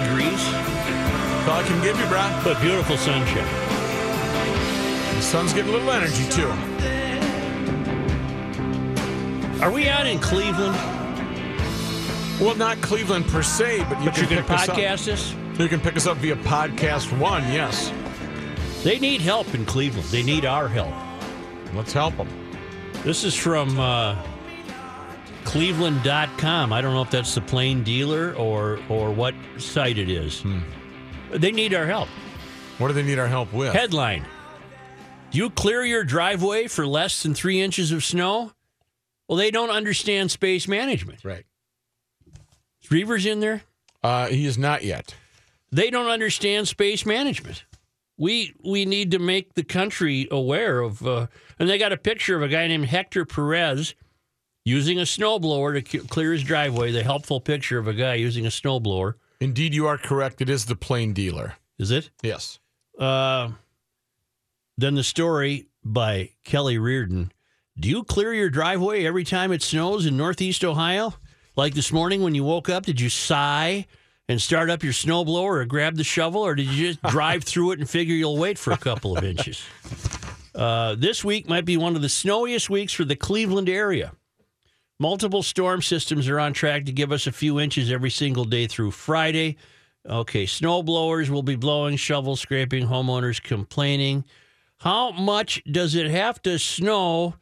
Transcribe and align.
Degrees, 0.00 0.42
That's 0.44 1.48
all 1.48 1.58
I 1.58 1.62
can 1.66 1.82
give 1.82 1.98
you, 1.98 2.06
brah. 2.06 2.44
but 2.44 2.60
beautiful 2.60 2.96
sunshine. 2.96 3.44
The 5.16 5.22
sun's 5.22 5.52
getting 5.52 5.70
a 5.70 5.74
little 5.74 5.90
energy, 5.90 6.24
too. 6.30 6.48
Are 9.62 9.70
we 9.72 9.88
out 9.88 10.06
in 10.06 10.18
Cleveland? 10.20 10.76
Well, 12.40 12.54
not 12.54 12.80
Cleveland 12.80 13.26
per 13.26 13.42
se, 13.42 13.84
but 13.88 13.98
you 13.98 14.04
But 14.06 14.14
can 14.14 14.22
you 14.22 14.28
can 14.28 14.44
pick 14.44 14.50
us 14.52 14.68
up. 14.68 14.76
podcast 14.76 15.04
this? 15.06 15.34
You 15.58 15.68
can 15.68 15.80
pick 15.80 15.96
us 15.96 16.06
up 16.06 16.18
via 16.18 16.36
Podcast 16.36 17.16
One, 17.18 17.42
yes. 17.52 17.92
They 18.84 19.00
need 19.00 19.20
help 19.20 19.52
in 19.54 19.64
Cleveland. 19.66 20.06
They 20.08 20.22
need 20.22 20.44
our 20.44 20.68
help. 20.68 20.94
Let's 21.74 21.92
help 21.92 22.16
them. 22.16 22.28
This 23.02 23.24
is 23.24 23.34
from 23.34 23.78
uh, 23.80 24.14
Cleveland.com. 25.48 26.74
I 26.74 26.82
don't 26.82 26.92
know 26.92 27.00
if 27.00 27.10
that's 27.10 27.34
the 27.34 27.40
plain 27.40 27.82
dealer 27.82 28.34
or 28.34 28.78
or 28.90 29.10
what 29.10 29.34
site 29.56 29.96
it 29.96 30.10
is. 30.10 30.44
They 31.30 31.52
need 31.52 31.72
our 31.72 31.86
help. 31.86 32.08
What 32.76 32.88
do 32.88 32.94
they 32.94 33.02
need 33.02 33.18
our 33.18 33.26
help 33.26 33.52
with? 33.54 33.72
Headline 33.72 34.26
Do 35.30 35.38
you 35.38 35.48
clear 35.48 35.82
your 35.84 36.04
driveway 36.04 36.68
for 36.68 36.86
less 36.86 37.22
than 37.22 37.32
three 37.32 37.62
inches 37.62 37.92
of 37.92 38.04
snow? 38.04 38.52
Well, 39.26 39.38
they 39.38 39.50
don't 39.50 39.70
understand 39.70 40.30
space 40.30 40.68
management. 40.68 41.24
Right. 41.24 41.46
Is 42.82 42.90
Reavers 42.90 43.24
in 43.24 43.40
there? 43.40 43.62
Uh, 44.02 44.26
he 44.26 44.44
is 44.44 44.58
not 44.58 44.84
yet. 44.84 45.14
They 45.72 45.88
don't 45.88 46.08
understand 46.08 46.68
space 46.68 47.06
management. 47.06 47.64
We 48.18 48.52
we 48.62 48.84
need 48.84 49.12
to 49.12 49.18
make 49.18 49.54
the 49.54 49.64
country 49.64 50.28
aware 50.30 50.80
of, 50.80 51.06
uh, 51.06 51.28
and 51.58 51.70
they 51.70 51.78
got 51.78 51.92
a 51.92 51.96
picture 51.96 52.36
of 52.36 52.42
a 52.42 52.48
guy 52.48 52.66
named 52.66 52.84
Hector 52.86 53.24
Perez 53.24 53.94
using 54.68 54.98
a 54.98 55.02
snowblower 55.02 55.82
to 55.82 55.90
c- 55.90 56.06
clear 56.06 56.32
his 56.32 56.44
driveway. 56.44 56.92
The 56.92 57.02
helpful 57.02 57.40
picture 57.40 57.78
of 57.78 57.88
a 57.88 57.94
guy 57.94 58.14
using 58.14 58.44
a 58.46 58.50
snowblower. 58.50 59.14
Indeed, 59.40 59.74
you 59.74 59.86
are 59.86 59.96
correct. 59.98 60.40
It 60.40 60.50
is 60.50 60.66
the 60.66 60.76
plain 60.76 61.12
dealer. 61.12 61.54
Is 61.78 61.90
it? 61.90 62.10
Yes. 62.22 62.58
Uh, 62.98 63.50
then 64.76 64.94
the 64.94 65.04
story 65.04 65.68
by 65.84 66.30
Kelly 66.44 66.78
Reardon. 66.78 67.32
Do 67.80 67.88
you 67.88 68.02
clear 68.04 68.34
your 68.34 68.50
driveway 68.50 69.04
every 69.04 69.24
time 69.24 69.52
it 69.52 69.62
snows 69.62 70.04
in 70.04 70.16
Northeast 70.16 70.64
Ohio? 70.64 71.14
Like 71.56 71.74
this 71.74 71.92
morning 71.92 72.22
when 72.22 72.34
you 72.34 72.44
woke 72.44 72.68
up, 72.68 72.84
did 72.84 73.00
you 73.00 73.08
sigh 73.08 73.86
and 74.28 74.42
start 74.42 74.68
up 74.68 74.82
your 74.82 74.92
snowblower 74.92 75.60
or 75.60 75.64
grab 75.64 75.96
the 75.96 76.04
shovel, 76.04 76.42
or 76.42 76.54
did 76.54 76.66
you 76.66 76.88
just 76.88 77.02
drive 77.12 77.44
through 77.44 77.72
it 77.72 77.78
and 77.78 77.88
figure 77.88 78.14
you'll 78.14 78.36
wait 78.36 78.58
for 78.58 78.72
a 78.72 78.76
couple 78.76 79.16
of 79.16 79.24
inches? 79.24 79.62
Uh, 80.54 80.96
this 80.96 81.22
week 81.24 81.48
might 81.48 81.64
be 81.64 81.76
one 81.76 81.94
of 81.94 82.02
the 82.02 82.08
snowiest 82.08 82.68
weeks 82.68 82.92
for 82.92 83.04
the 83.04 83.14
Cleveland 83.14 83.68
area. 83.68 84.10
Multiple 85.00 85.42
storm 85.42 85.80
systems 85.80 86.28
are 86.28 86.40
on 86.40 86.52
track 86.52 86.84
to 86.86 86.92
give 86.92 87.12
us 87.12 87.26
a 87.26 87.32
few 87.32 87.60
inches 87.60 87.90
every 87.90 88.10
single 88.10 88.44
day 88.44 88.66
through 88.66 88.90
Friday. 88.90 89.56
Okay, 90.08 90.46
snow 90.46 90.82
blowers 90.82 91.30
will 91.30 91.42
be 91.42 91.56
blowing, 91.56 91.96
shovel 91.96 92.34
scraping, 92.34 92.86
homeowners 92.86 93.42
complaining. 93.42 94.24
How 94.78 95.10
much 95.12 95.62
does 95.70 95.94
it 95.94 96.10
have 96.10 96.40
to 96.42 96.58
snow 96.58 97.34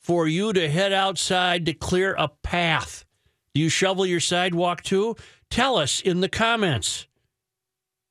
for 0.00 0.28
you 0.28 0.52
to 0.52 0.68
head 0.68 0.92
outside 0.92 1.66
to 1.66 1.74
clear 1.74 2.14
a 2.18 2.28
path? 2.28 3.04
Do 3.54 3.60
you 3.60 3.68
shovel 3.68 4.06
your 4.06 4.20
sidewalk 4.20 4.82
too? 4.82 5.16
Tell 5.50 5.76
us 5.76 6.00
in 6.00 6.20
the 6.20 6.28
comments. 6.28 7.06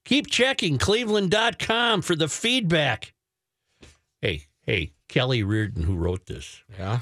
Keep 0.06 0.28
checking 0.28 0.78
cleveland.com 0.78 2.02
for 2.02 2.16
the 2.16 2.28
feedback. 2.28 3.14
Hey, 4.22 4.46
hey, 4.62 4.94
Kelly 5.08 5.44
Reardon, 5.44 5.84
who 5.84 5.96
wrote 5.96 6.26
this 6.26 6.62
Yeah. 6.78 7.02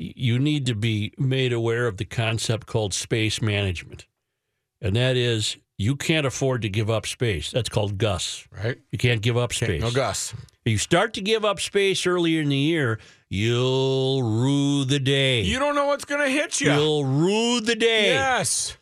You 0.00 0.38
need 0.38 0.66
to 0.66 0.74
be 0.74 1.12
made 1.18 1.52
aware 1.52 1.86
of 1.86 1.98
the 1.98 2.04
concept 2.04 2.66
called 2.66 2.94
space 2.94 3.42
management. 3.42 4.06
And 4.80 4.96
that 4.96 5.16
is 5.16 5.58
you 5.76 5.96
can't 5.96 6.26
afford 6.26 6.62
to 6.62 6.68
give 6.68 6.90
up 6.90 7.06
space. 7.06 7.50
That's 7.50 7.68
called 7.68 7.98
Gus. 7.98 8.46
Right. 8.50 8.78
You 8.90 8.98
can't 8.98 9.20
give 9.20 9.36
up 9.36 9.52
space. 9.52 9.80
no 9.80 9.90
Gus. 9.90 10.32
If 10.64 10.72
You 10.72 10.78
start 10.78 11.14
to 11.14 11.20
give 11.20 11.44
up 11.44 11.60
space 11.60 12.06
earlier 12.06 12.42
in 12.42 12.48
the 12.48 12.56
year, 12.56 12.98
you'll 13.28 14.22
rue 14.22 14.84
the 14.84 14.98
day. 14.98 15.42
You 15.42 15.58
don't 15.58 15.74
know 15.74 15.86
what's 15.86 16.04
going 16.04 16.24
to 16.24 16.30
hit 16.30 16.60
you. 16.60 16.72
You'll 16.72 17.04
rue 17.04 17.60
the 17.60 17.76
day. 17.76 18.14
Yes. 18.14 18.76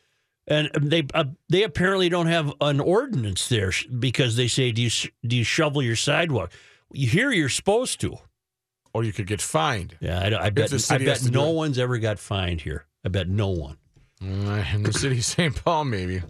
And 0.46 0.70
they 0.80 1.04
uh, 1.12 1.24
they 1.50 1.62
apparently 1.62 2.08
don't 2.08 2.26
have 2.26 2.52
an 2.60 2.80
ordinance 2.80 3.48
there 3.48 3.70
because 3.98 4.36
they 4.36 4.48
say 4.48 4.72
do 4.72 4.80
you 4.82 4.90
do 5.26 5.36
you 5.36 5.44
shovel 5.44 5.82
your 5.82 5.96
sidewalk? 5.96 6.52
You 6.92 7.06
hear 7.06 7.30
you're 7.30 7.50
supposed 7.50 8.00
to. 8.00 8.18
Or 8.98 9.04
you 9.04 9.12
could 9.12 9.28
get 9.28 9.40
fined. 9.40 9.96
Yeah, 10.00 10.18
I, 10.18 10.46
I 10.46 10.50
bet 10.50 10.72
I 10.90 10.98
bet 10.98 11.06
has 11.06 11.20
to 11.20 11.26
do 11.26 11.30
no 11.30 11.50
one's 11.50 11.78
ever 11.78 11.98
got 11.98 12.18
fined 12.18 12.60
here. 12.60 12.84
I 13.04 13.10
bet 13.10 13.28
no 13.28 13.50
one. 13.50 13.76
Uh, 14.20 14.64
in 14.74 14.82
the 14.82 14.92
city 14.92 15.18
of 15.18 15.24
St. 15.24 15.54
Paul, 15.64 15.84
maybe. 15.84 16.20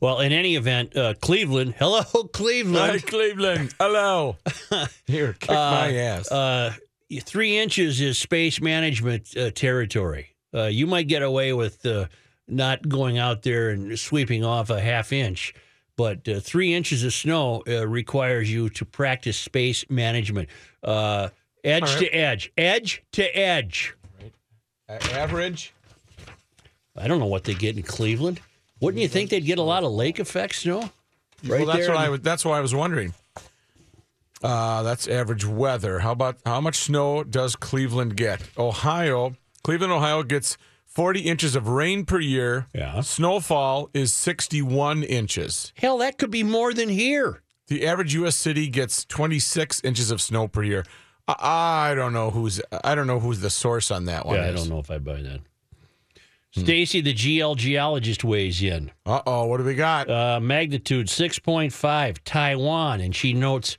Well, 0.00 0.20
in 0.20 0.30
any 0.30 0.54
event, 0.54 0.96
uh, 0.96 1.14
Cleveland. 1.20 1.74
Hello, 1.78 2.02
Hi, 2.02 2.22
Cleveland. 2.32 3.06
Cleveland. 3.06 3.74
Hello. 3.80 4.36
Here, 5.06 5.32
kick 5.32 5.50
my 5.50 5.94
ass. 5.96 6.30
Uh, 6.30 6.74
three 7.22 7.58
inches 7.58 8.00
is 8.00 8.18
space 8.18 8.60
management 8.60 9.36
uh, 9.36 9.50
territory. 9.50 10.36
Uh, 10.54 10.66
you 10.66 10.86
might 10.86 11.08
get 11.08 11.22
away 11.22 11.52
with 11.52 11.84
uh, 11.84 12.06
not 12.46 12.88
going 12.88 13.18
out 13.18 13.42
there 13.42 13.70
and 13.70 13.98
sweeping 13.98 14.44
off 14.44 14.70
a 14.70 14.80
half 14.80 15.12
inch, 15.12 15.54
but 15.96 16.28
uh, 16.28 16.38
three 16.38 16.72
inches 16.72 17.02
of 17.02 17.12
snow 17.12 17.64
uh, 17.66 17.86
requires 17.86 18.52
you 18.52 18.68
to 18.70 18.84
practice 18.84 19.36
space 19.36 19.84
management. 19.88 20.48
Uh, 20.84 21.30
edge 21.64 21.82
right. 21.82 21.98
to 21.98 22.08
edge, 22.08 22.52
edge 22.56 23.02
to 23.12 23.38
edge. 23.38 23.94
A- 24.88 25.12
average. 25.12 25.72
I 26.96 27.08
don't 27.08 27.18
know 27.18 27.26
what 27.26 27.44
they 27.44 27.54
get 27.54 27.76
in 27.76 27.82
Cleveland. 27.82 28.40
Wouldn't 28.80 29.00
you 29.00 29.08
think 29.08 29.30
they'd 29.30 29.44
get 29.44 29.58
a 29.58 29.62
lot 29.62 29.84
of 29.84 29.92
lake 29.92 30.18
effect 30.18 30.56
snow? 30.56 30.90
well, 31.46 31.66
that's 31.66 31.88
what 31.88 31.96
I 31.96 32.08
was. 32.08 32.20
That's 32.20 32.44
why 32.44 32.58
I 32.58 32.60
was 32.60 32.74
wondering. 32.74 33.14
Uh, 34.42 34.82
that's 34.82 35.06
average 35.06 35.44
weather. 35.44 36.00
How 36.00 36.12
about 36.12 36.38
how 36.44 36.60
much 36.60 36.76
snow 36.76 37.22
does 37.22 37.54
Cleveland 37.54 38.16
get? 38.16 38.42
Ohio, 38.58 39.36
Cleveland, 39.62 39.92
Ohio 39.92 40.24
gets 40.24 40.56
40 40.86 41.20
inches 41.20 41.54
of 41.54 41.68
rain 41.68 42.04
per 42.04 42.18
year. 42.18 42.66
Yeah. 42.74 43.00
Snowfall 43.00 43.88
is 43.94 44.12
61 44.12 45.04
inches. 45.04 45.72
Hell, 45.76 45.98
that 45.98 46.18
could 46.18 46.30
be 46.30 46.42
more 46.42 46.74
than 46.74 46.88
here. 46.88 47.42
The 47.68 47.86
average 47.86 48.14
U.S. 48.14 48.36
city 48.36 48.68
gets 48.68 49.04
26 49.04 49.80
inches 49.84 50.10
of 50.10 50.20
snow 50.20 50.48
per 50.48 50.62
year. 50.62 50.84
I, 51.28 51.90
I 51.90 51.94
don't 51.94 52.12
know 52.12 52.30
who's 52.30 52.60
I 52.84 52.94
don't 52.94 53.06
know 53.06 53.20
who's 53.20 53.40
the 53.40 53.50
source 53.50 53.90
on 53.90 54.06
that 54.06 54.26
one. 54.26 54.36
Yeah, 54.36 54.48
I 54.48 54.52
don't 54.52 54.68
know 54.68 54.78
if 54.78 54.90
I 54.90 54.98
buy 54.98 55.22
that. 55.22 55.40
Stacy, 56.54 57.00
the 57.00 57.14
GL 57.14 57.56
geologist, 57.56 58.24
weighs 58.24 58.62
in. 58.62 58.90
Uh 59.06 59.22
oh, 59.26 59.46
what 59.46 59.56
do 59.56 59.64
we 59.64 59.74
got? 59.74 60.10
Uh, 60.10 60.38
magnitude 60.38 61.06
6.5, 61.06 62.18
Taiwan. 62.24 63.00
And 63.00 63.16
she 63.16 63.32
notes 63.32 63.78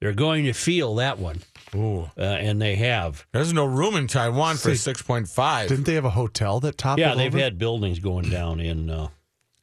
they're 0.00 0.12
going 0.12 0.44
to 0.44 0.52
feel 0.52 0.94
that 0.96 1.18
one. 1.18 1.40
Ooh, 1.74 2.02
Uh, 2.16 2.20
and 2.22 2.60
they 2.62 2.76
have. 2.76 3.26
there's 3.32 3.52
no 3.52 3.64
room 3.64 3.96
in 3.96 4.06
Taiwan 4.06 4.56
for 4.56 4.74
See, 4.76 4.92
6.5. 4.92 5.68
Didn't 5.68 5.84
they 5.84 5.94
have 5.94 6.04
a 6.04 6.10
hotel 6.10 6.60
that 6.60 6.78
topped 6.78 7.00
Yeah, 7.00 7.14
it 7.14 7.16
they've 7.16 7.34
over? 7.34 7.42
had 7.42 7.58
buildings 7.58 7.98
going 7.98 8.28
down 8.30 8.60
in. 8.60 8.88
Uh, 8.90 9.08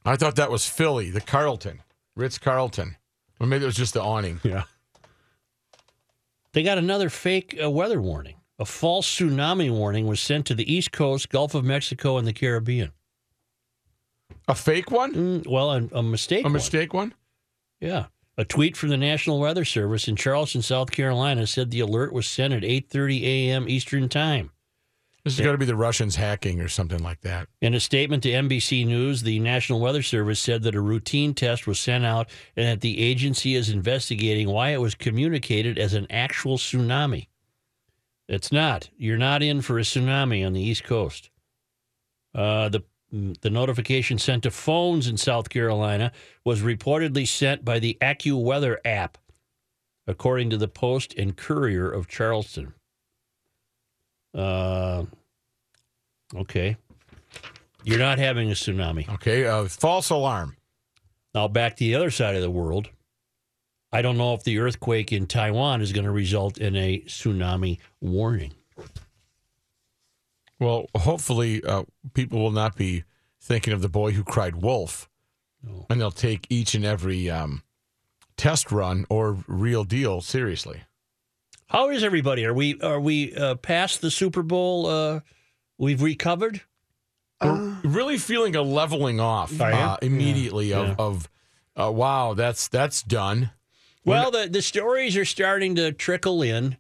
I 0.04 0.16
thought 0.18 0.36
that 0.36 0.52
was 0.52 0.66
Philly, 0.68 1.12
the 1.12 1.22
Carlton, 1.22 1.82
Ritz 2.16 2.40
Carlton. 2.40 2.98
Or 3.40 3.48
maybe 3.48 3.64
it 3.64 3.68
was 3.68 3.76
just 3.76 3.94
the 3.94 4.02
awning. 4.04 4.42
yeah. 4.44 4.64
They 6.60 6.64
got 6.64 6.78
another 6.78 7.10
fake 7.10 7.58
uh, 7.64 7.72
weather 7.72 8.02
warning. 8.02 8.36
A 8.60 8.66
false 8.66 9.08
tsunami 9.08 9.72
warning 9.72 10.08
was 10.08 10.20
sent 10.20 10.46
to 10.48 10.54
the 10.54 10.70
East 10.70 10.92
Coast, 10.92 11.30
Gulf 11.30 11.56
of 11.56 11.64
Mexico, 11.64 12.18
and 12.18 12.28
the 12.28 12.34
Caribbean. 12.34 12.92
A 14.46 14.56
fake 14.56 14.92
one? 14.92 15.14
Mm, 15.14 15.48
well, 15.48 15.72
a, 15.72 15.88
a 15.94 16.04
mistake. 16.04 16.42
A 16.42 16.44
one. 16.44 16.52
mistake 16.52 16.94
one? 16.94 17.14
Yeah. 17.80 18.08
A 18.38 18.44
tweet 18.44 18.76
from 18.76 18.90
the 18.90 18.98
National 18.98 19.40
Weather 19.40 19.64
Service 19.64 20.10
in 20.10 20.18
Charleston, 20.18 20.62
South 20.62 20.92
Carolina 20.92 21.48
said 21.48 21.72
the 21.72 21.80
alert 21.80 22.12
was 22.12 22.28
sent 22.28 22.54
at 22.54 22.64
8:30 22.64 23.22
a.m. 23.22 23.70
Eastern 23.70 24.10
Time. 24.10 24.52
This 25.24 25.38
has 25.38 25.44
going 25.44 25.54
to 25.54 25.58
be 25.60 25.66
the 25.66 25.76
Russians 25.76 26.16
hacking 26.16 26.62
or 26.62 26.70
something 26.70 27.04
like 27.04 27.22
that. 27.22 27.50
In 27.62 27.74
a 27.74 27.80
statement 27.80 28.24
to 28.24 28.30
NBC 28.30 28.86
News, 28.88 29.22
the 29.22 29.40
National 29.40 29.80
Weather 29.80 30.02
Service 30.02 30.40
said 30.40 30.64
that 30.64 30.76
a 30.76 30.82
routine 30.82 31.34
test 31.34 31.68
was 31.68 31.80
sent 31.80 32.06
out 32.06 32.30
and 32.56 32.68
that 32.68 32.82
the 32.82 33.00
agency 33.00 33.56
is 33.56 33.70
investigating 33.70 34.48
why 34.50 34.70
it 34.70 34.82
was 34.82 34.96
communicated 34.96 35.78
as 35.78 35.94
an 35.94 36.08
actual 36.10 36.58
tsunami. 36.58 37.28
It's 38.30 38.52
not. 38.52 38.90
You're 38.98 39.18
not 39.18 39.44
in 39.44 39.62
for 39.62 39.78
a 39.78 39.82
tsunami 39.82 40.46
on 40.46 40.54
the 40.54 40.62
East 40.62 40.84
Coast. 40.84 41.30
Uh, 42.34 42.70
the 42.70 42.84
the 43.12 43.50
notification 43.50 44.20
sent 44.20 44.44
to 44.44 44.52
phones 44.52 45.08
in 45.08 45.18
South 45.18 45.50
Carolina 45.50 46.12
was 46.46 46.62
reportedly 46.62 47.28
sent 47.28 47.66
by 47.66 47.80
the 47.80 47.98
AccuWeather 48.02 48.78
app, 48.86 49.18
according 50.06 50.52
to 50.52 50.58
the 50.58 50.68
Post 50.68 51.16
and 51.16 51.36
Courier 51.36 51.90
of 51.90 52.08
Charleston. 52.08 52.74
Uh, 54.34 55.06
okay. 56.36 56.78
You're 57.84 58.00
not 58.00 58.20
having 58.20 58.50
a 58.52 58.54
tsunami. 58.54 59.08
Okay, 59.16 59.46
uh, 59.46 59.66
false 59.66 60.10
alarm. 60.10 60.56
Now, 61.34 61.48
back 61.48 61.76
to 61.78 61.84
the 61.84 61.96
other 61.96 62.12
side 62.12 62.36
of 62.36 62.42
the 62.42 62.50
world. 62.52 62.90
I 63.92 64.02
don't 64.02 64.18
know 64.18 64.34
if 64.36 64.44
the 64.44 64.60
earthquake 64.60 65.12
in 65.12 65.26
Taiwan 65.26 65.82
is 65.82 65.94
going 65.94 66.06
to 66.06 66.12
result 66.12 66.58
in 66.60 66.76
a 66.76 67.00
tsunami 67.02 67.80
warning. 68.02 68.54
Well, 70.60 70.88
hopefully, 70.96 71.64
uh, 71.64 71.84
people 72.14 72.40
will 72.40 72.52
not 72.52 72.76
be 72.76 73.04
thinking 73.42 73.74
of 73.74 73.82
the 73.82 73.90
boy 73.90 74.12
who 74.12 74.24
cried 74.24 74.58
wolf, 74.58 75.10
No. 75.64 75.86
and 75.90 76.00
they'll 76.02 76.12
take 76.12 76.46
each 76.50 76.76
and 76.76 76.84
every 76.86 77.30
um, 77.30 77.64
test 78.36 78.72
run 78.72 79.06
or 79.10 79.38
real 79.48 79.86
deal 79.86 80.22
seriously. 80.22 80.82
How 81.70 81.90
is 81.90 82.04
everybody? 82.04 82.46
Are 82.46 82.54
we 82.54 82.80
are 82.82 83.00
we 83.00 83.36
uh, 83.36 83.56
past 83.56 84.02
the 84.02 84.10
Super 84.12 84.42
Bowl? 84.42 84.88
Uh, 84.88 85.20
we've 85.78 86.02
recovered. 86.02 86.62
We're 87.42 87.78
really 87.84 88.18
feeling 88.18 88.56
a 88.56 88.62
leveling 88.62 89.20
off 89.20 89.60
uh, 89.62 89.96
immediately 90.02 90.72
Yeah. 90.72 90.96
of, 90.98 91.00
of 91.00 91.30
uh, 91.88 91.92
wow, 91.92 92.34
that's 92.34 92.68
that's 92.68 93.02
done. 93.04 93.52
Well, 94.04 94.32
the 94.32 94.48
the 94.50 94.62
stories 94.62 95.16
are 95.16 95.26
starting 95.26 95.76
to 95.76 95.92
trickle 95.92 96.42
in, 96.42 96.78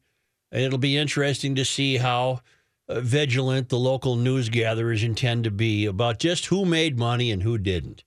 and 0.51 0.63
it'll 0.63 0.79
be 0.79 0.97
interesting 0.97 1.55
to 1.55 1.63
see 1.63 1.97
how 1.97 2.41
uh, 2.89 2.99
vigilant 3.01 3.69
the 3.69 3.77
local 3.77 4.15
news 4.15 4.49
gatherers 4.49 5.03
intend 5.03 5.43
to 5.43 5.51
be 5.51 5.85
about 5.85 6.17
just 6.19 6.47
who 6.47 6.65
made 6.65 6.97
money 6.97 7.31
and 7.31 7.43
who 7.43 7.57
didn't. 7.59 8.03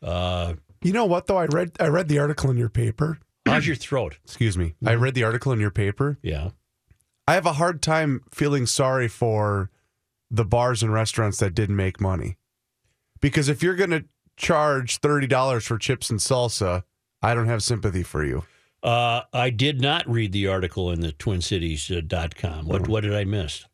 Uh, 0.00 0.54
You 0.82 0.92
know 0.92 1.04
what 1.06 1.26
though? 1.26 1.38
I 1.38 1.46
read 1.46 1.72
I 1.80 1.88
read 1.88 2.06
the 2.08 2.20
article 2.20 2.50
in 2.50 2.56
your 2.56 2.70
paper. 2.70 3.18
How's 3.50 3.66
your 3.66 3.76
throat? 3.76 4.18
Excuse 4.24 4.56
me. 4.56 4.74
I 4.84 4.94
read 4.94 5.14
the 5.14 5.24
article 5.24 5.52
in 5.52 5.60
your 5.60 5.70
paper. 5.70 6.18
Yeah. 6.22 6.50
I 7.28 7.34
have 7.34 7.46
a 7.46 7.52
hard 7.54 7.82
time 7.82 8.22
feeling 8.32 8.66
sorry 8.66 9.06
for 9.08 9.70
the 10.30 10.44
bars 10.44 10.82
and 10.82 10.92
restaurants 10.92 11.38
that 11.38 11.54
didn't 11.54 11.76
make 11.76 12.00
money. 12.00 12.36
Because 13.20 13.48
if 13.48 13.62
you're 13.62 13.74
going 13.76 13.90
to 13.90 14.04
charge 14.36 15.00
$30 15.00 15.62
for 15.62 15.76
chips 15.78 16.08
and 16.10 16.18
salsa, 16.18 16.84
I 17.22 17.34
don't 17.34 17.46
have 17.46 17.62
sympathy 17.62 18.02
for 18.02 18.24
you. 18.24 18.44
Uh, 18.82 19.22
I 19.32 19.50
did 19.50 19.80
not 19.80 20.08
read 20.08 20.32
the 20.32 20.46
article 20.46 20.90
in 20.90 21.00
the 21.00 21.12
TwinCities.com. 21.12 22.66
What 22.66 22.88
what 22.88 23.02
did 23.02 23.14
I 23.14 23.24
miss? 23.24 23.66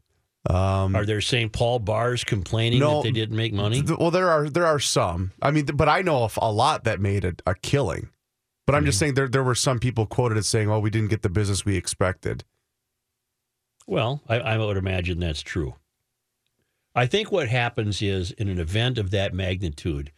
Um, 0.51 0.95
Are 0.95 1.05
there 1.05 1.21
St. 1.21 1.53
Paul 1.53 1.79
bars 1.81 2.23
complaining 2.25 2.79
No. 2.81 2.97
that 3.03 3.09
they 3.09 3.13
didn't 3.13 3.37
make 3.37 3.53
money? 3.53 3.83
th- 3.83 3.99
well, 3.99 4.11
there 4.11 4.29
are 4.31 4.49
there 4.49 4.67
are 4.67 4.79
some. 4.81 5.33
I 5.43 5.51
mean, 5.51 5.67
th- 5.67 5.77
but 5.77 5.89
I 5.89 6.03
know 6.03 6.25
of 6.25 6.39
a 6.41 6.51
lot 6.53 6.85
that 6.85 7.01
made 7.01 7.25
a, 7.25 7.35
a 7.47 7.55
killing. 7.55 8.09
But 8.67 8.75
I'm 8.75 8.85
just 8.85 8.99
saying 8.99 9.15
there 9.15 9.29
there 9.29 9.45
were 9.45 9.55
some 9.55 9.79
people 9.79 10.07
quoted 10.07 10.37
as 10.39 10.49
saying, 10.49 10.69
"Oh, 10.69 10.81
we 10.81 10.91
didn't 10.91 11.11
get 11.11 11.23
the 11.23 11.29
business 11.29 11.65
we 11.65 11.77
expected." 11.77 12.45
Well, 13.87 14.23
I, 14.29 14.39
I 14.41 14.59
would 14.59 14.77
imagine 14.77 15.21
that's 15.21 15.43
true. 15.43 15.77
I 16.95 17.07
think 17.07 17.31
what 17.31 17.49
happens 17.49 18.03
is 18.03 18.33
in 18.33 18.49
an 18.49 18.59
event 18.59 18.99
of 18.99 19.11
that 19.13 19.33
magnitude, 19.35 20.11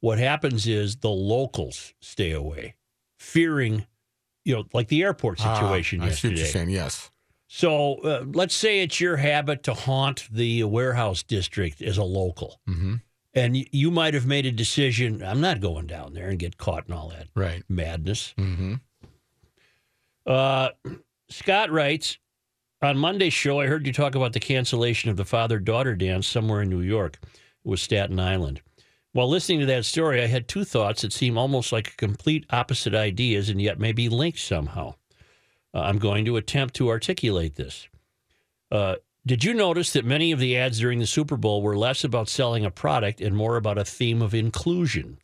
what 0.00 0.18
happens 0.18 0.66
is 0.68 0.96
the 0.96 1.08
locals 1.10 1.94
stay 2.00 2.30
away, 2.30 2.76
fearing, 3.18 3.86
you 4.44 4.54
know, 4.54 4.64
like 4.72 4.88
the 4.88 5.02
airport 5.02 5.38
situation 5.40 6.00
Ah, 6.00 6.04
I 6.04 6.10
see 6.10 6.28
what 6.28 6.36
yesterday. 6.36 6.36
you're 6.36 6.46
saying. 6.46 6.70
Yes. 6.70 7.10
So 7.48 7.94
uh, 8.02 8.24
let's 8.32 8.54
say 8.54 8.82
it's 8.82 9.00
your 9.00 9.16
habit 9.16 9.62
to 9.64 9.74
haunt 9.74 10.28
the 10.30 10.62
warehouse 10.64 11.22
district 11.22 11.80
as 11.82 11.96
a 11.96 12.04
local. 12.04 12.60
Mm-hmm. 12.68 12.96
And 13.38 13.54
y- 13.54 13.66
you 13.72 13.90
might 13.90 14.14
have 14.14 14.26
made 14.26 14.46
a 14.46 14.52
decision 14.52 15.22
I'm 15.22 15.40
not 15.40 15.60
going 15.60 15.86
down 15.86 16.14
there 16.14 16.28
and 16.28 16.38
get 16.38 16.56
caught 16.58 16.86
in 16.88 16.94
all 16.94 17.08
that 17.10 17.28
Right. 17.34 17.62
madness. 17.68 18.34
Mm-hmm. 18.38 18.74
Uh, 20.26 20.70
Scott 21.30 21.70
writes 21.70 22.18
On 22.82 22.96
Monday's 22.98 23.32
show, 23.32 23.60
I 23.60 23.66
heard 23.66 23.86
you 23.86 23.92
talk 23.92 24.14
about 24.14 24.32
the 24.32 24.40
cancellation 24.40 25.10
of 25.10 25.16
the 25.16 25.24
father 25.24 25.58
daughter 25.58 25.94
dance 25.96 26.26
somewhere 26.26 26.62
in 26.62 26.68
New 26.70 26.80
York. 26.80 27.18
It 27.24 27.68
was 27.68 27.82
Staten 27.82 28.20
Island. 28.20 28.60
While 29.12 29.28
listening 29.28 29.60
to 29.60 29.66
that 29.66 29.84
story, 29.84 30.22
I 30.22 30.26
had 30.26 30.46
two 30.48 30.64
thoughts 30.64 31.02
that 31.02 31.12
seem 31.12 31.36
almost 31.38 31.72
like 31.72 31.96
complete 31.96 32.44
opposite 32.50 32.94
ideas 32.94 33.48
and 33.48 33.60
yet 33.60 33.80
may 33.80 33.92
be 33.92 34.08
linked 34.08 34.38
somehow. 34.38 34.94
Uh, 35.74 35.80
I'm 35.80 35.98
going 35.98 36.24
to 36.26 36.36
attempt 36.36 36.74
to 36.76 36.88
articulate 36.88 37.56
this. 37.56 37.88
Uh, 38.70 38.96
did 39.26 39.44
you 39.44 39.54
notice 39.54 39.92
that 39.92 40.04
many 40.04 40.32
of 40.32 40.38
the 40.38 40.56
ads 40.56 40.80
during 40.80 40.98
the 40.98 41.06
Super 41.06 41.36
Bowl 41.36 41.62
were 41.62 41.76
less 41.76 42.04
about 42.04 42.28
selling 42.28 42.64
a 42.64 42.70
product 42.70 43.20
and 43.20 43.36
more 43.36 43.56
about 43.56 43.78
a 43.78 43.84
theme 43.84 44.22
of 44.22 44.34
inclusion? 44.34 45.18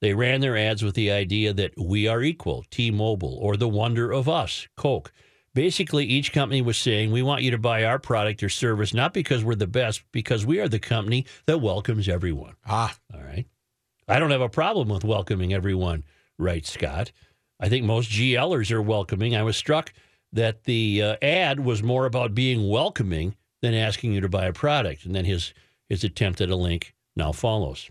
They 0.00 0.14
ran 0.14 0.40
their 0.40 0.56
ads 0.56 0.82
with 0.82 0.94
the 0.94 1.10
idea 1.12 1.52
that 1.52 1.74
we 1.78 2.08
are 2.08 2.22
equal, 2.22 2.64
T 2.70 2.90
Mobile, 2.90 3.38
or 3.40 3.56
the 3.56 3.68
wonder 3.68 4.10
of 4.10 4.28
us, 4.28 4.66
Coke. 4.76 5.12
Basically, 5.54 6.06
each 6.06 6.32
company 6.32 6.62
was 6.62 6.78
saying, 6.78 7.12
we 7.12 7.22
want 7.22 7.42
you 7.42 7.50
to 7.50 7.58
buy 7.58 7.84
our 7.84 7.98
product 7.98 8.42
or 8.42 8.48
service, 8.48 8.94
not 8.94 9.12
because 9.12 9.44
we're 9.44 9.54
the 9.54 9.66
best, 9.66 10.02
because 10.10 10.46
we 10.46 10.58
are 10.60 10.68
the 10.68 10.78
company 10.78 11.26
that 11.46 11.58
welcomes 11.58 12.08
everyone. 12.08 12.54
Ah, 12.66 12.96
All 13.14 13.22
right. 13.22 13.46
I 14.08 14.18
don't 14.18 14.30
have 14.30 14.40
a 14.40 14.48
problem 14.48 14.88
with 14.88 15.04
welcoming 15.04 15.52
everyone, 15.52 16.04
writes 16.38 16.72
Scott. 16.72 17.12
I 17.60 17.68
think 17.68 17.84
most 17.84 18.10
GLers 18.10 18.72
are 18.72 18.82
welcoming. 18.82 19.36
I 19.36 19.42
was 19.42 19.56
struck 19.56 19.92
that 20.32 20.64
the 20.64 21.02
uh, 21.02 21.16
ad 21.22 21.60
was 21.60 21.82
more 21.82 22.06
about 22.06 22.34
being 22.34 22.68
welcoming 22.68 23.36
than 23.60 23.74
asking 23.74 24.12
you 24.12 24.20
to 24.20 24.28
buy 24.28 24.46
a 24.46 24.52
product. 24.52 25.04
And 25.04 25.14
then 25.14 25.24
his, 25.24 25.52
his 25.88 26.04
attempt 26.04 26.40
at 26.40 26.50
a 26.50 26.56
link 26.56 26.94
now 27.14 27.32
follows. 27.32 27.90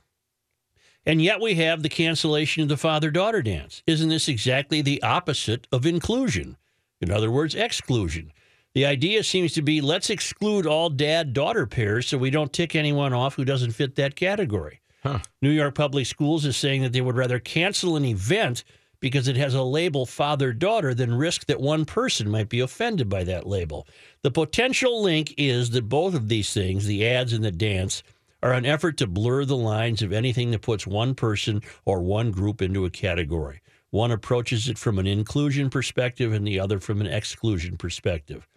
And 1.05 1.21
yet 1.21 1.41
we 1.41 1.55
have 1.55 1.81
the 1.81 1.89
cancellation 1.89 2.61
of 2.61 2.69
the 2.69 2.77
father 2.77 3.09
daughter 3.09 3.41
dance. 3.41 3.81
Isn't 3.87 4.09
this 4.09 4.27
exactly 4.27 4.81
the 4.81 5.01
opposite 5.01 5.67
of 5.71 5.85
inclusion? 5.85 6.57
In 6.99 7.11
other 7.11 7.31
words, 7.31 7.55
exclusion. 7.55 8.31
The 8.73 8.85
idea 8.85 9.23
seems 9.23 9.53
to 9.53 9.61
be 9.61 9.81
let's 9.81 10.09
exclude 10.09 10.65
all 10.65 10.89
dad 10.89 11.33
daughter 11.33 11.65
pairs 11.65 12.07
so 12.07 12.17
we 12.17 12.29
don't 12.29 12.53
tick 12.53 12.75
anyone 12.75 13.13
off 13.13 13.35
who 13.35 13.43
doesn't 13.43 13.71
fit 13.71 13.95
that 13.95 14.15
category. 14.15 14.79
Huh. 15.03 15.19
New 15.41 15.49
York 15.49 15.73
Public 15.75 16.05
Schools 16.05 16.45
is 16.45 16.55
saying 16.55 16.83
that 16.83 16.93
they 16.93 17.01
would 17.01 17.17
rather 17.17 17.39
cancel 17.39 17.95
an 17.95 18.05
event 18.05 18.63
because 19.01 19.27
it 19.27 19.35
has 19.35 19.55
a 19.55 19.63
label 19.63 20.05
father 20.05 20.53
daughter 20.53 20.93
than 20.93 21.13
risk 21.13 21.47
that 21.47 21.59
one 21.59 21.83
person 21.83 22.29
might 22.29 22.47
be 22.47 22.59
offended 22.59 23.09
by 23.09 23.23
that 23.25 23.47
label. 23.47 23.87
The 24.21 24.31
potential 24.31 25.01
link 25.01 25.33
is 25.37 25.71
that 25.71 25.89
both 25.89 26.13
of 26.13 26.29
these 26.29 26.53
things, 26.53 26.85
the 26.85 27.05
ads 27.05 27.33
and 27.33 27.43
the 27.43 27.51
dance, 27.51 28.03
are 28.43 28.53
an 28.53 28.65
effort 28.65 28.97
to 28.97 29.07
blur 29.07 29.43
the 29.45 29.57
lines 29.57 30.01
of 30.01 30.13
anything 30.13 30.51
that 30.51 30.61
puts 30.61 30.87
one 30.87 31.13
person 31.15 31.61
or 31.85 32.01
one 32.01 32.31
group 32.31 32.61
into 32.61 32.85
a 32.85 32.89
category. 32.89 33.61
One 33.89 34.11
approaches 34.11 34.69
it 34.69 34.77
from 34.77 34.99
an 34.99 35.07
inclusion 35.07 35.69
perspective 35.69 36.31
and 36.31 36.47
the 36.47 36.59
other 36.59 36.79
from 36.79 37.01
an 37.01 37.07
exclusion 37.07 37.77
perspective. 37.77 38.47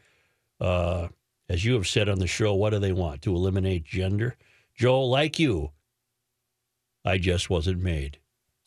Uh, 0.61 1.09
as 1.49 1.65
you 1.65 1.75
have 1.75 1.89
said 1.89 2.09
on 2.09 2.19
the 2.19 2.27
show, 2.27 2.55
what 2.55 2.71
do 2.71 2.79
they 2.79 2.93
want? 2.93 3.23
To 3.23 3.35
eliminate 3.35 3.85
gender? 3.85 4.37
Joel, 4.77 5.11
like 5.11 5.39
you, 5.39 5.71
I 7.05 7.19
just 7.19 7.51
wasn't 7.51 7.81
made 7.81 8.19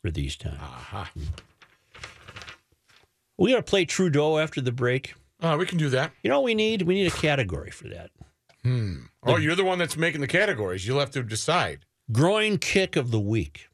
for 0.01 0.11
these 0.11 0.35
times. 0.35 0.59
aha. 0.61 1.09
We're 3.37 3.49
going 3.49 3.61
to 3.63 3.69
play 3.69 3.85
Trudeau 3.85 4.37
after 4.37 4.61
the 4.61 4.71
break. 4.71 5.13
Uh, 5.41 5.55
we 5.59 5.65
can 5.65 5.77
do 5.77 5.89
that. 5.89 6.11
You 6.23 6.29
know 6.29 6.39
what 6.39 6.45
we 6.45 6.55
need? 6.55 6.81
We 6.83 6.95
need 6.95 7.07
a 7.07 7.15
category 7.15 7.69
for 7.71 7.87
that. 7.89 8.09
Hmm. 8.63 9.03
Oh, 9.23 9.37
you're 9.37 9.55
the 9.55 9.63
one 9.63 9.77
that's 9.77 9.95
making 9.95 10.21
the 10.21 10.27
categories. 10.27 10.87
You'll 10.87 10.99
have 10.99 11.11
to 11.11 11.23
decide. 11.23 11.85
Groin 12.11 12.57
kick 12.57 12.95
of 12.95 13.11
the 13.11 13.19
week. 13.19 13.69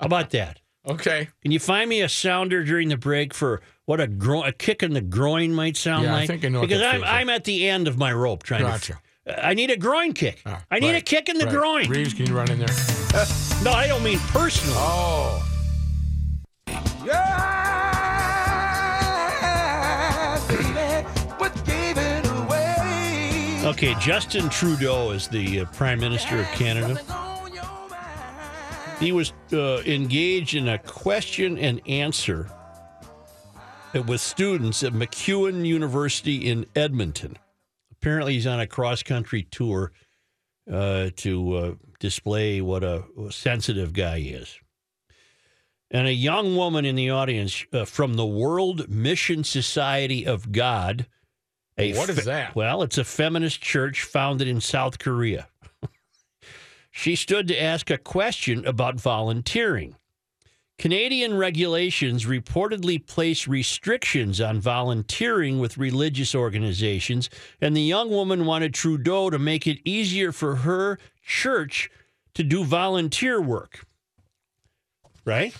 How 0.00 0.06
about 0.06 0.30
that? 0.30 0.60
Okay. 0.88 1.26
Can 1.42 1.50
you 1.50 1.58
find 1.58 1.90
me 1.90 2.00
a 2.00 2.08
sounder 2.08 2.62
during 2.62 2.90
the 2.90 2.96
break 2.96 3.34
for 3.34 3.60
what 3.86 4.00
a 4.00 4.06
gro- 4.06 4.44
a 4.44 4.52
kick 4.52 4.84
in 4.84 4.92
the 4.92 5.00
groin 5.00 5.52
might 5.52 5.76
sound 5.76 6.04
Yeah, 6.04 6.14
I 6.14 6.28
think 6.28 6.44
I 6.44 6.48
know 6.48 6.60
what 6.60 6.68
because 6.68 6.80
that 6.80 6.94
I'm 6.94 7.00
feels 7.00 7.10
like. 7.10 7.20
I'm 7.22 7.28
at 7.28 7.42
the 7.42 7.68
end 7.68 7.88
of 7.88 7.98
my 7.98 8.12
rope 8.12 8.44
trying 8.44 8.62
Gotcha. 8.62 9.00
to. 9.26 9.44
I 9.48 9.54
need 9.54 9.72
a 9.72 9.76
groin 9.76 10.12
kick. 10.12 10.42
Ah, 10.46 10.62
I 10.70 10.78
need 10.78 10.94
a 10.94 11.00
kick 11.00 11.28
in 11.28 11.38
the 11.38 11.46
right. 11.46 11.54
groin. 11.56 11.88
Reeves, 11.88 12.14
can 12.14 12.26
you 12.26 12.36
run 12.36 12.48
in 12.52 12.60
there? 12.60 12.68
No, 13.64 13.72
I 13.72 13.88
don't 13.88 14.04
mean 14.04 14.20
personal. 14.30 14.76
Oh. 14.78 15.42
Okay, 23.66 23.96
Justin 23.96 24.48
Trudeau 24.48 25.10
is 25.10 25.26
the 25.26 25.62
uh, 25.62 25.64
Prime 25.64 25.98
Minister 25.98 26.38
of 26.38 26.46
Canada. 26.52 27.00
He 29.00 29.10
was 29.10 29.32
uh, 29.52 29.82
engaged 29.84 30.54
in 30.54 30.68
a 30.68 30.78
question 30.78 31.58
and 31.58 31.80
answer 31.88 32.48
with 34.06 34.20
students 34.20 34.84
at 34.84 34.92
MacEwan 34.92 35.66
University 35.66 36.48
in 36.48 36.66
Edmonton. 36.76 37.36
Apparently, 37.90 38.34
he's 38.34 38.46
on 38.46 38.60
a 38.60 38.68
cross 38.68 39.02
country 39.02 39.42
tour 39.50 39.90
uh, 40.72 41.10
to 41.16 41.56
uh, 41.56 41.74
display 41.98 42.60
what 42.60 42.84
a, 42.84 43.02
sensitive 43.30 43.92
guy 43.92 44.20
he 44.20 44.28
is. 44.28 44.60
And 45.90 46.06
a 46.06 46.12
young 46.12 46.54
woman 46.54 46.84
in 46.84 46.94
the 46.94 47.10
audience 47.10 47.66
uh, 47.72 47.84
from 47.84 48.14
the 48.14 48.26
World 48.26 48.88
Mission 48.88 49.42
Society 49.42 50.24
of 50.24 50.52
God 50.52 51.08
A 51.78 51.94
What 51.94 52.08
is 52.08 52.24
that? 52.24 52.54
Well, 52.54 52.82
it's 52.82 52.98
a 52.98 53.04
feminist 53.04 53.60
church 53.60 54.02
founded 54.02 54.48
in 54.48 54.60
South 54.60 54.98
Korea. 54.98 55.48
she 56.90 57.16
stood 57.16 57.48
to 57.48 57.62
ask 57.62 57.90
a 57.90 57.98
question 57.98 58.64
about 58.66 58.98
volunteering. 58.98 59.96
Canadian 60.78 61.36
regulations 61.36 62.26
reportedly 62.26 63.04
place 63.04 63.48
restrictions 63.48 64.40
on 64.40 64.60
volunteering 64.60 65.58
with 65.58 65.78
religious 65.78 66.34
organizations, 66.34 67.30
and 67.60 67.74
the 67.74 67.82
young 67.82 68.10
woman 68.10 68.44
wanted 68.44 68.74
Trudeau 68.74 69.30
to 69.30 69.38
make 69.38 69.66
it 69.66 69.78
easier 69.84 70.32
for 70.32 70.56
her 70.56 70.98
church 71.22 71.90
to 72.34 72.42
do 72.42 72.62
volunteer 72.62 73.40
work. 73.40 73.86
Right? 75.24 75.56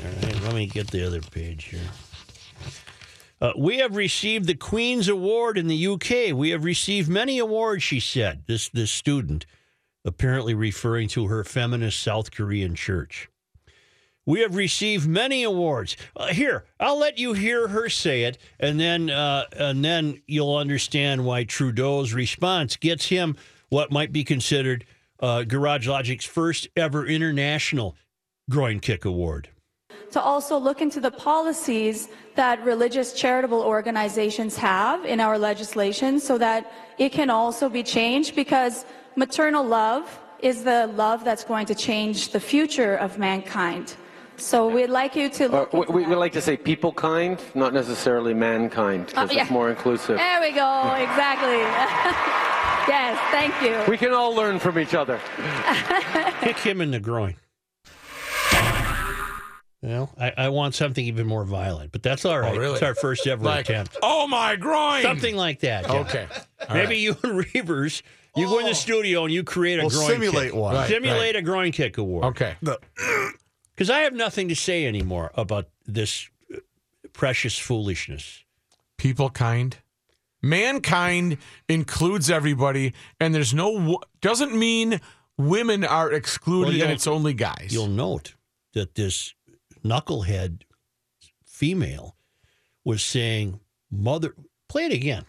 All 0.00 0.10
right, 0.22 0.42
let 0.42 0.54
me 0.54 0.66
get 0.66 0.88
the 0.88 1.04
other 1.04 1.20
page 1.20 1.64
here. 1.64 1.80
Uh, 3.42 3.52
we 3.58 3.78
have 3.78 3.96
received 3.96 4.46
the 4.46 4.54
Queen's 4.54 5.08
Award 5.08 5.58
in 5.58 5.66
the 5.66 5.86
UK. 5.88 6.32
We 6.32 6.50
have 6.50 6.62
received 6.62 7.08
many 7.08 7.40
awards, 7.40 7.82
she 7.82 7.98
said, 7.98 8.44
this, 8.46 8.68
this 8.68 8.92
student, 8.92 9.46
apparently 10.04 10.54
referring 10.54 11.08
to 11.08 11.26
her 11.26 11.42
feminist 11.42 11.98
South 11.98 12.30
Korean 12.30 12.76
church. 12.76 13.28
We 14.24 14.42
have 14.42 14.54
received 14.54 15.08
many 15.08 15.42
awards. 15.42 15.96
Uh, 16.14 16.28
here, 16.28 16.66
I'll 16.78 17.00
let 17.00 17.18
you 17.18 17.32
hear 17.32 17.66
her 17.66 17.88
say 17.88 18.22
it, 18.22 18.38
and 18.60 18.78
then 18.78 19.10
uh, 19.10 19.46
and 19.56 19.84
then 19.84 20.22
you'll 20.28 20.54
understand 20.54 21.24
why 21.24 21.42
Trudeau's 21.42 22.12
response 22.12 22.76
gets 22.76 23.06
him 23.08 23.36
what 23.70 23.90
might 23.90 24.12
be 24.12 24.22
considered 24.22 24.84
uh, 25.18 25.42
Garage 25.42 25.88
Logic's 25.88 26.24
first 26.24 26.68
ever 26.76 27.04
international 27.04 27.96
groin 28.48 28.78
kick 28.78 29.04
award. 29.04 29.48
To 30.12 30.20
also 30.20 30.56
look 30.58 30.80
into 30.80 31.00
the 31.00 31.10
policies 31.10 32.08
that 32.36 32.62
religious 32.64 33.12
charitable 33.12 33.60
organizations 33.62 34.56
have 34.56 35.04
in 35.04 35.20
our 35.20 35.38
legislation 35.38 36.20
so 36.20 36.38
that 36.38 36.70
it 36.98 37.10
can 37.12 37.28
also 37.30 37.68
be 37.68 37.82
changed 37.82 38.34
because 38.36 38.84
maternal 39.16 39.64
love 39.64 40.04
is 40.40 40.64
the 40.64 40.86
love 40.88 41.24
that's 41.24 41.44
going 41.44 41.66
to 41.66 41.74
change 41.74 42.30
the 42.30 42.40
future 42.40 42.94
of 42.96 43.18
mankind. 43.18 43.96
So 44.36 44.66
we'd 44.68 44.88
like 44.90 45.14
you 45.14 45.28
to 45.38 45.44
Uh, 45.44 45.50
look 45.50 45.72
we, 45.72 45.80
we 45.80 46.02
that. 46.02 46.10
we 46.10 46.16
like 46.16 46.32
to 46.32 46.40
say 46.40 46.56
people 46.56 46.92
kind, 46.92 47.38
not 47.54 47.72
necessarily 47.72 48.34
mankind, 48.34 49.06
because 49.06 49.30
Uh, 49.30 49.34
yeah. 49.34 49.42
it's 49.42 49.50
more 49.50 49.70
inclusive. 49.70 50.16
There 50.16 50.40
we 50.40 50.50
go, 50.52 50.72
exactly. 51.06 51.58
yes, 52.94 53.12
thank 53.30 53.54
you. 53.62 53.74
We 53.88 53.96
can 53.98 54.12
all 54.12 54.34
learn 54.34 54.58
from 54.58 54.78
each 54.78 54.94
other. 54.94 55.20
Kick 56.40 56.58
him 56.58 56.80
in 56.80 56.90
the 56.90 57.00
groin. 57.00 57.36
Well, 59.82 60.10
I, 60.18 60.32
I 60.36 60.48
want 60.50 60.74
something 60.76 61.04
even 61.04 61.26
more 61.26 61.44
violent, 61.44 61.90
but 61.90 62.02
that's 62.04 62.24
all 62.24 62.38
right. 62.38 62.54
Oh, 62.54 62.58
really? 62.58 62.74
It's 62.74 62.82
our 62.82 62.94
first 62.94 63.26
ever 63.26 63.42
Like, 63.44 63.68
attempt. 63.68 63.96
oh 64.02 64.28
my 64.28 64.54
groin. 64.56 65.02
Something 65.02 65.34
like 65.36 65.60
that. 65.60 65.88
yeah. 65.88 66.00
Okay. 66.00 66.26
All 66.68 66.74
Maybe 66.76 66.86
right. 66.86 66.98
you 66.98 67.16
and 67.24 67.44
Reavers, 67.44 68.02
you 68.36 68.46
go 68.46 68.60
in 68.60 68.66
the 68.66 68.74
studio 68.74 69.24
and 69.24 69.34
you 69.34 69.42
create 69.42 69.78
a 69.80 69.82
We'll 69.82 69.90
groin 69.90 70.06
simulate 70.08 70.50
kick. 70.52 70.54
one. 70.54 70.74
Right. 70.76 70.88
Simulate 70.88 71.34
a 71.36 71.42
groin 71.42 71.72
kick 71.72 71.98
award. 71.98 72.24
Okay. 72.26 72.54
Because 72.62 73.90
I 73.90 73.98
have 74.02 74.14
nothing 74.14 74.48
to 74.50 74.54
say 74.54 74.86
anymore 74.86 75.32
about 75.34 75.68
this 75.84 76.28
uh, 76.54 76.58
precious 77.12 77.58
foolishness. 77.58 78.44
People 78.98 79.30
kind. 79.30 79.76
Mankind 80.42 81.38
includes 81.68 82.30
everybody, 82.30 82.94
and 83.20 83.34
there's 83.34 83.54
no 83.54 83.70
wo- 83.70 84.00
doesn't 84.20 84.54
mean 84.54 85.00
women 85.38 85.84
are 85.84 86.12
excluded 86.12 86.66
Well, 86.68 86.72
you'll- 86.74 86.82
and 86.84 86.92
it's 86.92 87.06
only 87.06 87.32
guys. 87.34 87.70
You'll 87.70 87.86
note 87.88 88.34
that 88.74 88.94
this 88.94 89.34
knucklehead 89.84 90.62
female 91.44 92.16
was 92.84 93.02
saying, 93.02 93.60
Mother, 93.90 94.34
play 94.68 94.86
it 94.86 94.92
again. 94.92 95.24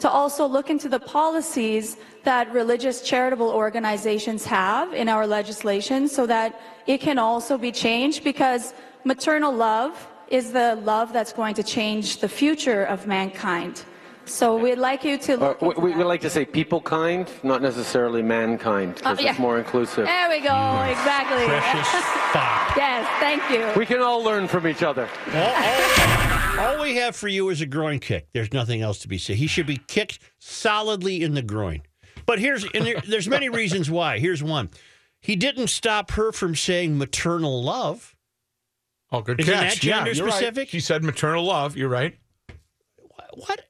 to 0.00 0.08
also 0.08 0.46
look 0.46 0.70
into 0.70 0.88
the 0.88 0.98
policies 0.98 1.96
that 2.24 2.52
religious 2.52 3.02
charitable 3.02 3.50
organizations 3.50 4.44
have 4.44 4.92
in 4.94 5.08
our 5.08 5.26
legislation 5.26 6.08
so 6.08 6.26
that 6.26 6.58
it 6.86 6.98
can 7.00 7.18
also 7.18 7.58
be 7.58 7.70
changed 7.70 8.24
because 8.24 8.74
maternal 9.04 9.52
love 9.52 10.08
is 10.28 10.52
the 10.52 10.76
love 10.76 11.12
that's 11.12 11.32
going 11.32 11.54
to 11.54 11.62
change 11.62 12.18
the 12.18 12.28
future 12.28 12.84
of 12.84 13.06
mankind. 13.06 13.84
So 14.26 14.56
we'd 14.56 14.76
like 14.78 15.04
you 15.04 15.18
to 15.18 15.34
Uh, 15.34 15.38
look 15.38 15.60
we, 15.62 15.68
into 15.68 15.80
we, 15.80 15.90
that. 15.92 15.98
we 15.98 16.04
like 16.04 16.20
to 16.22 16.30
say 16.30 16.44
people 16.44 16.80
kind, 16.80 17.30
not 17.44 17.62
necessarily 17.62 18.22
mankind, 18.22 18.96
because 18.96 19.18
Uh, 19.18 19.22
yeah. 19.22 19.30
it's 19.30 19.38
more 19.38 19.58
inclusive. 19.58 20.04
There 20.04 20.28
we 20.28 20.40
go, 20.40 20.82
exactly. 20.90 21.46
Precious 21.46 21.88
fuck. 22.32 22.76
yes, 22.76 23.06
thank 23.20 23.42
you. 23.50 23.66
We 23.78 23.86
can 23.86 24.00
all 24.02 24.22
learn 24.22 24.48
from 24.48 24.66
each 24.66 24.82
other. 24.82 25.08
All, 25.32 25.54
all- 25.54 26.76
all 26.76 26.82
we 26.82 26.96
have 26.96 27.14
for 27.14 27.28
you 27.28 27.48
is 27.50 27.60
a 27.60 27.66
groin 27.66 27.98
kick. 28.00 28.28
There's 28.32 28.52
nothing 28.52 28.80
else 28.82 28.98
to 29.00 29.08
be 29.08 29.18
said. 29.18 29.36
He 29.36 29.46
should 29.46 29.66
be 29.66 29.76
kicked 29.76 30.18
solidly 30.38 31.22
in 31.22 31.34
the 31.34 31.42
groin. 31.42 31.82
But 32.24 32.38
here's 32.40 32.64
and 32.64 32.84
there, 32.86 33.00
there's 33.06 33.28
many 33.28 33.48
reasons 33.48 33.90
why. 33.90 34.18
Here's 34.18 34.42
one. 34.42 34.70
He 35.20 35.36
didn't 35.36 35.68
stop 35.68 36.10
her 36.12 36.32
from 36.32 36.54
saying 36.56 36.96
maternal 36.98 37.62
love. 37.62 38.16
oh, 39.12 39.20
good 39.20 39.38
Isn't 39.40 39.52
catch. 39.54 39.74
that 39.74 39.80
gender 39.80 40.10
yeah, 40.10 40.16
you're 40.16 40.26
right. 40.26 40.34
specific? 40.34 40.68
She 40.70 40.80
said 40.80 41.04
maternal 41.04 41.44
love. 41.44 41.76
You're 41.76 41.88
right. 41.90 42.16
What 43.34 43.60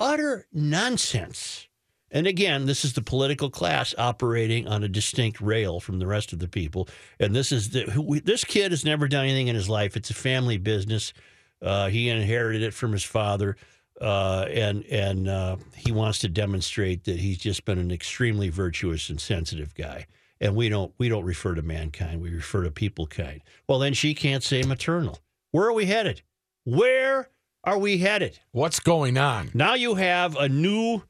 utter 0.00 0.46
nonsense. 0.52 1.68
And 2.10 2.26
again, 2.26 2.66
this 2.66 2.84
is 2.84 2.92
the 2.92 3.02
political 3.02 3.50
class 3.50 3.94
operating 3.98 4.68
on 4.68 4.84
a 4.84 4.88
distinct 4.88 5.40
rail 5.40 5.80
from 5.80 5.98
the 5.98 6.06
rest 6.06 6.32
of 6.32 6.38
the 6.38 6.48
people. 6.48 6.88
And 7.18 7.34
this 7.34 7.50
is 7.50 7.70
the 7.70 8.22
this 8.24 8.44
kid 8.44 8.72
has 8.72 8.84
never 8.84 9.08
done 9.08 9.24
anything 9.24 9.48
in 9.48 9.56
his 9.56 9.68
life. 9.68 9.96
It's 9.96 10.10
a 10.10 10.14
family 10.14 10.56
business. 10.56 11.12
Uh, 11.60 11.88
he 11.88 12.08
inherited 12.08 12.62
it 12.62 12.74
from 12.74 12.92
his 12.92 13.02
father, 13.02 13.56
uh, 14.00 14.46
and 14.48 14.84
and 14.86 15.28
uh, 15.28 15.56
he 15.74 15.90
wants 15.90 16.20
to 16.20 16.28
demonstrate 16.28 17.04
that 17.04 17.18
he's 17.18 17.38
just 17.38 17.64
been 17.64 17.78
an 17.78 17.90
extremely 17.90 18.50
virtuous 18.50 19.10
and 19.10 19.20
sensitive 19.20 19.74
guy. 19.74 20.06
And 20.40 20.54
we 20.54 20.68
don't 20.68 20.94
we 20.98 21.08
don't 21.08 21.24
refer 21.24 21.54
to 21.54 21.62
mankind. 21.62 22.20
We 22.20 22.30
refer 22.30 22.62
to 22.62 22.70
people 22.70 23.06
kind. 23.06 23.42
Well, 23.68 23.78
then 23.78 23.94
she 23.94 24.14
can't 24.14 24.44
say 24.44 24.62
maternal. 24.62 25.18
Where 25.50 25.66
are 25.66 25.72
we 25.72 25.86
headed? 25.86 26.22
Where 26.64 27.30
are 27.66 27.78
we 27.78 27.98
headed? 27.98 28.38
What's 28.52 28.80
going 28.80 29.18
on? 29.18 29.50
Now 29.52 29.74
you 29.74 29.96
have 29.96 30.36
a 30.36 30.48
new 30.48 31.02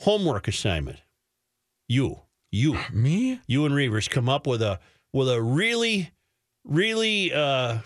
homework 0.00 0.48
assignment. 0.48 0.98
You, 1.88 2.20
you, 2.50 2.76
Me? 2.92 3.40
you 3.46 3.64
and 3.64 3.74
Reavers 3.74 4.10
come 4.10 4.28
up 4.28 4.46
with 4.46 4.60
a 4.60 4.80
with 5.12 5.30
a 5.30 5.40
really, 5.40 6.10
really 6.64 7.32
uh, 7.32 7.78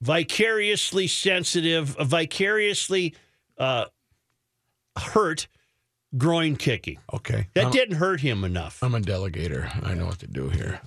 vicariously 0.00 1.08
sensitive, 1.08 1.96
vicariously 2.00 3.14
uh, 3.58 3.86
hurt 4.96 5.48
groin 6.16 6.56
kicking. 6.56 6.98
Okay. 7.12 7.46
That 7.54 7.64
I'm- 7.64 7.72
didn't 7.72 7.96
hurt 7.96 8.20
him 8.20 8.44
enough. 8.44 8.82
I'm 8.82 8.94
a 8.94 9.00
delegator. 9.00 9.70
I 9.84 9.94
know 9.94 10.06
what 10.06 10.18
to 10.20 10.26
do 10.26 10.48
here. 10.48 10.80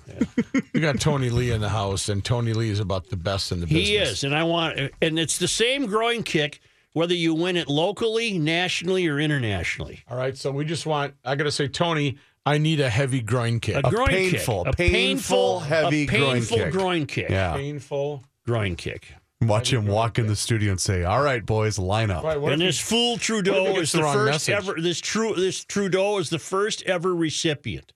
we 0.72 0.80
got 0.80 1.00
Tony 1.00 1.30
Lee 1.30 1.50
in 1.50 1.60
the 1.60 1.68
house, 1.68 2.08
and 2.08 2.24
Tony 2.24 2.52
Lee 2.52 2.70
is 2.70 2.80
about 2.80 3.08
the 3.08 3.16
best 3.16 3.52
in 3.52 3.60
the 3.60 3.66
business. 3.66 3.88
He 3.88 3.96
is, 3.96 4.24
and 4.24 4.34
I 4.34 4.44
want, 4.44 4.78
and 5.00 5.18
it's 5.18 5.38
the 5.38 5.48
same 5.48 5.86
groin 5.86 6.22
kick 6.22 6.60
whether 6.96 7.12
you 7.12 7.34
win 7.34 7.58
it 7.58 7.68
locally, 7.68 8.38
nationally, 8.38 9.06
or 9.06 9.20
internationally. 9.20 10.02
All 10.08 10.16
right, 10.16 10.34
so 10.34 10.50
we 10.50 10.64
just 10.64 10.86
want. 10.86 11.12
I 11.26 11.34
got 11.34 11.44
to 11.44 11.52
say, 11.52 11.68
Tony, 11.68 12.16
I 12.46 12.56
need 12.56 12.80
a 12.80 12.88
heavy 12.88 13.20
groin 13.20 13.60
kick. 13.60 13.76
A 13.76 13.90
groin 13.90 14.08
painful, 14.08 14.64
kick, 14.64 14.72
a 14.72 14.76
painful, 14.76 15.60
heavy 15.60 16.04
a 16.04 16.06
groin 16.06 16.32
painful 16.36 16.56
kick. 16.56 16.72
groin 16.72 17.06
kick. 17.06 17.28
Yeah. 17.28 17.52
Painful. 17.54 18.24
groin 18.46 18.76
kick. 18.76 19.12
Watch 19.42 19.70
him 19.72 19.86
walk 19.86 20.18
in 20.18 20.26
the 20.28 20.36
studio 20.36 20.70
and 20.70 20.80
say, 20.80 21.04
"All 21.04 21.20
right, 21.20 21.44
boys, 21.44 21.78
line 21.78 22.10
up." 22.10 22.24
Right, 22.24 22.38
and 22.38 22.60
this 22.60 22.78
he- 22.78 22.84
fool 22.84 23.18
Trudeau 23.18 23.76
is 23.76 23.92
the 23.92 23.98
the 23.98 24.04
first 24.04 24.30
message? 24.48 24.54
ever. 24.54 24.80
This 24.80 24.98
true. 25.00 25.34
This 25.34 25.62
Trudeau 25.64 26.18
is 26.18 26.30
the 26.30 26.38
first 26.38 26.82
ever 26.84 27.14
recipient 27.14 27.92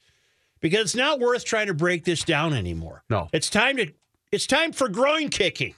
because 0.60 0.80
it's 0.80 0.94
not 0.94 1.18
worth 1.18 1.44
trying 1.46 1.68
to 1.68 1.74
break 1.74 2.04
this 2.04 2.24
down 2.24 2.52
anymore. 2.52 3.04
No. 3.08 3.28
it's 3.32 3.48
time 3.48 3.78
to. 3.78 3.90
It's 4.30 4.46
time 4.46 4.72
for 4.72 4.88
groin 4.88 5.30
kicking. 5.30 5.74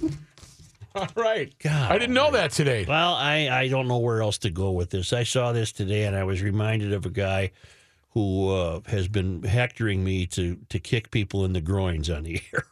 All 0.94 1.08
right. 1.16 1.52
God, 1.58 1.90
I 1.92 1.98
didn't 1.98 2.14
know 2.14 2.30
that 2.30 2.52
today. 2.52 2.84
Well, 2.88 3.14
I 3.14 3.48
I 3.50 3.68
don't 3.68 3.88
know 3.88 3.98
where 3.98 4.22
else 4.22 4.38
to 4.38 4.50
go 4.50 4.70
with 4.70 4.90
this. 4.90 5.12
I 5.12 5.24
saw 5.24 5.52
this 5.52 5.70
today 5.72 6.04
and 6.04 6.16
I 6.16 6.24
was 6.24 6.40
reminded 6.40 6.92
of 6.92 7.04
a 7.04 7.10
guy 7.10 7.50
who 8.10 8.50
uh, 8.50 8.80
has 8.86 9.08
been 9.08 9.42
hectoring 9.42 10.02
me 10.02 10.24
to 10.28 10.56
to 10.70 10.78
kick 10.78 11.10
people 11.10 11.44
in 11.44 11.52
the 11.52 11.60
groins 11.60 12.08
on 12.08 12.22
the 12.22 12.40
air, 12.54 12.64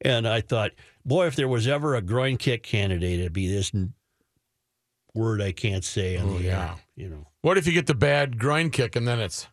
and 0.00 0.26
I 0.28 0.40
thought, 0.40 0.72
boy, 1.04 1.26
if 1.26 1.36
there 1.36 1.48
was 1.48 1.66
ever 1.66 1.94
a 1.94 2.02
groin 2.02 2.36
kick 2.36 2.62
candidate, 2.62 3.20
it'd 3.20 3.32
be 3.32 3.48
this 3.48 3.72
n- 3.74 3.92
word 5.14 5.40
I 5.42 5.52
can't 5.52 5.84
say 5.84 6.16
on 6.16 6.28
Oh, 6.28 6.38
the 6.38 6.44
yeah. 6.44 6.64
air. 6.70 6.74
You 6.96 7.08
know. 7.10 7.26
What 7.42 7.58
if 7.58 7.66
you 7.66 7.72
get 7.72 7.86
the 7.86 7.94
bad 7.94 8.38
groin 8.38 8.70
kick 8.70 8.96
and 8.96 9.06
then 9.06 9.18
it's 9.20 9.46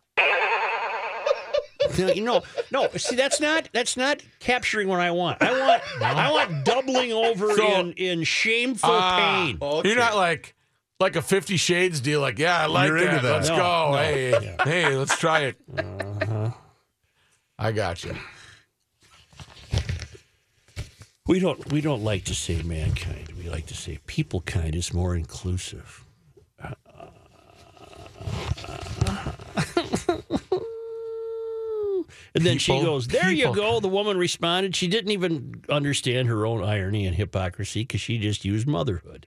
No, 1.98 2.08
you 2.12 2.22
know, 2.24 2.42
no. 2.72 2.88
See, 2.96 3.14
that's 3.16 3.40
not 3.40 3.68
that's 3.72 3.96
not 3.96 4.20
capturing 4.40 4.88
what 4.88 5.00
I 5.00 5.12
want. 5.12 5.40
I 5.42 5.52
want 5.58 5.82
I 6.02 6.30
want 6.32 6.64
doubling 6.64 7.12
over 7.12 7.54
So- 7.54 7.80
in 7.80 7.92
in 7.92 8.24
shameful 8.24 8.90
Ah, 8.92 9.44
pain. 9.46 9.58
You're 9.84 9.96
not 9.96 10.16
like 10.16 10.54
like 10.98 11.14
a 11.16 11.22
Fifty 11.22 11.56
Shades 11.56 12.00
deal. 12.00 12.20
Like, 12.20 12.38
yeah, 12.38 12.58
I 12.60 12.66
like 12.66 12.88
You're 12.88 13.00
that. 13.00 13.08
into 13.14 13.22
that. 13.26 13.32
Let's 13.32 13.48
No, 13.48 13.56
go. 13.56 13.90
no. 13.92 13.96
Hey, 13.98 14.56
hey, 14.64 14.96
let's 14.96 15.16
try 15.18 15.40
it. 15.42 15.56
Uh-huh. 15.78 16.50
I 17.58 17.72
got 17.72 18.02
you. 18.04 18.14
We 21.26 21.40
don't 21.40 21.72
we 21.72 21.80
don't 21.80 22.04
like 22.04 22.24
to 22.24 22.34
say 22.34 22.62
mankind. 22.62 23.32
We 23.36 23.48
like 23.48 23.66
to 23.66 23.74
say 23.74 23.98
people 24.06 24.42
kind 24.42 24.74
is 24.74 24.94
more 24.94 25.16
inclusive. 25.16 26.04
And 32.34 32.44
then 32.44 32.58
she 32.58 32.72
goes, 32.72 33.08
"There 33.08 33.30
you 33.30 33.46
people 33.46 33.54
go." 33.54 33.80
The 33.80 33.88
woman 33.88 34.18
responded. 34.18 34.76
She 34.76 34.88
didn't 34.88 35.10
even 35.10 35.64
understand 35.70 36.28
her 36.28 36.44
own 36.44 36.62
irony 36.62 37.06
and 37.06 37.16
hypocrisy 37.16 37.80
because 37.82 38.02
she 38.02 38.18
just 38.18 38.44
used 38.44 38.66
motherhood. 38.66 39.26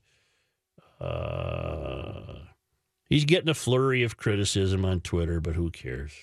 Uh, 1.02 2.36
he's 3.10 3.26
getting 3.26 3.50
a 3.50 3.56
flurry 3.56 4.04
of 4.04 4.16
criticism 4.16 4.86
on 4.86 5.02
Twitter, 5.02 5.42
but 5.42 5.56
who 5.56 5.72
cares? 5.72 6.14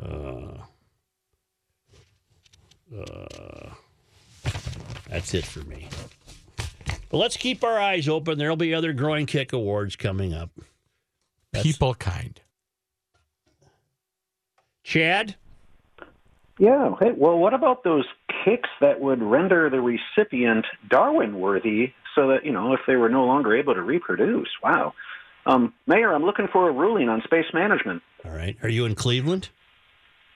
Uh, 0.00 0.56
uh, 2.96 3.74
that's 5.12 5.34
it 5.34 5.44
for 5.44 5.60
me. 5.60 5.88
But 7.10 7.18
let's 7.18 7.36
keep 7.36 7.62
our 7.62 7.78
eyes 7.78 8.08
open. 8.08 8.38
There'll 8.38 8.56
be 8.56 8.72
other 8.72 8.94
groin 8.94 9.26
kick 9.26 9.52
awards 9.52 9.94
coming 9.94 10.32
up. 10.32 10.50
That's- 11.52 11.62
People 11.70 11.94
kind. 11.94 12.40
Chad, 14.84 15.36
Yeah. 16.58 16.94
Hey, 17.00 17.12
well, 17.16 17.38
what 17.38 17.54
about 17.54 17.84
those 17.84 18.04
kicks 18.44 18.68
that 18.80 19.00
would 19.00 19.22
render 19.22 19.68
the 19.70 19.80
recipient 19.80 20.66
Darwin 20.88 21.38
worthy 21.40 21.92
so 22.14 22.28
that, 22.28 22.44
you 22.44 22.52
know, 22.52 22.72
if 22.72 22.80
they 22.86 22.96
were 22.96 23.08
no 23.08 23.24
longer 23.24 23.54
able 23.56 23.74
to 23.74 23.82
reproduce? 23.82 24.48
Wow. 24.62 24.94
Um, 25.46 25.72
Mayor, 25.86 26.12
I'm 26.14 26.24
looking 26.24 26.48
for 26.52 26.68
a 26.68 26.72
ruling 26.72 27.08
on 27.08 27.22
space 27.22 27.46
management. 27.52 28.02
all 28.24 28.32
right. 28.32 28.56
Are 28.62 28.68
you 28.68 28.84
in 28.86 28.94
Cleveland? 28.94 29.50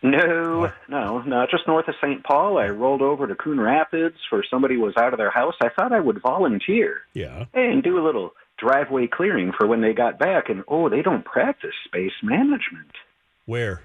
No, 0.03 0.71
no, 0.89 1.23
no, 1.23 1.47
just 1.51 1.67
north 1.67 1.89
of 1.89 1.95
St. 2.03 2.23
Paul. 2.23 2.59
I 2.59 2.69
rolled 2.69 3.03
over 3.03 3.27
to 3.27 3.35
Coon 3.35 3.59
Rapids 3.61 4.17
for 4.29 4.45
somebody 4.49 4.77
was 4.77 4.95
out 4.97 5.13
of 5.13 5.19
their 5.19 5.31
house. 5.31 5.55
I 5.61 5.69
thought 5.71 5.93
I 5.93 6.01
would 6.01 6.21
volunteer 6.23 7.01
Yeah. 7.15 7.47
and 7.55 7.83
do 7.83 7.99
a 7.99 8.05
little 8.05 8.35
driveway 8.59 9.07
clearing 9.07 9.53
for 9.57 9.67
when 9.67 9.81
they 9.81 9.93
got 9.95 10.19
back. 10.19 10.49
And, 10.49 10.65
oh, 10.69 10.89
they 10.89 11.03
don't 11.03 11.25
practice 11.25 11.75
space 11.87 12.13
management. 12.23 12.91
Where? 13.47 13.83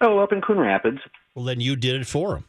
Oh, 0.00 0.18
up 0.18 0.32
in 0.32 0.40
Coon 0.42 0.58
Rapids. 0.58 0.98
Well, 1.34 1.44
then 1.46 1.60
you 1.60 1.74
did 1.76 2.00
it 2.00 2.06
for 2.06 2.34
them. 2.34 2.44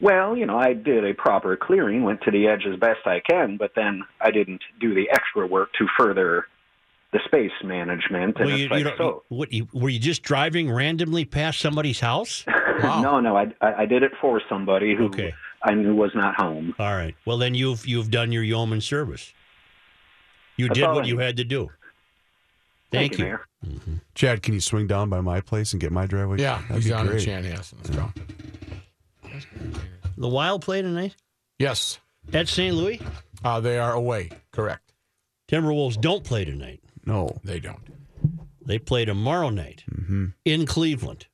Well, 0.00 0.34
you 0.36 0.46
know, 0.46 0.56
I 0.58 0.72
did 0.72 1.04
a 1.04 1.12
proper 1.12 1.56
clearing, 1.58 2.04
went 2.04 2.22
to 2.22 2.30
the 2.30 2.46
edge 2.48 2.64
as 2.66 2.78
best 2.80 3.06
I 3.06 3.20
can, 3.20 3.58
but 3.58 3.72
then 3.76 4.02
I 4.20 4.30
didn't 4.30 4.62
do 4.80 4.94
the 4.94 5.10
extra 5.10 5.46
work 5.46 5.74
to 5.74 5.86
further 5.98 6.46
the 7.12 7.20
space 7.26 7.50
management. 7.64 8.36
And 8.38 8.46
Well, 8.46 8.54
it's 8.54 8.62
you, 8.62 8.68
like, 8.68 8.84
you 8.84 8.92
so, 8.96 9.22
what, 9.28 9.52
you, 9.52 9.66
were 9.72 9.88
you 9.88 9.98
just 9.98 10.22
driving 10.22 10.70
randomly 10.70 11.24
past 11.24 11.58
somebody's 11.60 12.00
house? 12.00 12.44
no, 12.82 13.20
no, 13.20 13.36
I, 13.36 13.46
I 13.60 13.74
I 13.82 13.86
did 13.86 14.02
it 14.02 14.12
for 14.20 14.40
somebody 14.48 14.94
who 14.94 15.06
Okay. 15.06 15.34
I 15.62 15.74
knew 15.74 15.94
was 15.94 16.12
not 16.14 16.36
home. 16.36 16.74
All 16.78 16.94
right. 16.94 17.14
Well, 17.26 17.36
then 17.38 17.54
you've 17.54 17.86
you've 17.86 18.10
done 18.10 18.32
your 18.32 18.42
yeoman 18.42 18.80
service. 18.80 19.32
You 20.56 20.68
That's 20.68 20.78
did 20.78 20.86
what 20.88 21.04
I 21.04 21.08
you 21.08 21.16
need. 21.16 21.22
had 21.24 21.36
to 21.38 21.44
do. 21.44 21.68
Thank, 22.92 23.16
Thank, 23.16 23.18
you, 23.18 23.26
you. 23.26 23.38
Mayor. 23.84 24.00
Chad, 24.14 24.42
can 24.42 24.54
you 24.54 24.60
swing 24.60 24.86
down 24.86 25.08
by 25.10 25.20
my 25.20 25.40
place 25.40 25.72
and 25.72 25.80
get 25.80 25.92
my 25.92 26.06
driveway? 26.06 26.38
Yeah, 26.40 26.60
That'd 26.62 26.76
he's 26.76 26.86
be 26.86 26.92
on 26.92 27.06
in 27.06 27.12
great. 27.12 27.26
Chanhassen. 27.28 27.74
Let's 27.84 27.90
go. 27.90 28.12
The 30.16 30.28
Wild 30.28 30.62
play 30.62 30.82
tonight 30.82 31.14
Yes, 31.58 32.00
at 32.32 32.48
St. 32.48 32.74
Louis. 32.74 33.00
uh, 33.44 33.60
they 33.60 33.78
are 33.78 33.92
away. 33.92 34.30
Correct. 34.52 34.92
Timberwolves 35.50 36.00
don't 36.00 36.24
play 36.24 36.44
tonight. 36.44 36.80
No. 37.04 37.40
They 37.44 37.60
don't. 37.60 37.82
They 38.64 38.78
play 38.78 39.04
tomorrow 39.04 39.50
night 39.50 39.84
Mm-hmm. 39.90 40.26
in 40.44 40.66
Cleveland, 40.66 41.26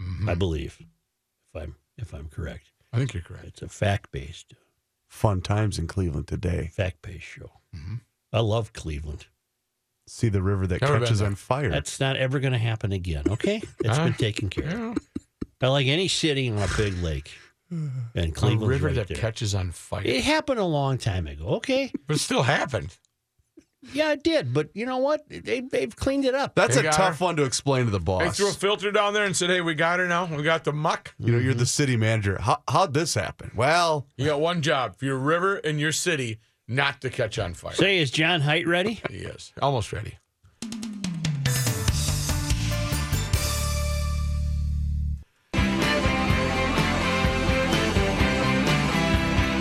Mhm. 0.00 0.28
I 0.30 0.34
believe, 0.34 0.78
if 1.54 1.62
I'm 1.62 1.76
if 1.96 2.12
I'm 2.14 2.28
correct. 2.28 2.70
I 2.92 2.98
think 2.98 3.12
you're 3.14 3.22
correct. 3.22 3.44
It's 3.46 3.62
a 3.62 3.68
fact 3.68 4.10
based 4.12 4.54
Fun 5.08 5.40
times 5.40 5.78
in 5.78 5.86
Cleveland 5.86 6.28
today. 6.28 6.70
fact 6.72 7.02
based 7.02 7.24
show. 7.24 7.50
Mm-hmm. 7.74 7.96
I 8.32 8.40
love 8.40 8.72
Cleveland. 8.72 9.26
See 10.06 10.28
the 10.28 10.42
river 10.42 10.66
that 10.66 10.80
Never 10.80 11.00
catches 11.00 11.20
on 11.22 11.34
fire. 11.34 11.70
That's 11.70 11.98
not 12.00 12.16
ever 12.16 12.38
going 12.40 12.52
to 12.52 12.58
happen 12.58 12.92
again. 12.92 13.24
Okay, 13.28 13.62
it's 13.80 13.98
Uh, 13.98 14.04
been 14.04 14.14
taken 14.14 14.48
care 14.48 14.90
of. 14.90 14.98
I 15.60 15.68
like 15.68 15.86
any 15.86 16.08
city 16.08 16.48
on 16.50 16.58
a 16.58 16.68
big 16.76 16.94
lake, 17.02 17.30
and 17.70 18.34
Cleveland 18.34 18.70
river 18.70 18.86
right 18.86 18.94
that 18.96 19.08
there. 19.08 19.16
catches 19.16 19.54
on 19.54 19.72
fire. 19.72 20.02
It 20.04 20.24
happened 20.24 20.60
a 20.60 20.64
long 20.64 20.96
time 20.98 21.26
ago. 21.26 21.46
Okay, 21.56 21.90
but 22.06 22.16
it 22.16 22.20
still 22.20 22.42
happened. 22.44 22.96
Yeah, 23.92 24.12
it 24.12 24.22
did. 24.24 24.52
But 24.52 24.70
you 24.74 24.86
know 24.86 24.98
what? 24.98 25.22
They 25.28 25.60
they've 25.60 25.94
cleaned 25.94 26.24
it 26.24 26.34
up. 26.34 26.54
That's 26.54 26.74
They 26.74 26.80
a 26.80 26.84
got 26.84 26.92
tough 26.94 27.18
her. 27.20 27.24
one 27.26 27.36
to 27.36 27.44
explain 27.44 27.84
to 27.86 27.90
the 27.90 28.00
boss. 28.00 28.20
They 28.20 28.26
boss. 28.26 28.36
threw 28.36 28.48
a 28.50 28.52
filter 28.52 28.90
down 28.90 29.14
there 29.14 29.24
and 29.24 29.36
said, 29.36 29.50
"Hey, 29.50 29.60
we 29.60 29.74
got 29.74 29.98
her 30.00 30.06
now. 30.08 30.24
We 30.26 30.42
got 30.42 30.64
the 30.64 30.72
muck. 30.72 31.14
you 31.18 31.32
know, 31.32 31.38
you're 31.38 31.54
the 31.54 31.66
city 31.66 31.96
manager. 31.96 32.38
How, 32.40 32.62
how'd 32.68 32.92
this 32.94 33.14
happen? 33.14 33.52
Well, 33.54 34.06
You 34.16 34.26
got 34.26 34.40
one 34.40 34.62
job 34.62 34.96
for 34.96 35.04
your 35.04 35.18
river 35.18 35.56
and 35.56 35.78
your 35.80 35.92
city 35.92 36.38
not 36.66 37.00
to 37.02 37.10
catch 37.10 37.38
on 37.38 37.54
fire." 37.54 37.72
Say, 37.74 37.98
is 37.98 38.10
John 38.10 38.40
Height 38.42 38.66
ready? 38.66 39.00
He 39.10 39.18
is 39.18 39.52
almost 39.62 39.92
ready. 39.92 40.18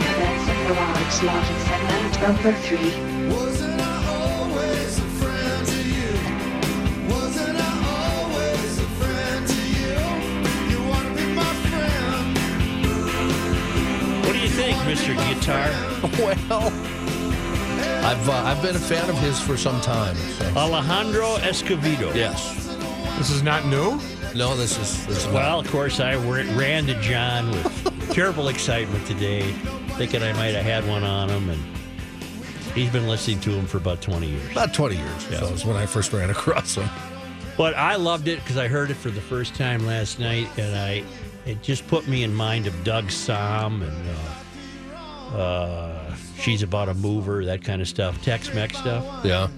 Commencing 0.02 0.68
garage 0.68 1.24
logic 1.24 1.60
segment 1.68 2.22
number 2.22 2.54
three. 2.64 2.92
What 3.32 3.60
do 14.88 14.92
you 14.92 14.98
think, 14.98 15.20
Mister 15.20 15.40
Guitar? 15.40 15.70
Well, 16.50 16.72
I've 18.06 18.30
uh, 18.30 18.34
I've 18.34 18.62
been 18.62 18.76
a 18.76 18.80
fan 18.80 19.10
of 19.10 19.18
his 19.20 19.40
for 19.40 19.58
some 19.58 19.80
time. 19.82 20.16
so- 20.16 20.46
Alejandro 20.56 21.36
Escovedo. 21.38 22.14
Yes. 22.16 22.56
This 23.18 23.30
is 23.30 23.44
not 23.44 23.66
new. 23.66 24.00
No, 24.36 24.56
this 24.56 24.78
is 24.80 25.06
this 25.08 25.26
is 25.26 25.28
Well, 25.34 25.60
of 25.60 25.70
course, 25.72 26.00
I 26.00 26.16
ran 26.16 26.86
to 26.88 27.00
John 27.02 27.50
with 27.52 28.10
terrible 28.14 28.48
excitement 28.50 29.06
today, 29.08 29.52
thinking 29.98 30.22
I 30.24 30.32
might 30.34 30.54
have 30.56 30.64
had 30.64 30.88
one 30.88 31.04
on 31.04 31.30
him, 31.30 31.50
and 31.50 31.60
he's 32.76 32.90
been 32.92 33.08
listening 33.08 33.40
to 33.42 33.52
him 33.52 33.66
for 33.66 33.78
about 33.78 34.02
20 34.02 34.28
years. 34.28 34.52
about 34.52 34.74
20 34.74 34.96
years. 34.96 35.28
Yeah. 35.32 35.40
So 35.40 35.52
was 35.52 35.66
when 35.66 35.76
I 35.76 35.86
first 35.86 36.14
ran 36.14 36.30
across 36.30 36.76
him. 36.76 36.88
But 37.58 37.76
I 37.76 37.96
loved 37.96 38.28
it 38.28 38.40
because 38.40 38.58
I 38.58 38.68
heard 38.68 38.92
it 38.92 38.96
for 38.98 39.10
the 39.10 39.22
first 39.22 39.56
time 39.56 39.86
last 39.86 40.20
night, 40.20 40.48
and 40.58 40.76
I 40.78 41.04
it 41.46 41.62
just 41.64 41.88
put 41.88 42.08
me 42.08 42.24
in 42.24 42.34
mind 42.34 42.68
of 42.68 42.84
Doug 42.84 43.06
Sahm 43.06 43.82
and 43.88 44.10
uh, 44.10 44.14
uh, 45.34 46.16
she's 46.40 46.64
about 46.64 46.90
a 46.90 46.94
mover, 46.94 47.46
that 47.46 47.64
kind 47.64 47.82
of 47.82 47.88
stuff, 47.88 48.22
Tex-Mex 48.24 48.78
stuff. 48.78 49.26
Yeah. 49.26 49.50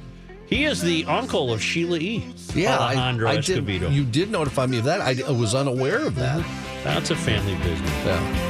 He 0.47 0.65
is 0.65 0.81
the 0.81 1.05
uncle 1.05 1.53
of 1.53 1.61
Sheila 1.61 1.99
E. 1.99 2.25
Yeah, 2.55 2.79
I, 2.79 2.95
Alejandro 2.95 3.29
I 3.29 3.35
did. 3.35 3.63
Escovedo. 3.63 3.93
You 3.93 4.03
did 4.03 4.31
notify 4.31 4.65
me 4.65 4.79
of 4.79 4.85
that. 4.85 4.99
I, 4.99 5.15
I 5.27 5.31
was 5.31 5.53
unaware 5.53 5.99
of 6.07 6.15
that. 6.15 6.43
That's 6.83 7.11
a 7.11 7.15
family 7.15 7.55
business. 7.57 7.91
Yeah. 8.03 8.45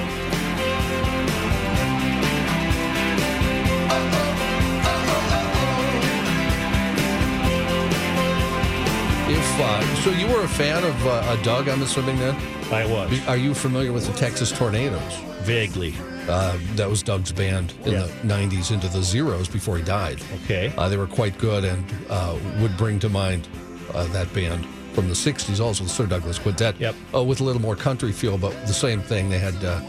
If 9.28 9.60
uh, 9.60 9.96
so, 9.96 10.12
you 10.12 10.28
were 10.28 10.44
a 10.44 10.48
fan 10.48 10.86
of 10.86 11.06
uh, 11.06 11.10
uh, 11.10 11.44
Doug. 11.44 11.68
I'm 11.68 11.82
assuming 11.82 12.18
then. 12.18 12.36
I 12.72 12.86
was 12.86 13.28
Are 13.28 13.36
you 13.36 13.54
familiar 13.54 13.92
with 13.92 14.08
the 14.08 14.14
Texas 14.14 14.52
Tornadoes? 14.52 15.20
vaguely 15.42 15.92
Uh, 16.30 16.58
that 16.76 16.90
was 16.90 17.02
Doug's 17.04 17.32
band 17.32 17.74
in 17.86 17.94
Yeah. 17.94 18.04
the 18.06 18.28
90s 18.28 18.72
into 18.72 18.88
the 18.88 19.02
zeros 19.02 19.48
before 19.48 19.78
he 19.78 19.84
died. 19.84 20.22
okay. 20.46 20.72
Uh, 20.78 20.88
they 20.88 20.98
were 20.98 21.08
quite 21.08 21.38
good 21.40 21.64
and 21.66 21.84
uh, 22.10 22.36
would 22.62 22.78
bring 22.78 23.00
to 23.00 23.10
mind 23.10 23.48
uh, 23.94 24.06
that 24.14 24.32
band 24.34 24.66
from 24.94 25.08
the 25.08 25.16
60s, 25.16 25.60
also 25.60 25.84
the 25.84 25.90
Sir 25.90 26.06
Douglas 26.06 26.38
Quintet, 26.40 26.76
Yep. 26.80 26.96
uh, 27.16 27.24
with 27.24 27.42
a 27.42 27.44
little 27.44 27.62
more 27.62 27.76
country 27.76 28.12
feel, 28.12 28.38
but 28.38 28.52
the 28.68 28.74
same 28.74 29.02
thing. 29.02 29.30
They 29.30 29.40
had 29.40 29.56
uh, 29.64 29.82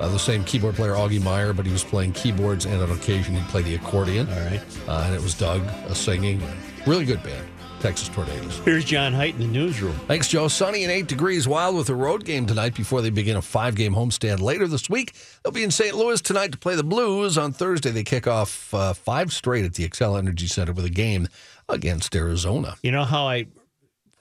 uh, 0.00 0.08
the 0.08 0.18
same 0.18 0.42
keyboard 0.44 0.74
player, 0.74 0.92
Augie 0.94 1.22
Meyer, 1.22 1.52
but 1.52 1.64
he 1.66 1.72
was 1.72 1.84
playing 1.84 2.12
keyboards 2.12 2.64
and 2.66 2.82
on 2.82 2.90
occasion 2.90 3.34
he'd 3.36 3.46
play 3.48 3.62
the 3.62 3.74
accordion. 3.76 4.28
All 4.28 4.40
right. 4.50 4.60
Uh, 4.88 5.02
and 5.06 5.14
it 5.14 5.22
was 5.22 5.34
Doug 5.34 5.62
uh, 5.62 5.94
singing. 5.94 6.42
Really 6.86 7.04
good 7.04 7.22
band, 7.22 7.46
Texas 7.84 8.08
Tornadoes. 8.08 8.60
Here's 8.60 8.82
John 8.82 9.12
Height 9.12 9.34
in 9.34 9.40
the 9.40 9.46
newsroom. 9.46 9.92
Thanks, 10.06 10.26
Joe. 10.28 10.48
Sunny 10.48 10.84
and 10.84 10.90
8 10.90 11.06
degrees 11.06 11.46
wild 11.46 11.76
with 11.76 11.90
a 11.90 11.94
road 11.94 12.24
game 12.24 12.46
tonight 12.46 12.74
before 12.74 13.02
they 13.02 13.10
begin 13.10 13.36
a 13.36 13.42
five 13.42 13.74
game 13.74 13.94
homestand 13.94 14.40
later 14.40 14.66
this 14.66 14.88
week. 14.88 15.12
They'll 15.42 15.52
be 15.52 15.64
in 15.64 15.70
St. 15.70 15.94
Louis 15.94 16.18
tonight 16.22 16.52
to 16.52 16.56
play 16.56 16.76
the 16.76 16.82
Blues. 16.82 17.36
On 17.36 17.52
Thursday, 17.52 17.90
they 17.90 18.02
kick 18.02 18.26
off 18.26 18.72
uh, 18.72 18.94
five 18.94 19.34
straight 19.34 19.66
at 19.66 19.74
the 19.74 19.86
Xcel 19.86 20.18
Energy 20.18 20.46
Center 20.46 20.72
with 20.72 20.86
a 20.86 20.90
game 20.90 21.28
against 21.68 22.16
Arizona. 22.16 22.76
You 22.82 22.90
know 22.90 23.04
how 23.04 23.26
I 23.28 23.48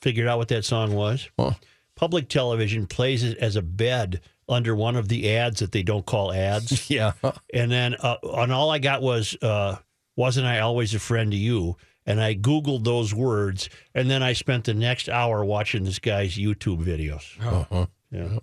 figured 0.02 0.28
out 0.28 0.40
what 0.40 0.50
that 0.50 0.66
song 0.66 0.94
was? 0.94 1.30
Huh. 1.40 1.52
Public 1.96 2.28
television 2.28 2.86
plays 2.86 3.24
it 3.24 3.38
as 3.38 3.56
a 3.56 3.62
bed 3.62 4.20
under 4.50 4.76
one 4.76 4.98
of 4.98 5.08
the 5.08 5.38
ads 5.38 5.62
that 5.62 5.72
they 5.72 5.84
don't 5.84 6.06
call 6.06 6.34
ads. 6.34 6.90
Yeah. 6.90 7.14
and 7.54 7.72
then 7.72 7.96
uh, 8.02 8.18
and 8.24 8.52
all 8.52 8.72
I 8.72 8.80
got 8.80 9.02
was 9.02 9.38
uh, 9.42 9.78
wasn't 10.18 10.48
I 10.48 10.60
always 10.60 10.94
a 10.94 11.00
friend 11.00 11.32
to 11.32 11.38
you? 11.38 11.78
And 12.06 12.22
I 12.22 12.36
googled 12.36 12.84
those 12.84 13.14
words, 13.14 13.70
and 13.96 14.10
then 14.10 14.22
I 14.22 14.34
spent 14.34 14.66
the 14.66 14.74
next 14.74 15.08
hour 15.08 15.46
watching 15.46 15.86
this 15.86 16.00
guy's 16.00 16.36
YouTube 16.36 16.84
videos. 16.84 17.24
Uh-huh. 17.46 17.86
Yeah. 18.12 18.40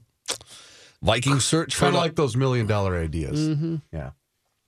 Vikings 1.02 1.44
search 1.44 1.74
for 1.74 1.84
Kind 1.86 1.96
of 1.96 2.02
like 2.02 2.14
those 2.14 2.36
million 2.36 2.66
dollar 2.66 2.96
ideas. 2.98 3.38
Mm-hmm. 3.48 3.76
Yeah. 3.92 4.10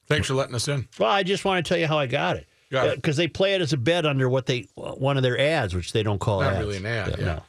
Thanks 0.07 0.27
for 0.29 0.35
letting 0.35 0.55
us 0.55 0.69
in. 0.69 0.89
Well, 0.99 1.11
I 1.11 1.23
just 1.23 1.45
want 1.45 1.65
to 1.65 1.69
tell 1.69 1.79
you 1.79 1.87
how 1.87 1.99
I 1.99 2.07
got 2.07 2.37
it. 2.37 2.47
Got 2.71 2.89
it. 2.89 2.97
Because 2.97 3.17
they 3.17 3.29
play 3.29 3.55
it 3.55 3.61
as 3.61 3.73
a 3.73 3.77
bet 3.77 4.07
under 4.07 4.29
what 4.29 4.47
they 4.47 4.67
one 4.75 5.17
of 5.17 5.23
their 5.23 5.39
ads, 5.39 5.75
which 5.75 5.93
they 5.93 6.03
don't 6.03 6.19
call 6.19 6.41
Not 6.41 6.55
ads. 6.55 6.59
really 6.65 6.77
an 6.79 6.87
ad, 6.87 7.17
yeah. 7.19 7.25
No. 7.25 7.43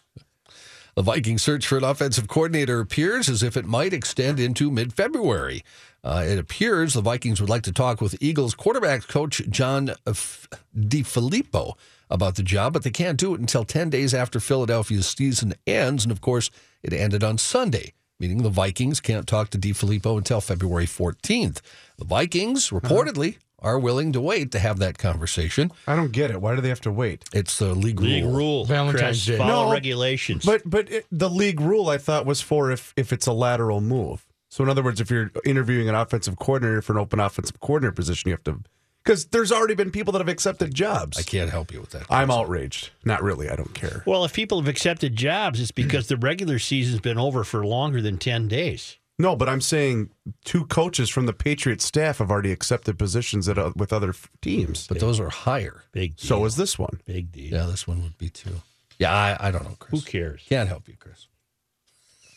The 0.95 1.01
Vikings 1.01 1.41
search 1.41 1.65
for 1.65 1.77
an 1.77 1.83
offensive 1.83 2.27
coordinator 2.27 2.79
appears 2.79 3.27
as 3.27 3.41
if 3.41 3.57
it 3.57 3.65
might 3.65 3.93
extend 3.93 4.39
into 4.39 4.69
mid 4.69 4.93
February. 4.93 5.63
Uh, 6.03 6.23
it 6.27 6.37
appears 6.37 6.93
the 6.93 7.01
Vikings 7.01 7.41
would 7.41 7.49
like 7.49 7.63
to 7.63 7.71
talk 7.71 7.99
with 7.99 8.15
Eagles 8.21 8.53
quarterback 8.53 9.07
coach 9.07 9.41
John 9.49 9.91
F- 10.05 10.47
DeFilippo 10.77 11.73
about 12.11 12.35
the 12.35 12.43
job, 12.43 12.73
but 12.73 12.83
they 12.83 12.91
can't 12.91 13.17
do 13.17 13.33
it 13.33 13.39
until 13.39 13.65
10 13.65 13.89
days 13.89 14.13
after 14.13 14.39
Philadelphia's 14.39 15.07
season 15.07 15.55
ends. 15.65 16.05
And 16.05 16.11
of 16.11 16.21
course, 16.21 16.51
it 16.83 16.93
ended 16.93 17.23
on 17.23 17.39
Sunday, 17.39 17.93
meaning 18.19 18.43
the 18.43 18.49
Vikings 18.49 18.99
can't 18.99 19.25
talk 19.25 19.49
to 19.51 19.57
DeFilippo 19.57 20.17
until 20.17 20.41
February 20.41 20.85
14th. 20.85 21.61
The 21.97 22.05
Vikings 22.05 22.69
reportedly 22.69 23.37
are 23.63 23.79
willing 23.79 24.11
to 24.11 24.21
wait 24.21 24.51
to 24.51 24.59
have 24.59 24.79
that 24.79 24.97
conversation. 24.97 25.71
I 25.87 25.95
don't 25.95 26.11
get 26.11 26.29
it. 26.31 26.41
Why 26.41 26.55
do 26.55 26.61
they 26.61 26.69
have 26.69 26.81
to 26.81 26.91
wait? 26.91 27.23
It's 27.33 27.57
the 27.57 27.73
league, 27.73 27.99
League 27.99 28.25
rule. 28.25 28.33
rule. 28.35 28.65
Valentine's 28.65 29.23
Chris, 29.23 29.25
Day. 29.25 29.37
Follow 29.37 29.67
No, 29.67 29.71
regulations. 29.71 30.45
But 30.45 30.61
but 30.65 30.91
it, 30.91 31.05
the 31.11 31.29
league 31.29 31.59
rule 31.61 31.89
I 31.89 31.97
thought 31.97 32.25
was 32.25 32.41
for 32.41 32.71
if 32.71 32.93
if 32.97 33.13
it's 33.13 33.27
a 33.27 33.33
lateral 33.33 33.81
move. 33.81 34.25
So 34.49 34.63
in 34.63 34.69
other 34.69 34.83
words, 34.83 35.01
if 35.01 35.09
you're 35.09 35.31
interviewing 35.45 35.89
an 35.89 35.95
offensive 35.95 36.37
coordinator 36.37 36.81
for 36.83 36.93
an 36.93 36.99
open 36.99 37.19
offensive 37.19 37.59
coordinator 37.59 37.93
position, 37.93 38.29
you 38.29 38.33
have 38.35 38.43
to 38.43 38.59
because 39.03 39.25
there's 39.25 39.51
already 39.51 39.75
been 39.75 39.91
people 39.91 40.13
that 40.13 40.19
have 40.19 40.29
accepted 40.29 40.73
jobs. 40.73 41.17
I 41.17 41.23
can't 41.23 41.49
help 41.49 41.73
you 41.73 41.81
with 41.81 41.89
that. 41.89 42.03
I'm 42.09 42.31
outraged. 42.31 42.91
Not 43.03 43.21
really. 43.21 43.49
I 43.49 43.55
don't 43.55 43.73
care. 43.73 44.03
well, 44.05 44.23
if 44.23 44.31
people 44.33 44.59
have 44.59 44.67
accepted 44.69 45.15
jobs, 45.15 45.59
it's 45.59 45.71
because 45.71 46.07
the 46.07 46.15
regular 46.17 46.57
season's 46.59 47.01
been 47.01 47.17
over 47.17 47.43
for 47.43 47.65
longer 47.65 48.01
than 48.01 48.17
ten 48.17 48.47
days. 48.47 48.97
No, 49.19 49.35
but 49.35 49.47
I'm 49.47 49.61
saying 49.61 50.09
two 50.43 50.65
coaches 50.65 51.09
from 51.09 51.27
the 51.27 51.33
Patriots 51.33 51.85
staff 51.85 52.17
have 52.17 52.31
already 52.31 52.51
accepted 52.51 52.97
positions 52.97 53.47
at, 53.47 53.57
uh, 53.59 53.71
with 53.75 53.93
other 53.93 54.09
f- 54.09 54.29
teams. 54.41 54.87
But 54.87 54.99
those 54.99 55.19
are 55.19 55.29
higher. 55.29 55.83
Big 55.91 56.17
deal. 56.17 56.27
So 56.27 56.45
is 56.45 56.55
this 56.55 56.79
one. 56.79 56.99
big 57.05 57.31
deal. 57.31 57.53
Yeah, 57.53 57.65
this 57.67 57.87
one 57.87 58.01
would 58.01 58.17
be 58.17 58.29
too. 58.29 58.61
Yeah, 58.97 59.13
I, 59.13 59.37
I 59.47 59.51
don't 59.51 59.63
know, 59.63 59.75
Chris. 59.79 60.03
Who 60.03 60.09
cares? 60.09 60.43
Can't 60.49 60.67
help 60.67 60.87
you, 60.87 60.95
Chris. 60.99 61.27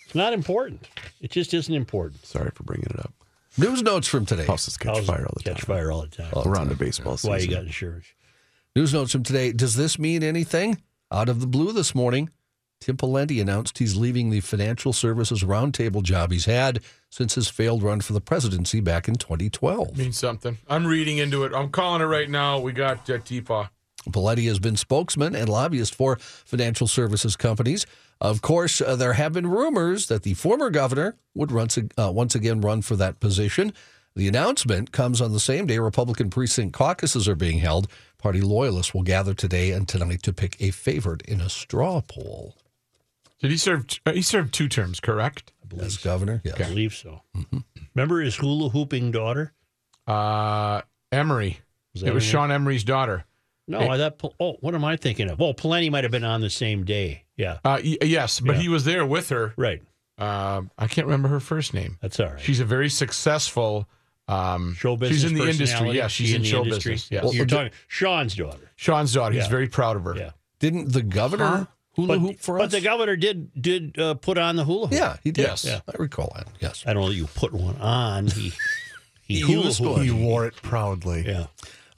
It's 0.05 0.15
not 0.15 0.33
important. 0.35 0.87
It 1.21 1.31
just 1.31 1.55
isn't 1.55 1.75
important. 1.75 2.25
Sorry 2.27 2.51
for 2.55 2.63
bringing 2.65 2.87
it 2.91 2.99
up. 3.01 3.13
News 3.59 3.83
notes 3.83 4.07
from 4.07 4.27
today. 4.27 4.45
Houses 4.45 4.77
catch 4.77 4.95
How's- 4.97 5.07
fire 5.07 5.23
all 5.25 5.33
the 5.35 5.43
catch 5.43 5.63
time. 5.65 5.77
fire 5.77 5.91
all 5.91 6.03
the 6.03 6.09
time. 6.09 6.31
We're 6.45 6.57
on 6.59 6.69
to 6.69 6.75
baseball 6.77 7.13
That's 7.13 7.23
season. 7.23 7.31
why 7.33 7.39
you 7.39 7.49
got 7.49 7.65
insurance. 7.65 8.05
News 8.77 8.93
notes 8.93 9.13
from 9.13 9.23
today. 9.23 9.53
Does 9.53 9.75
this 9.77 9.99
mean 9.99 10.23
anything? 10.23 10.83
Out 11.11 11.29
of 11.31 11.41
the 11.41 11.47
blue 11.47 11.73
this 11.73 11.95
morning, 11.95 12.29
Tim 12.81 12.97
Pawlenty 12.97 13.41
announced 13.41 13.79
he's 13.79 13.97
leaving 13.97 14.31
the 14.31 14.41
financial 14.41 14.93
services 14.93 15.43
roundtable 15.43 16.03
job 16.03 16.31
he's 16.31 16.45
had 16.45 16.81
since 17.11 17.35
his 17.35 17.49
failed 17.49 17.83
run 17.83 18.01
for 18.01 18.13
the 18.13 18.21
presidency 18.21 18.81
back 18.81 19.09
in 19.09 19.17
2012. 19.17 19.97
Means 19.97 20.19
something. 20.19 20.59
I'm 20.69 20.87
reading 20.87 21.19
into 21.19 21.45
it. 21.45 21.53
I'm 21.55 21.71
calling 21.71 22.03
it 22.03 22.07
right 22.07 22.31
now. 22.31 22.61
We 22.61 22.73
got 22.73 23.09
uh, 23.11 23.19
T-Paw. 23.19 23.71
Pawlenty 24.11 24.47
has 24.47 24.61
been 24.61 24.77
spokesman 24.77 25.35
and 25.35 25.49
lobbyist 25.49 25.95
for 25.95 26.17
financial 26.17 26.87
services 26.87 27.35
companies. 27.35 27.87
Of 28.21 28.41
course, 28.41 28.81
uh, 28.81 28.95
there 28.95 29.15
have 29.15 29.33
been 29.33 29.49
rumors 29.49 30.07
that 30.07 30.23
the 30.23 30.35
former 30.35 30.71
governor 30.71 31.17
would 31.35 31.51
once, 31.51 31.77
uh, 31.77 32.13
once 32.13 32.35
again 32.35 32.61
run 32.61 32.83
for 32.83 32.95
that 32.97 33.19
position. 33.19 33.73
The 34.15 34.29
announcement 34.29 34.93
comes 34.93 35.21
on 35.21 35.33
the 35.33 35.41
same 35.41 35.67
day 35.67 35.79
Republican 35.79 36.31
precinct 36.31 36.73
caucuses 36.73 37.29
are 37.29 37.35
being 37.35 37.59
held. 37.59 37.89
Party 38.17 38.41
loyalists 38.41 38.95
will 38.95 39.03
gather 39.03 39.35
today 39.35 39.73
and 39.73 39.87
tonight 39.89 40.23
to 40.23 40.33
pick 40.33 40.57
a 40.61 40.71
favorite 40.71 41.23
in 41.23 41.41
a 41.41 41.51
straw 41.51 42.01
poll. 42.01 42.55
Did 43.47 43.53
he 43.53 43.59
serve? 43.59 43.87
Uh, 44.05 44.13
he 44.13 44.23
served 44.23 44.53
two 44.53 44.67
terms, 44.69 44.99
correct? 44.99 45.53
As 45.81 45.97
governor, 45.97 46.41
yes. 46.45 46.61
I 46.61 46.65
believe 46.69 46.93
so. 46.95 47.23
Remember 47.95 48.21
his 48.21 48.35
hula 48.37 48.71
hooping 48.71 49.13
daughter? 49.13 49.53
Uh, 50.07 50.83
Emery. 51.13 51.61
Was 51.95 52.03
It 52.03 52.13
was 52.13 52.25
name? 52.25 52.31
Sean 52.33 52.51
Emery's 52.53 52.85
daughter. 52.85 53.25
No, 53.69 53.81
I 53.89 53.97
thought. 53.99 54.35
Oh, 54.39 54.57
what 54.61 54.75
am 54.75 54.85
I 54.85 54.97
thinking 54.97 55.31
of? 55.31 55.39
Well, 55.39 55.55
Pawlenty 55.55 55.91
might 55.91 56.05
have 56.05 56.11
been 56.11 56.25
on 56.25 56.41
the 56.41 56.51
same 56.51 56.85
day. 56.85 57.25
Yeah, 57.37 57.59
Uh, 57.65 57.81
y- 57.85 57.99
yes, 58.03 58.41
but 58.41 58.57
Yeah. 58.57 58.63
he 58.63 58.69
was 58.69 58.85
there 58.85 59.05
with 59.07 59.29
her. 59.31 59.55
right. 59.57 59.83
Um, 60.19 60.71
I 60.79 60.87
can't 60.87 61.07
remember 61.07 61.29
her 61.29 61.41
first 61.41 61.75
name. 61.75 61.99
That's 62.01 62.19
all 62.19 62.29
right. 62.31 62.41
She's 62.41 62.59
a 62.61 62.65
very 62.65 62.89
successful. 62.89 63.89
Um, 64.29 64.75
show 64.75 64.97
business. 64.97 65.21
She's 65.23 65.31
in 65.31 65.37
the 65.37 65.43
industry. 65.45 65.67
personality? 65.67 65.99
Yeah, 65.99 66.09
she's 66.09 66.29
She 66.31 66.35
in, 66.37 66.43
show 66.43 66.65
industry? 66.65 66.95
business. 66.95 67.11
Yeah. 67.13 67.21
Yes. 67.25 67.35
You're 67.35 67.47
talking 67.47 67.71
Sean's 67.87 68.35
daughter. 68.35 68.71
Sean's 68.77 69.13
daughter. 69.13 69.35
He's 69.37 69.47
very 69.47 69.69
proud 69.69 69.97
of 69.97 70.05
her. 70.05 70.17
Yeah, 70.17 70.31
Didn't 70.59 70.93
the 70.93 71.03
governor 71.03 71.69
hula 71.97 72.09
but, 72.09 72.19
hoop 72.21 72.39
for 72.41 72.59
but 72.59 72.67
us? 72.67 72.73
the 72.73 72.81
governor 72.81 73.17
did 73.17 73.51
did 73.61 73.99
uh, 73.99 74.15
put 74.15 74.39
on 74.39 74.57
the 74.57 74.65
hula 74.65 74.87
hoop. 74.89 74.97
yeah, 74.97 75.17
he 75.25 75.33
did. 75.33 75.43
Yes. 75.47 75.65
Yeah. 75.65 75.81
I 75.89 75.97
recall 75.99 76.33
that. 76.37 76.47
Yes. 76.61 76.85
I 76.87 76.93
don't 76.93 77.03
know 77.03 77.09
that 77.09 77.15
you 77.15 77.27
put 77.27 77.53
one 77.53 77.77
on. 77.79 78.29
He 78.29 78.53
he, 79.27 79.35
He 79.37 79.41
hula 79.41 79.65
used 79.67 79.79
hooped. 79.83 80.03
He 80.03 80.11
wore 80.11 80.47
it 80.47 80.55
proudly. 80.57 81.25
Yeah. 81.27 81.47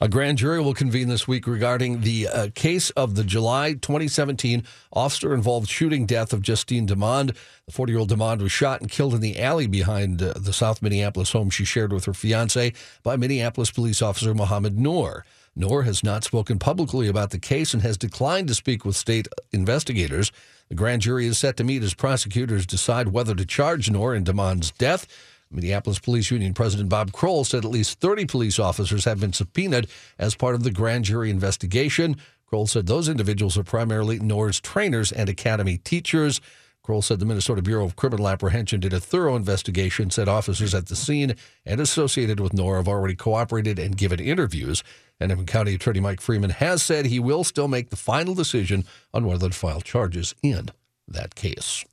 A 0.00 0.08
grand 0.08 0.38
jury 0.38 0.61
will 0.61 0.74
convene 0.74 1.08
this 1.08 1.26
week 1.26 1.44
regarding 1.48 2.02
the 2.02 2.28
uh, 2.28 2.48
case 2.54 2.90
of 2.90 3.16
the 3.16 3.24
July 3.24 3.72
2017 3.72 4.62
officer 4.92 5.34
involved 5.34 5.68
shooting 5.68 6.06
death 6.06 6.32
of 6.32 6.40
Justine 6.40 6.87
Damond. 6.87 7.34
The 7.66 7.72
40 7.72 7.92
year 7.92 7.98
old 7.98 8.08
Damond 8.08 8.40
was 8.40 8.52
shot 8.52 8.80
and 8.80 8.88
killed 8.88 9.12
in 9.12 9.20
the 9.20 9.40
alley 9.40 9.66
behind 9.66 10.22
uh, 10.22 10.34
the 10.37 10.52
South 10.52 10.82
Minneapolis 10.82 11.32
home 11.32 11.50
she 11.50 11.64
shared 11.64 11.92
with 11.92 12.04
her 12.04 12.14
fiance 12.14 12.72
by 13.02 13.16
Minneapolis 13.16 13.72
police 13.72 14.00
officer 14.00 14.34
Mohammed 14.34 14.78
Noor. 14.78 15.24
Noor 15.58 15.82
has 15.82 16.04
not 16.04 16.22
spoken 16.22 16.60
publicly 16.60 17.08
about 17.08 17.30
the 17.30 17.38
case 17.40 17.74
and 17.74 17.82
has 17.82 17.96
declined 17.96 18.46
to 18.46 18.54
speak 18.54 18.84
with 18.84 18.94
state 18.94 19.26
investigators. 19.50 20.30
The 20.68 20.76
grand 20.76 21.02
jury 21.02 21.26
is 21.26 21.36
set 21.36 21.56
to 21.56 21.64
meet 21.64 21.82
as 21.82 21.94
prosecutors 21.94 22.64
decide 22.64 23.08
whether 23.08 23.34
to 23.34 23.44
charge 23.44 23.90
Noor 23.90 24.14
in 24.14 24.22
Damond's 24.22 24.70
death. 24.70 25.08
Minneapolis 25.50 25.98
Police 25.98 26.30
Union 26.30 26.54
President 26.54 26.88
Bob 26.88 27.10
Kroll 27.10 27.42
said 27.42 27.64
at 27.64 27.72
least 27.72 27.98
30 27.98 28.26
police 28.26 28.60
officers 28.60 29.04
have 29.04 29.18
been 29.18 29.32
subpoenaed 29.32 29.88
as 30.16 30.36
part 30.36 30.54
of 30.54 30.62
the 30.62 30.70
grand 30.70 31.06
jury 31.06 31.28
investigation. 31.28 32.16
Kroll 32.46 32.68
said 32.68 32.86
those 32.86 33.08
individuals 33.08 33.58
are 33.58 33.64
primarily 33.64 34.20
Noor's 34.20 34.60
trainers 34.60 35.10
and 35.10 35.28
academy 35.28 35.78
teachers. 35.78 36.40
Kroll 36.88 37.03
said 37.03 37.18
the 37.18 37.27
Minnesota 37.27 37.61
Bureau 37.61 37.85
of 37.85 37.96
Criminal 37.96 38.31
Apprehension 38.31 38.81
did 38.81 38.94
a 38.94 38.98
thorough 38.98 39.37
investigation, 39.37 40.09
said 40.09 40.27
officers 40.27 40.74
at 40.74 40.87
the 40.87 40.96
scene 40.96 41.37
and 41.66 41.83
associated 41.83 42.40
with 42.40 42.55
Nora 42.55 42.79
have 42.79 42.88
already 42.88 43.14
cooperated 43.14 43.79
and 43.79 43.94
given 43.94 44.18
interviews. 44.18 44.83
And 45.20 45.46
County 45.46 45.74
Attorney 45.74 46.01
Mike 46.01 46.22
Freeman 46.22 46.48
has 46.48 46.83
said 46.83 47.05
he 47.05 47.20
will 47.20 47.44
still 47.44 47.68
make 47.68 47.90
the 47.90 47.96
final 47.96 48.35
decision 48.35 48.87
on 49.12 49.27
whether 49.27 49.51
to 49.51 49.55
file 49.55 49.83
charges 49.83 50.35
in 50.42 50.70
that 51.07 51.35
case. 51.35 51.85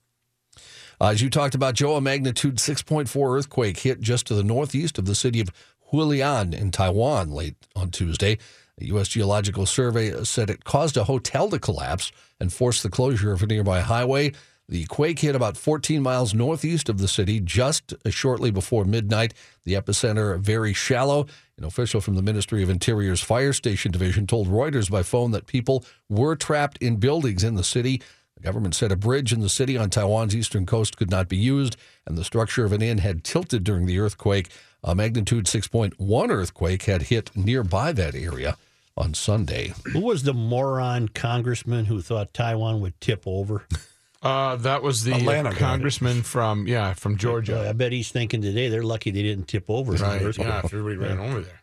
Uh, 1.02 1.08
as 1.08 1.22
you 1.22 1.30
talked 1.30 1.56
about, 1.56 1.74
Joe, 1.74 1.98
a 1.98 2.02
magnitude 2.02 2.56
6.4 2.56 3.38
earthquake 3.38 3.80
hit 3.80 4.00
just 4.00 4.26
to 4.28 4.34
the 4.34 4.46
northeast 4.46 4.98
of 4.98 5.04
the 5.04 5.14
city 5.14 5.42
of 5.42 5.50
Hualien 5.92 6.54
in 6.54 6.72
Taiwan 6.72 7.32
late 7.32 7.58
on 7.76 7.92
Tuesday. 7.92 8.38
The 8.78 8.88
U.S. 8.88 9.10
Geological 9.10 9.66
Survey 9.66 10.24
said 10.24 10.50
it 10.50 10.64
caused 10.64 10.96
a 10.96 11.04
hotel 11.04 11.50
to 11.50 11.60
collapse 11.60 12.14
and 12.40 12.54
forced 12.54 12.82
the 12.82 12.90
closure 12.90 13.34
of 13.34 13.44
a 13.44 13.48
nearby 13.48 13.82
highway. 13.82 14.32
The 14.68 14.86
quake 14.86 15.20
hit 15.20 15.36
about 15.36 15.58
14 15.58 16.02
miles 16.02 16.34
northeast 16.34 16.90
of 16.90 16.98
the 16.98 17.08
city 17.08 17.40
just 17.40 17.94
uh, 17.94 18.10
shortly 18.10 18.50
before 18.50 18.84
midnight. 18.84 19.34
The 19.64 19.74
epicenter 19.74 20.40
very 20.40 20.74
shallow. 20.74 21.28
An 21.58 21.64
official 21.64 22.02
from 22.02 22.16
the 22.16 22.24
Ministry 22.24 22.64
of 22.64 22.70
Interior's 22.70 23.22
Fire 23.22 23.54
Station 23.54 23.92
Division 23.92 24.26
told 24.26 24.48
Reuters 24.48 24.90
by 24.90 25.04
phone 25.04 25.32
that 25.32 25.46
people 25.46 25.86
were 26.10 26.36
trapped 26.36 26.80
in 26.80 26.96
buildings 26.96 27.44
in 27.44 27.56
the 27.56 27.64
city. 27.64 28.02
The 28.36 28.42
government 28.42 28.74
said 28.74 28.92
a 28.92 28.96
bridge 28.96 29.32
in 29.32 29.40
the 29.40 29.50
city 29.50 29.78
on 29.78 29.92
Taiwan's 29.92 30.36
eastern 30.36 30.66
coast 30.66 30.98
could 30.98 31.12
not 31.12 31.30
be 31.30 31.38
used, 31.38 31.78
and 32.06 32.18
the 32.18 32.24
structure 32.24 32.66
of 32.66 32.74
an 32.74 32.82
inn 32.82 32.98
had 32.98 33.24
tilted 33.24 33.64
during 33.64 33.86
the 33.86 34.00
earthquake. 34.00 34.50
A 34.84 34.96
magnitude 34.96 35.46
6.1 35.46 36.30
earthquake 36.30 36.84
had 36.84 37.04
hit 37.04 37.36
nearby 37.36 37.92
that 37.92 38.16
area 38.16 38.58
on 38.98 39.14
Sunday. 39.14 39.74
Who 39.94 40.02
was 40.02 40.24
the 40.24 40.34
moron 40.34 41.10
congressman 41.10 41.86
who 41.86 42.02
thought 42.02 42.34
Taiwan 42.34 42.82
would 42.82 43.00
tip 43.00 43.24
over? 43.26 43.68
Uh, 44.26 44.56
that 44.56 44.82
was 44.82 45.04
the 45.04 45.14
Atlanta 45.14 45.54
congressman 45.54 46.24
from 46.24 46.68
yeah 46.68 46.96
from 46.96 47.16
Georgia. 47.16 47.70
I 47.70 47.74
bet 47.74 47.92
he's 47.92 48.12
thinking 48.12 48.42
today 48.42 48.70
they're 48.70 48.82
lucky 48.82 49.12
they 49.12 49.22
didn't 49.22 49.48
tip 49.48 49.66
over. 49.70 49.92
Right. 49.94 50.20
Yeah. 50.38 50.62
If 50.64 50.74
everybody 50.74 50.98
ran 50.98 51.20
over 51.20 51.42
there. 51.42 51.62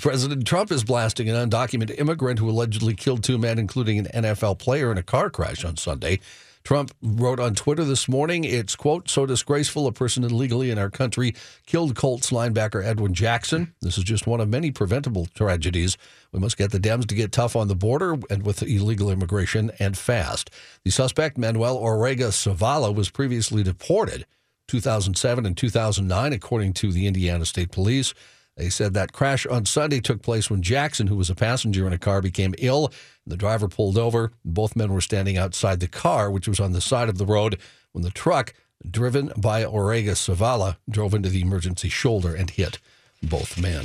President 0.00 0.44
Trump 0.44 0.72
is 0.72 0.82
blasting 0.82 1.28
an 1.28 1.48
undocumented 1.48 2.00
immigrant 2.00 2.40
who 2.40 2.50
allegedly 2.50 2.94
killed 2.94 3.22
two 3.22 3.38
men, 3.38 3.60
including 3.60 4.00
an 4.00 4.06
NFL 4.06 4.58
player, 4.58 4.90
in 4.90 4.98
a 4.98 5.04
car 5.04 5.30
crash 5.30 5.64
on 5.64 5.76
Sunday. 5.76 6.18
Trump 6.66 6.92
wrote 7.00 7.38
on 7.38 7.54
Twitter 7.54 7.84
this 7.84 8.08
morning, 8.08 8.42
it's, 8.42 8.74
quote, 8.74 9.08
so 9.08 9.24
disgraceful 9.24 9.86
a 9.86 9.92
person 9.92 10.24
illegally 10.24 10.72
in 10.72 10.80
our 10.80 10.90
country 10.90 11.32
killed 11.64 11.94
Colts 11.94 12.30
linebacker 12.30 12.84
Edwin 12.84 13.14
Jackson. 13.14 13.72
This 13.82 13.96
is 13.96 14.02
just 14.02 14.26
one 14.26 14.40
of 14.40 14.48
many 14.48 14.72
preventable 14.72 15.26
tragedies. 15.26 15.96
We 16.32 16.40
must 16.40 16.56
get 16.56 16.72
the 16.72 16.80
Dems 16.80 17.06
to 17.06 17.14
get 17.14 17.30
tough 17.30 17.54
on 17.54 17.68
the 17.68 17.76
border 17.76 18.16
and 18.30 18.44
with 18.44 18.64
illegal 18.64 19.12
immigration 19.12 19.70
and 19.78 19.96
fast. 19.96 20.50
The 20.82 20.90
suspect, 20.90 21.38
Manuel 21.38 21.78
Orega 21.78 22.30
Zavala, 22.30 22.92
was 22.92 23.10
previously 23.10 23.62
deported 23.62 24.26
2007 24.66 25.46
and 25.46 25.56
2009, 25.56 26.32
according 26.32 26.72
to 26.72 26.90
the 26.90 27.06
Indiana 27.06 27.46
State 27.46 27.70
Police. 27.70 28.12
They 28.56 28.70
said 28.70 28.94
that 28.94 29.12
crash 29.12 29.44
on 29.46 29.66
Sunday 29.66 30.00
took 30.00 30.22
place 30.22 30.48
when 30.48 30.62
Jackson, 30.62 31.08
who 31.08 31.16
was 31.16 31.28
a 31.28 31.34
passenger 31.34 31.86
in 31.86 31.92
a 31.92 31.98
car, 31.98 32.22
became 32.22 32.54
ill. 32.58 32.86
And 32.86 33.32
the 33.32 33.36
driver 33.36 33.68
pulled 33.68 33.98
over. 33.98 34.32
Both 34.44 34.76
men 34.76 34.92
were 34.92 35.02
standing 35.02 35.36
outside 35.36 35.80
the 35.80 35.88
car, 35.88 36.30
which 36.30 36.48
was 36.48 36.58
on 36.58 36.72
the 36.72 36.80
side 36.80 37.10
of 37.10 37.18
the 37.18 37.26
road, 37.26 37.58
when 37.92 38.02
the 38.02 38.10
truck 38.10 38.54
driven 38.88 39.32
by 39.36 39.64
Orega 39.64 40.12
Savala, 40.12 40.76
drove 40.88 41.14
into 41.14 41.28
the 41.28 41.40
emergency 41.42 41.88
shoulder 41.88 42.34
and 42.34 42.50
hit 42.50 42.78
both 43.22 43.60
men. 43.60 43.84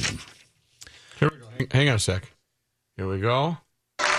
Here 1.19 1.29
we 1.29 1.37
go. 1.37 1.47
Hang, 1.57 1.67
hang 1.71 1.89
on 1.89 1.95
a 1.95 1.99
sec. 1.99 2.31
Here 2.97 3.07
we 3.07 3.19
go. 3.19 3.57
Ariel 3.99 4.17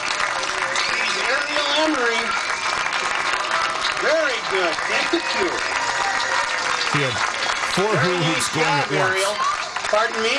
Emery. 1.78 2.20
Very 4.00 4.38
good. 4.50 4.74
Thank 4.74 5.12
you. 5.40 5.48
He 6.92 6.98
had 7.04 7.14
four 7.74 7.96
hula 7.96 8.22
hoops 8.24 8.48
going 8.54 8.66
at 8.66 8.88
job, 8.90 9.14
once. 9.14 9.51
Ariel. 9.92 10.08
Pardon 10.08 10.22
me? 10.24 10.36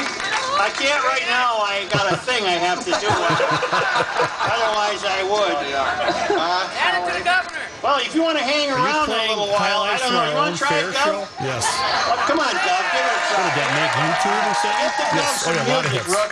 I 0.58 0.70
can't 0.74 1.02
right 1.06 1.26
now. 1.30 1.62
I 1.62 1.86
got 1.90 2.10
a 2.14 2.18
thing 2.18 2.46
I 2.46 2.58
have 2.58 2.80
to 2.86 2.94
do. 2.98 3.10
Otherwise, 3.10 5.02
I 5.06 5.22
would. 5.26 5.58
Uh, 6.34 6.70
Hand 6.74 6.94
it 6.98 7.04
to 7.10 7.14
the 7.18 7.26
governor. 7.26 7.62
well, 7.82 7.98
if 8.02 8.14
you 8.14 8.22
want 8.22 8.38
to 8.38 8.44
hang 8.46 8.70
around 8.70 9.10
a 9.10 9.30
little 9.30 9.50
while, 9.50 9.82
I 9.86 9.98
don't 9.98 10.14
know. 10.14 10.26
You 10.30 10.36
want 10.38 10.54
to 10.54 10.62
try 10.62 10.78
it, 10.82 10.94
Gov? 10.94 11.26
Yes. 11.42 11.66
Oh, 12.10 12.18
come 12.30 12.38
on, 12.42 12.54
Gov. 12.54 12.84
Give 12.94 13.06
it 13.06 13.14
a 13.14 13.22
try. 13.30 13.42
Did 13.50 13.56
that 13.58 13.70
make 13.78 13.94
YouTube 13.98 14.46
or 14.46 14.56
something? 14.62 14.82
Get 14.82 14.94
the 14.98 15.06
Gov 15.10 15.18
Yes. 15.18 15.46
Oh, 15.46 15.54
yeah, 15.54 15.58
a 15.58 15.74
lot 15.74 15.86
of 15.86 15.92
music, 15.94 16.06
hits. 16.06 16.14
Rook. 16.14 16.32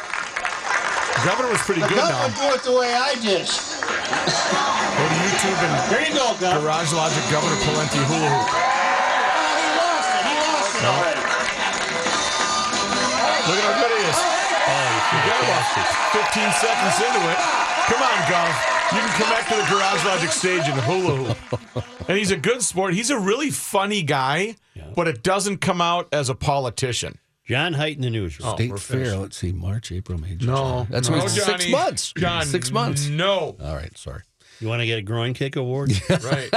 Governor 1.22 1.50
was 1.54 1.62
pretty 1.66 1.82
The 1.82 1.90
good 1.94 2.02
Gov 2.02 2.10
now. 2.10 2.22
would 2.26 2.38
do 2.38 2.48
it 2.58 2.62
the 2.66 2.74
way 2.78 2.90
I 2.94 3.14
did. 3.22 3.46
Go 3.46 5.04
to 5.06 5.18
YouTube 5.22 5.58
and 5.66 5.74
There 5.94 6.02
you 6.06 6.14
go, 6.14 6.34
Gov. 6.42 6.62
Garage 6.62 6.94
Logic 6.94 7.26
Governor 7.34 7.58
Pawlenty 7.66 8.02
hula 8.06 8.30
hoop. 8.30 8.50
Oh, 8.50 8.62
he 9.58 9.66
lost 9.82 10.10
it. 10.10 10.22
He 10.30 10.34
lost 10.42 10.74
it 10.78 10.86
already. 10.86 11.21
Look 13.48 13.58
at 13.58 13.66
how 13.66 13.82
good 13.82 13.92
he 13.98 14.04
is. 14.06 14.18
Oh, 14.18 14.90
You 15.12 15.20
got 15.28 15.40
about 15.44 15.66
15 16.14 16.52
seconds 16.62 16.96
into 17.02 17.22
it. 17.32 17.40
Come 17.90 18.02
on, 18.02 18.18
Gov. 18.30 18.54
You 18.94 19.00
can 19.00 19.10
come 19.22 19.30
back 19.30 19.48
to 19.50 19.56
the 19.56 19.68
Garage 19.74 20.06
Logic 20.06 20.30
stage 20.32 20.64
and 20.68 20.80
hula 20.82 21.34
hoop. 21.34 21.84
And 22.10 22.18
he's 22.18 22.32
a 22.32 22.38
good 22.38 22.62
sport. 22.62 22.94
He's 22.94 23.10
a 23.10 23.18
really 23.20 23.50
funny 23.50 24.04
guy, 24.04 24.56
but 24.96 25.08
it 25.08 25.24
doesn't 25.24 25.58
come 25.58 25.82
out 25.82 26.08
as 26.14 26.30
a 26.30 26.36
politician. 26.36 27.18
John 27.46 27.74
Height 27.74 27.96
in 27.96 28.02
the 28.02 28.10
newsroom. 28.10 28.50
Oh, 28.50 28.56
State 28.56 28.70
we're 28.72 28.78
Fair, 28.78 28.98
finished. 29.06 29.20
let's 29.20 29.38
see, 29.38 29.52
March, 29.52 29.92
April, 29.92 30.20
May, 30.20 30.36
June. 30.36 30.50
No, 30.50 30.56
July. 30.56 30.88
That's 30.90 31.10
no, 31.10 31.16
when 31.18 31.26
it's 31.26 31.34
six 31.34 31.46
Johnny. 31.48 31.72
months. 31.72 32.14
John, 32.18 32.46
six 32.46 32.72
months. 32.72 33.08
No. 33.08 33.56
All 33.62 33.76
right, 33.76 33.98
sorry. 33.98 34.22
You 34.60 34.68
want 34.68 34.82
to 34.82 34.86
get 34.86 35.00
a 35.00 35.02
groin 35.02 35.34
kick 35.34 35.56
award? 35.56 35.92
Right. 36.24 36.50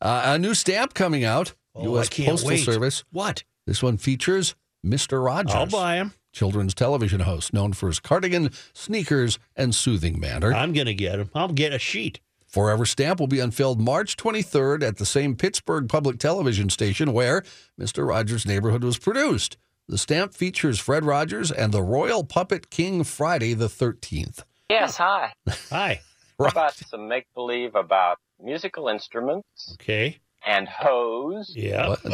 Uh, 0.00 0.22
a 0.26 0.38
new 0.38 0.54
stamp 0.54 0.94
coming 0.94 1.24
out. 1.24 1.54
Oh, 1.74 1.82
U.S. 1.84 2.06
I 2.06 2.08
can't 2.08 2.28
Postal 2.30 2.48
wait. 2.50 2.64
Service. 2.64 3.04
What? 3.12 3.44
This 3.66 3.82
one 3.82 3.98
features 3.98 4.54
Mr. 4.84 5.24
Rogers. 5.24 5.54
I'll 5.54 5.66
buy 5.66 5.96
him. 5.96 6.12
Children's 6.32 6.74
television 6.74 7.20
host 7.20 7.52
known 7.54 7.72
for 7.72 7.86
his 7.88 7.98
cardigan, 7.98 8.50
sneakers, 8.74 9.38
and 9.56 9.74
soothing 9.74 10.20
manner. 10.20 10.52
I'm 10.52 10.72
going 10.72 10.86
to 10.86 10.94
get 10.94 11.18
him. 11.18 11.30
I'll 11.34 11.48
get 11.48 11.72
a 11.72 11.78
sheet. 11.78 12.20
Forever 12.46 12.86
Stamp 12.86 13.18
will 13.20 13.26
be 13.26 13.40
unveiled 13.40 13.80
March 13.80 14.16
23rd 14.16 14.82
at 14.86 14.96
the 14.98 15.06
same 15.06 15.34
Pittsburgh 15.34 15.88
public 15.88 16.18
television 16.18 16.70
station 16.70 17.12
where 17.12 17.42
Mr. 17.80 18.06
Rogers' 18.06 18.46
Neighborhood 18.46 18.84
was 18.84 18.98
produced. 18.98 19.56
The 19.88 19.98
stamp 19.98 20.34
features 20.34 20.78
Fred 20.80 21.04
Rogers 21.04 21.52
and 21.52 21.72
the 21.72 21.82
Royal 21.82 22.24
Puppet 22.24 22.70
King 22.70 23.04
Friday 23.04 23.54
the 23.54 23.68
13th. 23.68 24.42
Yes, 24.68 24.96
hi. 24.96 25.32
Hi. 25.70 26.00
How 26.38 26.46
about 26.46 26.74
some 26.74 27.08
make 27.08 27.24
believe 27.34 27.74
about 27.76 28.18
musical 28.42 28.88
instruments 28.88 29.74
Okay. 29.74 30.18
and 30.46 30.68
hose? 30.68 31.52
Yeah. 31.54 31.94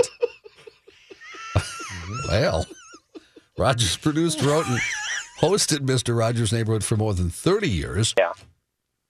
What? 2.13 2.31
well, 2.31 2.67
Rogers 3.59 3.97
produced, 3.97 4.41
wrote, 4.43 4.67
and 4.67 4.79
hosted 5.41 5.79
Mr. 5.81 6.17
Rogers' 6.17 6.53
Neighborhood 6.53 6.85
for 6.85 6.97
more 6.97 7.15
than 7.15 7.31
30 7.31 7.69
years. 7.69 8.15
Yeah. 8.19 8.33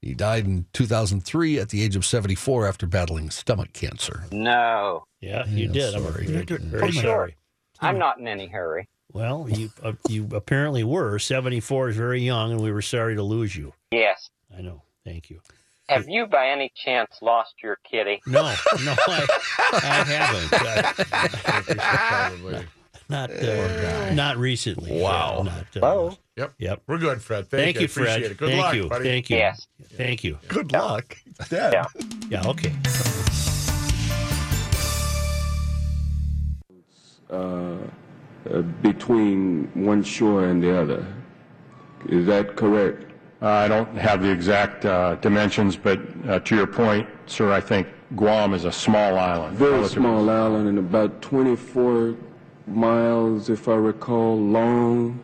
He 0.01 0.15
died 0.15 0.47
in 0.47 0.67
2003 0.73 1.59
at 1.61 1.69
the 1.69 1.83
age 1.83 1.95
of 1.95 2.05
74 2.05 2.67
after 2.67 2.87
battling 2.87 3.31
stomach 3.31 3.73
cancer. 3.73 4.25
No, 4.33 5.05
Yeah, 5.21 5.47
you 5.47 5.67
Yeah, 5.69 5.73
did. 5.73 5.93
sorry. 5.93 6.27
I'm 6.27 6.33
very, 6.47 6.59
very 6.59 6.83
Oh, 6.83 6.91
sure. 6.91 7.03
sorry. 7.03 7.37
I'm 7.81 7.99
not 7.99 8.19
in 8.19 8.27
any 8.27 8.49
hurry. 8.49 8.89
Well, 9.13 9.47
you 9.49 9.71
uh, 9.83 9.93
you 10.09 10.27
apparently 10.33 10.83
were. 10.85 11.19
74 11.19 11.91
is 11.91 11.97
very 11.97 12.21
young, 12.23 12.51
and 12.53 12.61
we 12.63 12.73
were 12.73 12.81
sorry 12.83 13.15
to 13.15 13.23
lose 13.23 13.55
you. 13.55 13.75
Yes. 13.91 14.31
I 14.57 14.63
know. 14.63 14.83
Thank 15.05 15.29
you. 15.31 15.41
Have 15.89 16.09
you 16.09 16.27
by 16.27 16.49
any 16.49 16.73
chance 16.75 17.19
lost 17.21 17.55
your 17.63 17.77
kitty? 17.89 18.23
No, 18.27 18.43
no, 18.85 18.95
I, 19.09 19.27
I 19.73 20.05
haven't. 20.07 21.79
Probably. 21.79 22.67
Not 23.13 23.31
uh, 23.31 24.15
not 24.15 24.39
recently. 24.39 25.03
Wow. 25.03 25.43
Not, 25.45 25.53
uh, 25.53 25.65
Hello? 25.75 26.19
Yep. 26.37 26.55
Yep. 26.59 26.83
We're 26.87 26.97
good, 26.97 27.21
Fred. 27.21 27.51
Thank, 27.51 27.77
Thank, 27.77 27.81
you, 27.81 27.85
Appreciate 27.85 28.21
Fred. 28.21 28.31
it. 28.31 28.37
Good 28.39 28.49
Thank 28.49 28.63
luck, 28.63 28.75
you. 28.75 28.89
buddy. 28.89 29.05
Thank 29.05 29.29
you. 29.29 29.37
Yes. 29.37 29.67
Thank 29.99 30.25
you. 30.25 30.39
Good 30.49 30.73
luck. 30.73 31.15
Dad. 31.51 31.75
Yeah. 31.75 31.85
Yeah. 32.31 32.49
Okay. 32.49 32.73
uh, 37.31 37.77
uh, 38.51 38.63
between 38.81 39.71
one 39.75 40.03
shore 40.03 40.47
and 40.47 40.63
the 40.63 40.75
other. 40.75 41.05
Is 42.09 42.25
that 42.27 42.57
correct? 42.57 43.13
Uh, 43.43 43.49
I 43.49 43.69
don't 43.69 43.95
have 43.99 44.23
the 44.23 44.31
exact 44.31 44.87
uh, 44.87 45.17
dimensions, 45.17 45.77
but 45.77 46.01
uh, 46.27 46.41
to 46.41 46.57
your 46.57 46.67
point, 46.67 47.07
sir, 47.27 47.53
I 47.53 47.61
think 47.61 47.89
Guam 48.17 48.55
is 48.55 48.65
a 48.65 48.73
small 48.73 49.19
island. 49.19 49.59
Very 49.59 49.87
small 49.87 50.31
island 50.31 50.67
and 50.67 50.79
about 50.79 51.21
24 51.21 52.17
miles, 52.67 53.49
if 53.49 53.69
I 53.69 53.75
recall, 53.75 54.39
long. 54.39 55.23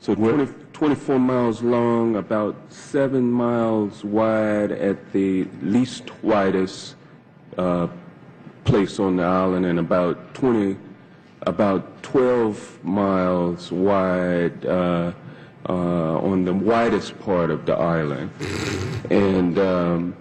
So 0.00 0.14
20, 0.14 0.52
24 0.72 1.18
miles 1.18 1.62
long, 1.62 2.16
about 2.16 2.56
seven 2.68 3.30
miles 3.30 4.04
wide 4.04 4.72
at 4.72 5.12
the 5.12 5.46
least 5.62 6.10
widest 6.22 6.94
uh, 7.56 7.88
place 8.64 9.00
on 9.00 9.16
the 9.16 9.24
island, 9.24 9.66
and 9.66 9.78
about 9.78 10.34
20, 10.34 10.76
about 11.42 12.02
12 12.02 12.84
miles 12.84 13.72
wide 13.72 14.64
uh, 14.66 15.12
uh, 15.68 15.72
on 15.72 16.44
the 16.44 16.54
widest 16.54 17.18
part 17.20 17.50
of 17.50 17.66
the 17.66 17.74
island. 17.74 18.30
And 19.10 19.58
um, 19.58 20.16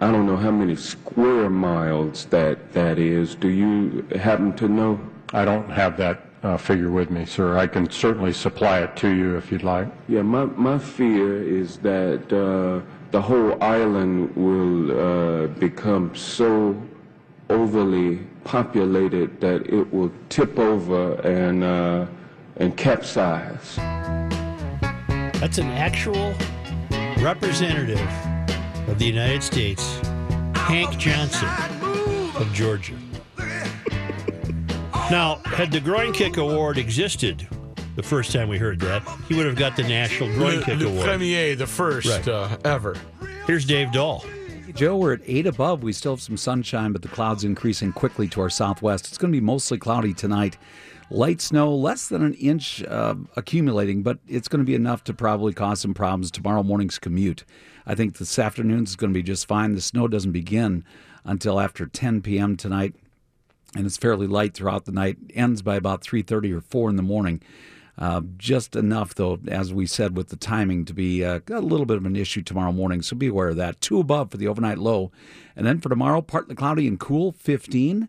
I 0.00 0.12
don't 0.12 0.26
know 0.26 0.36
how 0.36 0.52
many 0.52 0.76
square 0.76 1.50
miles 1.50 2.26
that 2.26 2.72
that 2.72 3.00
is. 3.00 3.34
Do 3.34 3.48
you 3.48 4.06
happen 4.14 4.54
to 4.54 4.68
know? 4.68 5.00
I 5.32 5.44
don't 5.44 5.68
have 5.70 5.96
that 5.96 6.22
uh, 6.44 6.56
figure 6.56 6.90
with 6.90 7.10
me, 7.10 7.24
sir. 7.24 7.58
I 7.58 7.66
can 7.66 7.90
certainly 7.90 8.32
supply 8.32 8.78
it 8.78 8.94
to 8.98 9.08
you 9.08 9.36
if 9.36 9.50
you'd 9.50 9.64
like. 9.64 9.88
Yeah, 10.08 10.22
my, 10.22 10.44
my 10.44 10.78
fear 10.78 11.42
is 11.42 11.78
that 11.78 12.32
uh, 12.32 12.80
the 13.10 13.20
whole 13.20 13.60
island 13.60 14.36
will 14.36 14.92
uh, 14.92 15.46
become 15.48 16.14
so 16.14 16.80
overly 17.50 18.18
populated 18.44 19.40
that 19.40 19.66
it 19.66 19.92
will 19.92 20.12
tip 20.28 20.60
over 20.60 21.14
and 21.26 21.64
uh, 21.64 22.06
and 22.58 22.76
capsize. 22.76 23.74
That's 25.40 25.58
an 25.58 25.70
actual 25.70 26.34
representative 27.20 28.08
of 28.88 28.98
the 28.98 29.04
United 29.06 29.42
States, 29.42 29.98
Hank 30.54 30.96
Johnson 30.98 31.48
of 32.36 32.50
Georgia. 32.52 32.94
Now, 35.10 35.36
had 35.46 35.70
the 35.72 35.80
groin 35.80 36.12
kick 36.12 36.36
award 36.36 36.76
existed 36.78 37.46
the 37.96 38.02
first 38.02 38.30
time 38.30 38.48
we 38.48 38.58
heard 38.58 38.78
that, 38.80 39.02
he 39.26 39.34
would 39.34 39.46
have 39.46 39.56
got 39.56 39.74
the 39.74 39.82
National 39.82 40.32
Groin 40.34 40.58
Le, 40.58 40.64
Kick 40.64 40.78
le 40.78 40.86
Award. 40.86 41.04
premier, 41.04 41.56
the 41.56 41.66
first 41.66 42.08
Right. 42.08 42.28
uh, 42.28 42.56
ever. 42.64 42.94
Here's 43.46 43.64
Dave 43.64 43.90
Dahl. 43.90 44.24
Joe, 44.74 44.96
we're 44.96 45.14
at 45.14 45.20
eight 45.26 45.46
above. 45.48 45.82
We 45.82 45.92
still 45.92 46.12
have 46.12 46.20
some 46.22 46.36
sunshine, 46.36 46.92
but 46.92 47.02
the 47.02 47.08
clouds 47.08 47.42
increasing 47.42 47.92
quickly 47.92 48.28
to 48.28 48.40
our 48.40 48.50
southwest. 48.50 49.08
It's 49.08 49.18
going 49.18 49.32
to 49.32 49.36
be 49.36 49.44
mostly 49.44 49.78
cloudy 49.78 50.14
tonight. 50.14 50.56
Light 51.10 51.40
snow, 51.40 51.74
less 51.74 52.06
than 52.06 52.22
an 52.22 52.34
inch 52.34 52.84
uh, 52.84 53.16
accumulating, 53.34 54.02
but 54.04 54.18
it's 54.28 54.46
going 54.46 54.60
to 54.60 54.64
be 54.66 54.76
enough 54.76 55.02
to 55.04 55.14
probably 55.14 55.52
cause 55.52 55.80
some 55.80 55.94
problems 55.94 56.30
tomorrow 56.30 56.62
morning's 56.62 57.00
commute. 57.00 57.44
I 57.88 57.94
think 57.94 58.18
this 58.18 58.38
afternoon 58.38 58.84
is 58.84 58.96
going 58.96 59.14
to 59.14 59.18
be 59.18 59.22
just 59.22 59.48
fine. 59.48 59.74
The 59.74 59.80
snow 59.80 60.08
doesn't 60.08 60.32
begin 60.32 60.84
until 61.24 61.58
after 61.58 61.86
10 61.86 62.20
p.m. 62.20 62.54
tonight, 62.54 62.94
and 63.74 63.86
it's 63.86 63.96
fairly 63.96 64.26
light 64.26 64.52
throughout 64.52 64.84
the 64.84 64.92
night. 64.92 65.16
Ends 65.34 65.62
by 65.62 65.76
about 65.76 66.02
3:30 66.02 66.54
or 66.54 66.60
4 66.60 66.90
in 66.90 66.96
the 66.96 67.02
morning. 67.02 67.40
Uh, 67.96 68.20
just 68.36 68.76
enough, 68.76 69.14
though, 69.14 69.38
as 69.48 69.72
we 69.72 69.86
said, 69.86 70.18
with 70.18 70.28
the 70.28 70.36
timing 70.36 70.84
to 70.84 70.92
be 70.92 71.24
uh, 71.24 71.40
a 71.50 71.60
little 71.62 71.86
bit 71.86 71.96
of 71.96 72.04
an 72.04 72.14
issue 72.14 72.42
tomorrow 72.42 72.72
morning. 72.72 73.00
So 73.00 73.16
be 73.16 73.26
aware 73.28 73.48
of 73.48 73.56
that. 73.56 73.80
Two 73.80 73.98
above 73.98 74.30
for 74.30 74.36
the 74.36 74.46
overnight 74.46 74.78
low. 74.78 75.10
And 75.56 75.66
then 75.66 75.80
for 75.80 75.88
tomorrow, 75.88 76.20
partly 76.20 76.54
cloudy 76.54 76.86
and 76.86 77.00
cool, 77.00 77.32
15. 77.32 78.06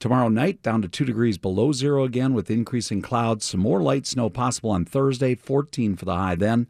Tomorrow 0.00 0.28
night, 0.30 0.62
down 0.62 0.82
to 0.82 0.88
2 0.88 1.04
degrees 1.04 1.38
below 1.38 1.72
zero 1.72 2.02
again 2.02 2.34
with 2.34 2.50
increasing 2.50 3.00
clouds. 3.00 3.46
Some 3.46 3.60
more 3.60 3.80
light 3.80 4.04
snow 4.04 4.28
possible 4.28 4.70
on 4.70 4.84
Thursday, 4.84 5.36
14 5.36 5.94
for 5.94 6.04
the 6.04 6.16
high 6.16 6.34
then. 6.34 6.66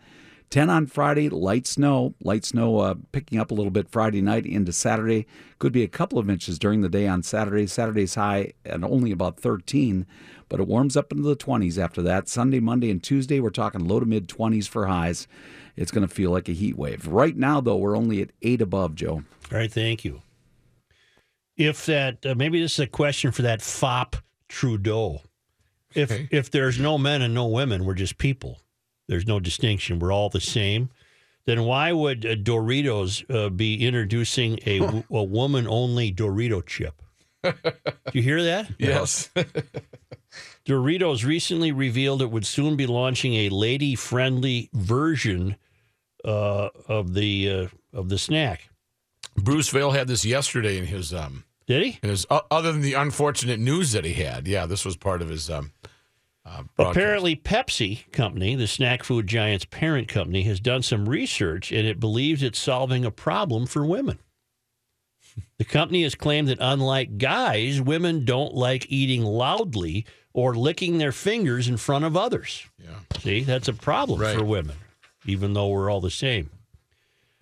10 0.53 0.69
on 0.69 0.87
Friday, 0.87 1.31
light 1.31 1.67
snow. 1.67 2.13
Light 2.23 2.45
snow 2.45 2.79
uh, 2.79 2.95
picking 3.11 3.39
up 3.39 3.51
a 3.51 3.55
little 3.55 3.71
bit 3.71 3.89
Friday 3.89 4.21
night 4.21 4.45
into 4.45 4.71
Saturday. 4.71 5.27
Could 5.59 5.73
be 5.73 5.83
a 5.83 5.89
couple 5.89 6.19
of 6.19 6.29
inches 6.29 6.59
during 6.59 6.83
the 6.83 6.91
day 6.91 7.09
on 7.09 7.23
Saturday. 7.23 7.67
Saturday's 7.67 8.17
high 8.17 8.53
and 8.63 8.85
only 8.85 9.13
about 9.13 9.41
13, 9.41 10.07
but 10.51 10.61
it 10.61 10.69
warms 10.69 10.95
up 10.95 11.11
into 11.11 11.25
the 11.25 11.37
20s 11.37 11.79
after 11.83 12.03
that. 12.03 12.29
Sunday, 12.29 12.61
Monday, 12.61 12.91
and 12.91 13.03
Tuesday, 13.03 13.41
we're 13.41 13.49
talking 13.49 13.89
low 13.89 13.99
to 13.99 14.05
mid 14.05 14.29
20s 14.29 14.69
for 14.69 14.87
highs. 14.89 15.27
It's 15.75 15.91
going 15.91 16.07
to 16.07 16.15
feel 16.15 16.31
like 16.31 16.51
a 16.51 16.53
heat 16.53 16.77
wave. 16.77 17.07
Right 17.07 17.35
now, 17.35 17.63
though, 17.63 17.79
we're 17.79 17.97
only 17.97 18.21
at 18.21 18.29
8 18.43 18.61
above, 18.61 18.95
Joe. 18.95 19.23
All 19.51 19.59
right, 19.59 19.73
thank 19.73 20.05
you. 20.05 20.21
if 21.57 21.87
that 21.87 22.27
uh, 22.27 22.35
maybe 22.35 22.61
this 22.61 22.75
is 22.75 22.81
a 22.81 22.87
question 22.87 23.33
for 23.33 23.41
that 23.41 23.63
fop 23.63 24.17
Trudeau. 24.49 25.23
If 25.95 26.11
Okay. 26.13 26.29
if 26.31 26.51
there's 26.51 26.79
no 26.79 26.99
men 26.99 27.23
and 27.23 27.33
no 27.33 27.47
women, 27.47 27.87
we're 27.87 27.95
just 27.95 28.19
people. 28.19 28.59
There's 29.09 29.27
no 29.27 29.41
distinction. 29.41 29.99
We're 29.99 30.13
all 30.13 30.29
the 30.31 30.41
same. 30.41 30.91
Then 31.45 31.65
why 31.65 31.93
would 31.93 32.25
uh, 32.25 32.37
Doritos 32.37 33.25
uh, 33.29 33.51
be 33.51 33.85
introducing 33.87 34.59
a, 34.65 34.79
w- 34.79 35.05
a 35.11 35.23
woman 35.23 35.67
only 35.67 36.13
Dorito 36.13 36.65
chip? 36.65 37.03
Do 37.43 37.53
you 38.13 38.23
hear 38.23 38.43
that? 38.45 38.71
Yes. 38.79 39.31
Doritos 40.65 41.25
recently 41.25 41.73
revealed 41.73 42.23
it 42.23 42.31
would 42.31 42.47
soon 42.47 42.77
be 42.77 42.87
launching 42.87 43.35
a 43.35 43.49
lady-friendly 43.49 44.71
version 44.73 45.57
uh, 46.25 46.69
of 46.87 47.15
the 47.15 47.51
uh, 47.51 47.67
of 47.93 48.09
the 48.09 48.19
snack. 48.19 48.69
Bruce 49.37 49.69
Vail 49.71 49.91
had 49.91 50.07
this 50.09 50.25
yesterday 50.25 50.79
in 50.79 50.87
his 50.87 51.13
um 51.13 51.43
Did 51.67 51.83
he? 51.83 51.99
in 52.03 52.11
his 52.11 52.25
other 52.31 52.71
than 52.73 52.81
the 52.81 52.95
unfortunate 52.95 53.59
news 53.59 53.91
that 53.93 54.05
he 54.05 54.13
had. 54.15 54.47
Yeah, 54.47 54.67
this 54.67 54.85
was 54.85 54.97
part 54.97 55.21
of 55.21 55.29
his 55.29 55.51
um 55.51 55.73
uh. 56.45 56.63
Apparently, 56.79 57.37
Pepsi 57.37 58.11
Company, 58.13 58.55
the 58.55 58.67
snack 58.67 59.05
food 59.05 59.27
giant's 59.27 59.65
parent 59.65 60.09
company, 60.09 60.43
has 60.43 60.59
done 60.61 60.83
some 60.83 61.09
research 61.09 61.71
and 61.73 61.87
it 61.87 62.01
believes 62.01 62.43
it's 62.43 62.59
solving 62.59 63.05
a 63.05 63.11
problem 63.11 63.67
for 63.67 63.85
women. 63.87 64.19
The 65.59 65.65
company 65.65 66.03
has 66.03 66.15
claimed 66.15 66.49
that 66.49 66.59
unlike 66.61 67.17
guys, 67.19 67.81
women 67.81 68.25
don't 68.27 68.53
like 68.53 68.91
eating 68.91 69.23
loudly 69.23 70.05
or 70.35 70.55
licking 70.55 70.99
their 70.99 71.13
fingers 71.13 71.69
in 71.69 71.77
front 71.79 72.05
of 72.05 72.17
others. 72.17 72.67
Yeah. 72.79 72.99
See, 73.21 73.43
that's 73.43 73.69
a 73.69 73.73
problem 73.73 74.21
Right. 74.21 74.37
for 74.37 74.45
women, 74.45 74.77
even 75.25 75.53
though 75.55 75.69
we're 75.69 75.89
all 75.91 76.01
the 76.03 76.11
same. 76.11 76.51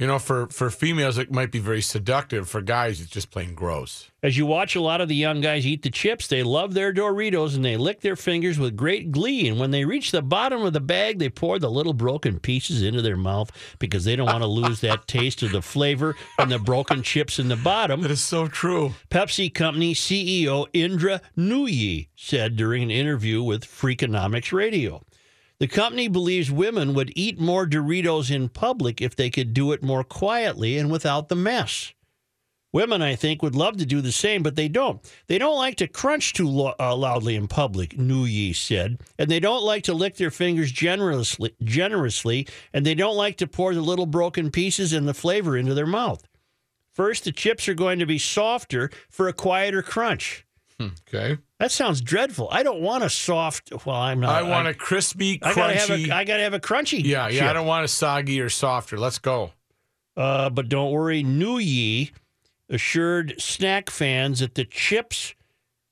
You 0.00 0.06
know, 0.06 0.18
for 0.18 0.46
for 0.46 0.70
females 0.70 1.18
it 1.18 1.30
might 1.30 1.52
be 1.52 1.58
very 1.58 1.82
seductive. 1.82 2.48
For 2.48 2.62
guys, 2.62 3.02
it's 3.02 3.10
just 3.10 3.30
plain 3.30 3.54
gross. 3.54 4.10
As 4.22 4.38
you 4.38 4.46
watch 4.46 4.74
a 4.74 4.80
lot 4.80 5.02
of 5.02 5.08
the 5.08 5.14
young 5.14 5.42
guys 5.42 5.66
eat 5.66 5.82
the 5.82 5.90
chips, 5.90 6.26
they 6.26 6.42
love 6.42 6.72
their 6.72 6.90
Doritos 6.90 7.54
and 7.54 7.62
they 7.62 7.76
lick 7.76 8.00
their 8.00 8.16
fingers 8.16 8.58
with 8.58 8.76
great 8.76 9.12
glee. 9.12 9.46
And 9.46 9.60
when 9.60 9.72
they 9.72 9.84
reach 9.84 10.10
the 10.10 10.22
bottom 10.22 10.62
of 10.62 10.72
the 10.72 10.80
bag, 10.80 11.18
they 11.18 11.28
pour 11.28 11.58
the 11.58 11.70
little 11.70 11.92
broken 11.92 12.38
pieces 12.40 12.82
into 12.82 13.02
their 13.02 13.18
mouth 13.18 13.52
because 13.78 14.06
they 14.06 14.16
don't 14.16 14.26
want 14.26 14.42
to 14.42 14.46
lose 14.46 14.80
that 14.80 15.06
taste 15.06 15.42
of 15.42 15.52
the 15.52 15.60
flavor 15.60 16.16
and 16.38 16.50
the 16.50 16.58
broken 16.58 17.02
chips 17.02 17.38
in 17.38 17.48
the 17.48 17.56
bottom. 17.56 18.00
That 18.00 18.10
is 18.10 18.22
so 18.22 18.48
true. 18.48 18.94
Pepsi 19.10 19.52
Company 19.52 19.92
CEO 19.92 20.66
Indra 20.72 21.20
Nooyi 21.36 22.08
said 22.16 22.56
during 22.56 22.82
an 22.82 22.90
interview 22.90 23.42
with 23.42 23.66
Freakonomics 23.66 24.50
Radio. 24.50 25.02
The 25.60 25.68
company 25.68 26.08
believes 26.08 26.50
women 26.50 26.94
would 26.94 27.12
eat 27.14 27.38
more 27.38 27.66
Doritos 27.66 28.30
in 28.30 28.48
public 28.48 29.02
if 29.02 29.14
they 29.14 29.28
could 29.28 29.52
do 29.52 29.72
it 29.72 29.82
more 29.82 30.02
quietly 30.02 30.78
and 30.78 30.90
without 30.90 31.28
the 31.28 31.36
mess. 31.36 31.92
Women, 32.72 33.02
I 33.02 33.14
think, 33.14 33.42
would 33.42 33.54
love 33.54 33.76
to 33.76 33.84
do 33.84 34.00
the 34.00 34.12
same, 34.12 34.42
but 34.42 34.56
they 34.56 34.68
don't. 34.68 35.02
They 35.26 35.36
don't 35.36 35.56
like 35.56 35.76
to 35.76 35.86
crunch 35.86 36.32
too 36.32 36.48
lo- 36.48 36.74
uh, 36.80 36.96
loudly 36.96 37.34
in 37.36 37.46
public, 37.46 37.90
Nooyi 37.90 38.56
said, 38.56 39.00
and 39.18 39.30
they 39.30 39.40
don't 39.40 39.62
like 39.62 39.82
to 39.84 39.92
lick 39.92 40.16
their 40.16 40.30
fingers 40.30 40.72
generously, 40.72 41.54
generously, 41.62 42.46
and 42.72 42.86
they 42.86 42.94
don't 42.94 43.16
like 43.16 43.36
to 43.38 43.46
pour 43.46 43.74
the 43.74 43.82
little 43.82 44.06
broken 44.06 44.50
pieces 44.50 44.94
and 44.94 45.06
the 45.06 45.12
flavor 45.12 45.58
into 45.58 45.74
their 45.74 45.86
mouth. 45.86 46.26
First, 46.94 47.24
the 47.24 47.32
chips 47.32 47.68
are 47.68 47.74
going 47.74 47.98
to 47.98 48.06
be 48.06 48.18
softer 48.18 48.90
for 49.10 49.28
a 49.28 49.34
quieter 49.34 49.82
crunch. 49.82 50.46
Okay. 50.80 51.38
That 51.58 51.70
sounds 51.70 52.00
dreadful. 52.00 52.48
I 52.50 52.62
don't 52.62 52.80
want 52.80 53.04
a 53.04 53.10
soft. 53.10 53.70
Well, 53.84 53.96
I'm 53.96 54.20
not. 54.20 54.30
I 54.30 54.42
want 54.42 54.66
a 54.68 54.74
crispy, 54.74 55.38
I 55.42 55.54
gotta 55.54 55.74
have 55.74 55.88
crunchy. 55.90 56.08
a. 56.08 56.14
I 56.14 56.24
gotta 56.24 56.42
have 56.42 56.54
a 56.54 56.60
crunchy. 56.60 57.04
yeah, 57.04 57.28
yeah. 57.28 57.50
I 57.50 57.52
don't 57.52 57.66
want 57.66 57.84
a 57.84 57.88
soggy 57.88 58.40
or 58.40 58.48
softer. 58.48 58.98
Let's 58.98 59.18
go. 59.18 59.52
Uh, 60.16 60.48
but 60.50 60.68
don't 60.68 60.90
worry, 60.90 61.22
Nooyi 61.22 62.12
assured 62.68 63.34
snack 63.40 63.90
fans 63.90 64.40
that 64.40 64.54
the 64.54 64.64
chips 64.64 65.34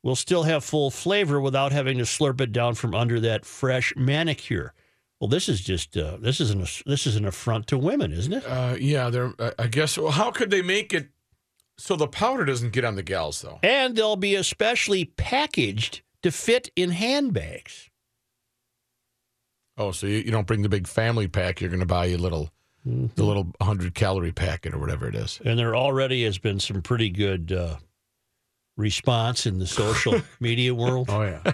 will 0.02 0.16
still 0.16 0.44
have 0.44 0.64
full 0.64 0.90
flavor 0.90 1.40
without 1.40 1.72
having 1.72 1.98
to 1.98 2.04
slurp 2.04 2.40
it 2.40 2.52
down 2.52 2.74
from 2.74 2.94
under 2.94 3.18
that 3.20 3.44
fresh 3.44 3.92
manicure. 3.96 4.72
Well, 5.20 5.28
this 5.28 5.48
is 5.48 5.60
just 5.60 5.96
uh, 5.96 6.16
this 6.20 6.40
is 6.40 6.50
an 6.50 6.60
this 6.86 7.06
is 7.06 7.16
an 7.16 7.24
affront 7.24 7.66
to 7.68 7.78
women, 7.78 8.12
isn't 8.12 8.32
it? 8.32 8.44
Uh, 8.46 8.76
yeah, 8.78 9.10
they're. 9.10 9.32
I- 9.38 9.52
I 9.58 9.66
guess. 9.66 9.98
Well, 9.98 10.12
how 10.12 10.30
could 10.30 10.50
they 10.50 10.62
make 10.62 10.94
it 10.94 11.08
so 11.78 11.96
the 11.96 12.08
powder 12.08 12.44
doesn't 12.44 12.72
get 12.72 12.84
on 12.84 12.96
the 12.96 13.02
gals 13.02 13.40
though? 13.40 13.58
And 13.62 13.96
they'll 13.96 14.16
be 14.16 14.34
especially 14.34 15.06
packaged 15.06 16.02
to 16.22 16.30
fit 16.30 16.70
in 16.76 16.90
handbags. 16.90 17.88
Oh, 19.76 19.92
so 19.92 20.06
you, 20.06 20.18
you 20.18 20.30
don't 20.30 20.46
bring 20.46 20.62
the 20.62 20.68
big 20.68 20.88
family 20.88 21.28
pack. 21.28 21.60
You're 21.60 21.70
going 21.70 21.80
to 21.80 21.86
buy 21.86 22.06
a 22.06 22.16
little, 22.16 22.50
the 22.84 23.24
little 23.24 23.44
100 23.58 23.94
calorie 23.94 24.32
packet 24.32 24.74
or 24.74 24.78
whatever 24.78 25.06
it 25.06 25.14
is. 25.14 25.40
And 25.44 25.56
there 25.56 25.76
already 25.76 26.24
has 26.24 26.36
been 26.38 26.58
some 26.58 26.82
pretty 26.82 27.10
good 27.10 27.52
uh, 27.52 27.76
response 28.76 29.46
in 29.46 29.60
the 29.60 29.66
social 29.66 30.20
media 30.40 30.74
world. 30.74 31.08
Oh 31.10 31.22
yeah. 31.22 31.52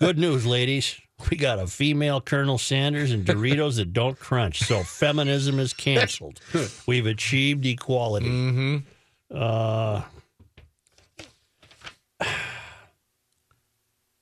Good 0.00 0.18
news, 0.18 0.46
ladies. 0.46 1.00
We 1.30 1.36
got 1.36 1.58
a 1.58 1.66
female 1.66 2.20
Colonel 2.20 2.58
Sanders 2.58 3.12
and 3.12 3.24
Doritos 3.24 3.76
that 3.76 3.92
don't 3.92 4.18
crunch. 4.18 4.60
So 4.60 4.82
feminism 4.82 5.60
is 5.60 5.72
canceled. 5.72 6.40
We've 6.86 7.06
achieved 7.06 7.64
equality. 7.64 8.28
Mm-hmm. 8.28 8.76
Uh, 9.32 10.02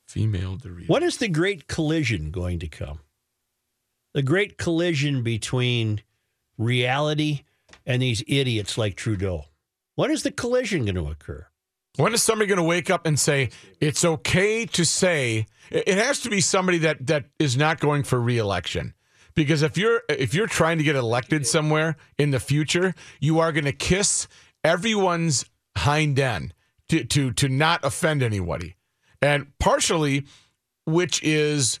Female 0.07 0.57
Doritos. 0.57 0.89
when 0.89 1.03
is 1.03 1.17
the 1.17 1.27
great 1.27 1.67
collision 1.67 2.31
going 2.31 2.59
to 2.59 2.67
come? 2.67 2.99
The 4.13 4.21
great 4.21 4.57
collision 4.57 5.23
between 5.23 6.01
reality 6.57 7.43
and 7.85 8.01
these 8.01 8.23
idiots 8.27 8.77
like 8.77 8.95
Trudeau. 8.95 9.45
When 9.95 10.11
is 10.11 10.23
the 10.23 10.31
collision 10.31 10.85
going 10.85 10.95
to 10.95 11.07
occur? 11.09 11.47
When 11.97 12.13
is 12.13 12.23
somebody 12.23 12.47
going 12.47 12.57
to 12.57 12.63
wake 12.63 12.89
up 12.89 13.05
and 13.05 13.19
say 13.19 13.49
it's 13.79 14.03
okay 14.03 14.65
to 14.65 14.83
say 14.83 15.45
it 15.69 15.87
it 15.87 15.97
has 15.97 16.21
to 16.21 16.29
be 16.29 16.41
somebody 16.41 16.79
that 16.79 17.05
that 17.05 17.25
is 17.37 17.55
not 17.55 17.79
going 17.79 18.03
for 18.03 18.19
reelection? 18.19 18.95
Because 19.35 19.61
if 19.61 19.77
you're 19.77 20.01
if 20.09 20.33
you're 20.33 20.47
trying 20.47 20.79
to 20.79 20.83
get 20.83 20.95
elected 20.95 21.45
somewhere 21.45 21.95
in 22.17 22.31
the 22.31 22.39
future, 22.39 22.95
you 23.19 23.39
are 23.39 23.51
going 23.51 23.65
to 23.65 23.73
kiss 23.73 24.27
everyone's 24.63 25.45
hind 25.77 26.19
end 26.19 26.53
to 26.89 27.03
to 27.03 27.31
to 27.33 27.49
not 27.49 27.83
offend 27.83 28.23
anybody, 28.23 28.75
and 29.21 29.47
partially, 29.59 30.25
which 30.85 31.21
is. 31.23 31.79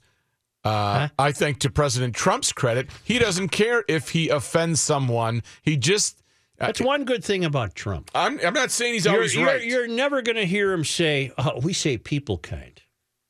Uh, 0.65 1.09
I 1.19 1.33
think 1.33 1.59
to 1.59 1.69
President 1.69 2.15
Trump's 2.15 2.53
credit, 2.53 2.89
he 3.03 3.19
doesn't 3.19 3.49
care 3.49 3.83
if 3.89 4.11
he 4.11 4.29
offends 4.29 4.79
someone. 4.79 5.43
He 5.61 5.75
just. 5.75 6.23
That's 6.57 6.79
one 6.79 7.03
good 7.03 7.21
thing 7.21 7.43
about 7.43 7.75
Trump. 7.75 8.09
I'm, 8.15 8.39
I'm 8.39 8.53
not 8.53 8.71
saying 8.71 8.93
he's 8.93 9.03
You're, 9.03 9.15
always 9.15 9.35
you're, 9.35 9.45
right. 9.45 9.61
you're 9.61 9.87
never 9.89 10.21
going 10.21 10.37
to 10.37 10.45
hear 10.45 10.71
him 10.71 10.85
say, 10.85 11.33
oh, 11.37 11.59
we 11.59 11.73
say 11.73 11.97
people 11.97 12.37
kind 12.37 12.81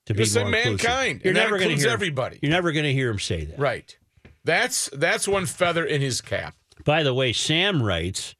to 0.06 0.14
be 0.14 0.26
say 0.26 0.44
mankind, 0.44 1.22
You're 1.24 1.34
never 1.34 1.58
going 1.58 1.70
to 1.72 1.76
hear 1.76 1.88
him- 1.88 1.94
everybody. 1.94 2.38
You're 2.44 2.52
never 2.52 2.72
going 2.72 2.86
to 2.86 2.94
hear 2.94 3.10
him 3.10 3.18
say 3.18 3.46
that. 3.46 3.58
Right. 3.58 3.98
That's 4.44 4.90
that's 4.94 5.28
one 5.28 5.48
feather 5.48 5.86
in 5.86 6.02
his 6.02 6.22
cap. 6.22 6.56
By 6.86 7.02
the 7.02 7.16
way, 7.16 7.34
Sam 7.34 7.82
writes, 7.82 8.36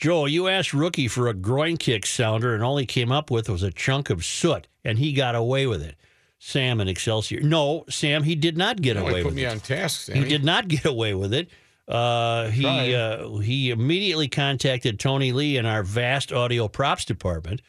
Joel, 0.00 0.28
you 0.28 0.48
asked 0.48 0.72
Rookie 0.72 1.08
for 1.08 1.28
a 1.28 1.34
groin 1.34 1.76
kick 1.76 2.06
sounder, 2.06 2.54
and 2.54 2.64
all 2.64 2.78
he 2.78 2.86
came 2.86 3.12
up 3.12 3.30
with 3.30 3.50
was 3.50 3.62
a 3.62 3.70
chunk 3.70 4.08
of 4.08 4.24
soot, 4.24 4.66
and 4.82 4.98
he 4.98 5.12
got 5.12 5.34
away 5.34 5.66
with 5.66 5.82
it. 5.82 5.96
Sam 6.38 6.80
and 6.80 6.88
Excelsior. 6.88 7.40
No, 7.42 7.84
Sam, 7.90 8.22
he 8.22 8.34
did 8.34 8.56
not 8.56 8.80
get 8.80 8.96
You 8.96 9.02
away 9.02 9.22
put 9.22 9.26
with 9.26 9.34
me 9.34 9.44
it. 9.44 9.48
on 9.50 9.60
task, 9.60 10.10
He 10.10 10.24
did 10.24 10.42
not 10.42 10.68
get 10.68 10.86
away 10.86 11.12
with 11.12 11.34
it. 11.34 11.50
Uh, 11.86 12.48
he 12.48 12.94
uh, 12.94 13.28
he 13.38 13.70
immediately 13.70 14.28
contacted 14.28 14.98
Tony 14.98 15.32
Lee 15.32 15.56
in 15.58 15.66
our 15.66 15.82
vast 15.82 16.32
audio 16.32 16.66
props 16.66 17.04
department, 17.04 17.60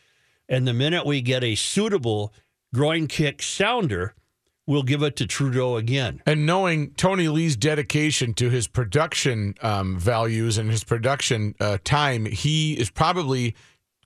and 0.48 0.66
the 0.68 0.74
minute 0.74 1.06
we 1.06 1.22
get 1.22 1.44
a 1.44 1.56
suitable 1.56 2.34
groin 2.74 3.08
kick 3.08 3.42
sounder, 3.42 4.14
we'll 4.68 4.84
give 4.84 5.04
it 5.04 5.16
to 5.18 5.28
Trudeau 5.28 5.76
again. 5.78 6.22
And 6.26 6.46
knowing 6.46 6.92
Tony 6.92 7.28
Lee's 7.28 7.56
dedication 7.56 8.34
to 8.36 8.50
his 8.50 8.68
production 8.68 9.56
um, 9.62 9.98
values 10.00 10.58
and 10.58 10.70
his 10.70 10.84
production 10.84 11.56
uh, 11.60 11.78
time, 11.84 12.26
he 12.26 12.74
is 12.74 12.90
probably 12.90 13.56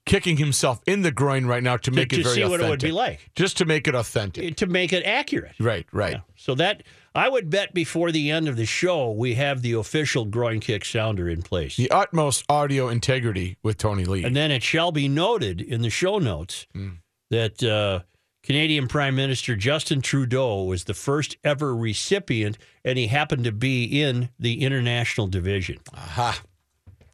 kicking 0.06 0.38
himself 0.38 0.80
in 0.86 1.02
the 1.02 1.12
groin 1.12 1.46
right 1.48 1.64
now 1.64 1.78
to 1.78 1.90
make 1.90 2.10
to 2.10 2.20
it 2.20 2.24
very 2.24 2.36
to 2.36 2.42
see 2.44 2.48
what 2.50 2.62
it 2.62 2.70
would 2.70 2.80
be 2.82 2.92
like. 2.92 3.32
Just 3.36 3.58
to 3.58 3.66
make 3.66 3.88
it 3.88 3.96
authentic. 3.96 4.56
to 4.58 4.68
make 4.68 4.94
it 4.94 5.04
accurate. 5.04 5.56
Right, 5.60 5.88
right. 5.92 6.22
So 6.36 6.54
that 6.56 6.84
I 7.16 7.28
would 7.28 7.50
bet 7.50 7.74
before 7.74 8.12
the 8.12 8.30
end 8.30 8.48
of 8.48 8.56
the 8.56 8.68
show 8.68 9.10
we 9.10 9.34
have 9.34 9.64
the 9.64 9.74
official 9.74 10.26
groin 10.26 10.60
kick 10.60 10.86
sounder 10.86 11.28
in 11.28 11.42
place. 11.42 11.76
The 11.76 11.90
utmost 11.90 12.46
audio 12.50 12.88
integrity 12.90 13.58
with 13.64 13.78
Tony 13.80 14.06
Lee. 14.06 14.24
And 14.24 14.36
then 14.36 14.52
it 14.52 14.62
shall 14.62 14.92
be 14.92 15.08
noted 15.08 15.60
in 15.60 15.82
the 15.82 15.90
show 15.90 16.20
notes 16.20 16.68
Mm. 16.76 16.98
that 17.32 17.64
uh, 17.64 18.02
Canadian 18.46 18.88
Prime 18.88 19.16
Minister 19.16 19.56
Justin 19.56 20.02
Trudeau 20.02 20.64
was 20.64 20.84
the 20.84 20.94
first 20.94 21.36
ever 21.44 21.76
recipient, 21.76 22.58
and 22.84 22.98
he 22.98 23.08
happened 23.08 23.44
to 23.46 23.52
be 23.52 24.02
in 24.02 24.30
the 24.40 24.62
international 24.64 25.28
division. 25.28 25.80
Aha. 25.94 26.40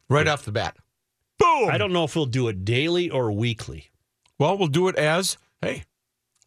Right 0.09 0.27
off 0.27 0.43
the 0.43 0.51
bat. 0.51 0.75
Boom. 1.39 1.69
I 1.71 1.77
don't 1.77 1.93
know 1.93 2.03
if 2.03 2.13
he'll 2.13 2.25
do 2.25 2.49
it 2.49 2.65
daily 2.65 3.09
or 3.09 3.31
weekly. 3.31 3.91
Well, 4.37 4.57
we'll 4.57 4.67
do 4.67 4.87
it 4.89 4.95
as 4.97 5.37
hey, 5.61 5.83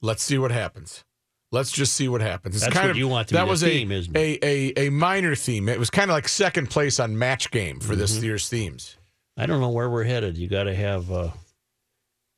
let's 0.03 0.23
see 0.23 0.37
what 0.39 0.51
happens. 0.51 1.03
Let's 1.51 1.71
just 1.71 1.95
see 1.95 2.09
what 2.09 2.21
happens. 2.21 2.57
It's 2.57 2.65
That's 2.65 2.75
kind 2.75 2.87
what 2.89 2.91
of 2.93 2.97
you 2.97 3.07
want 3.09 3.29
to 3.29 3.35
that 3.35 3.45
the 3.45 3.51
was 3.51 3.63
theme, 3.63 3.91
a, 3.91 3.95
isn't 3.95 4.17
a, 4.17 4.39
a 4.43 4.87
a 4.87 4.91
minor 4.91 5.35
theme. 5.37 5.69
It 5.69 5.79
was 5.79 5.89
kind 5.89 6.11
of 6.11 6.15
like 6.15 6.29
second 6.29 6.69
place 6.69 6.99
on 7.01 7.17
match 7.17 7.51
game 7.51 7.81
for 7.81 7.93
Mm-hmm. 7.93 8.01
this 8.01 8.23
year's 8.23 8.49
themes. 8.49 8.97
I 9.37 9.47
don't 9.47 9.61
know 9.61 9.71
where 9.71 9.89
we're 9.89 10.05
headed. 10.05 10.37
You 10.37 10.49
got 10.49 10.65
to 10.65 10.75
have 10.75 11.11
uh, 11.11 11.31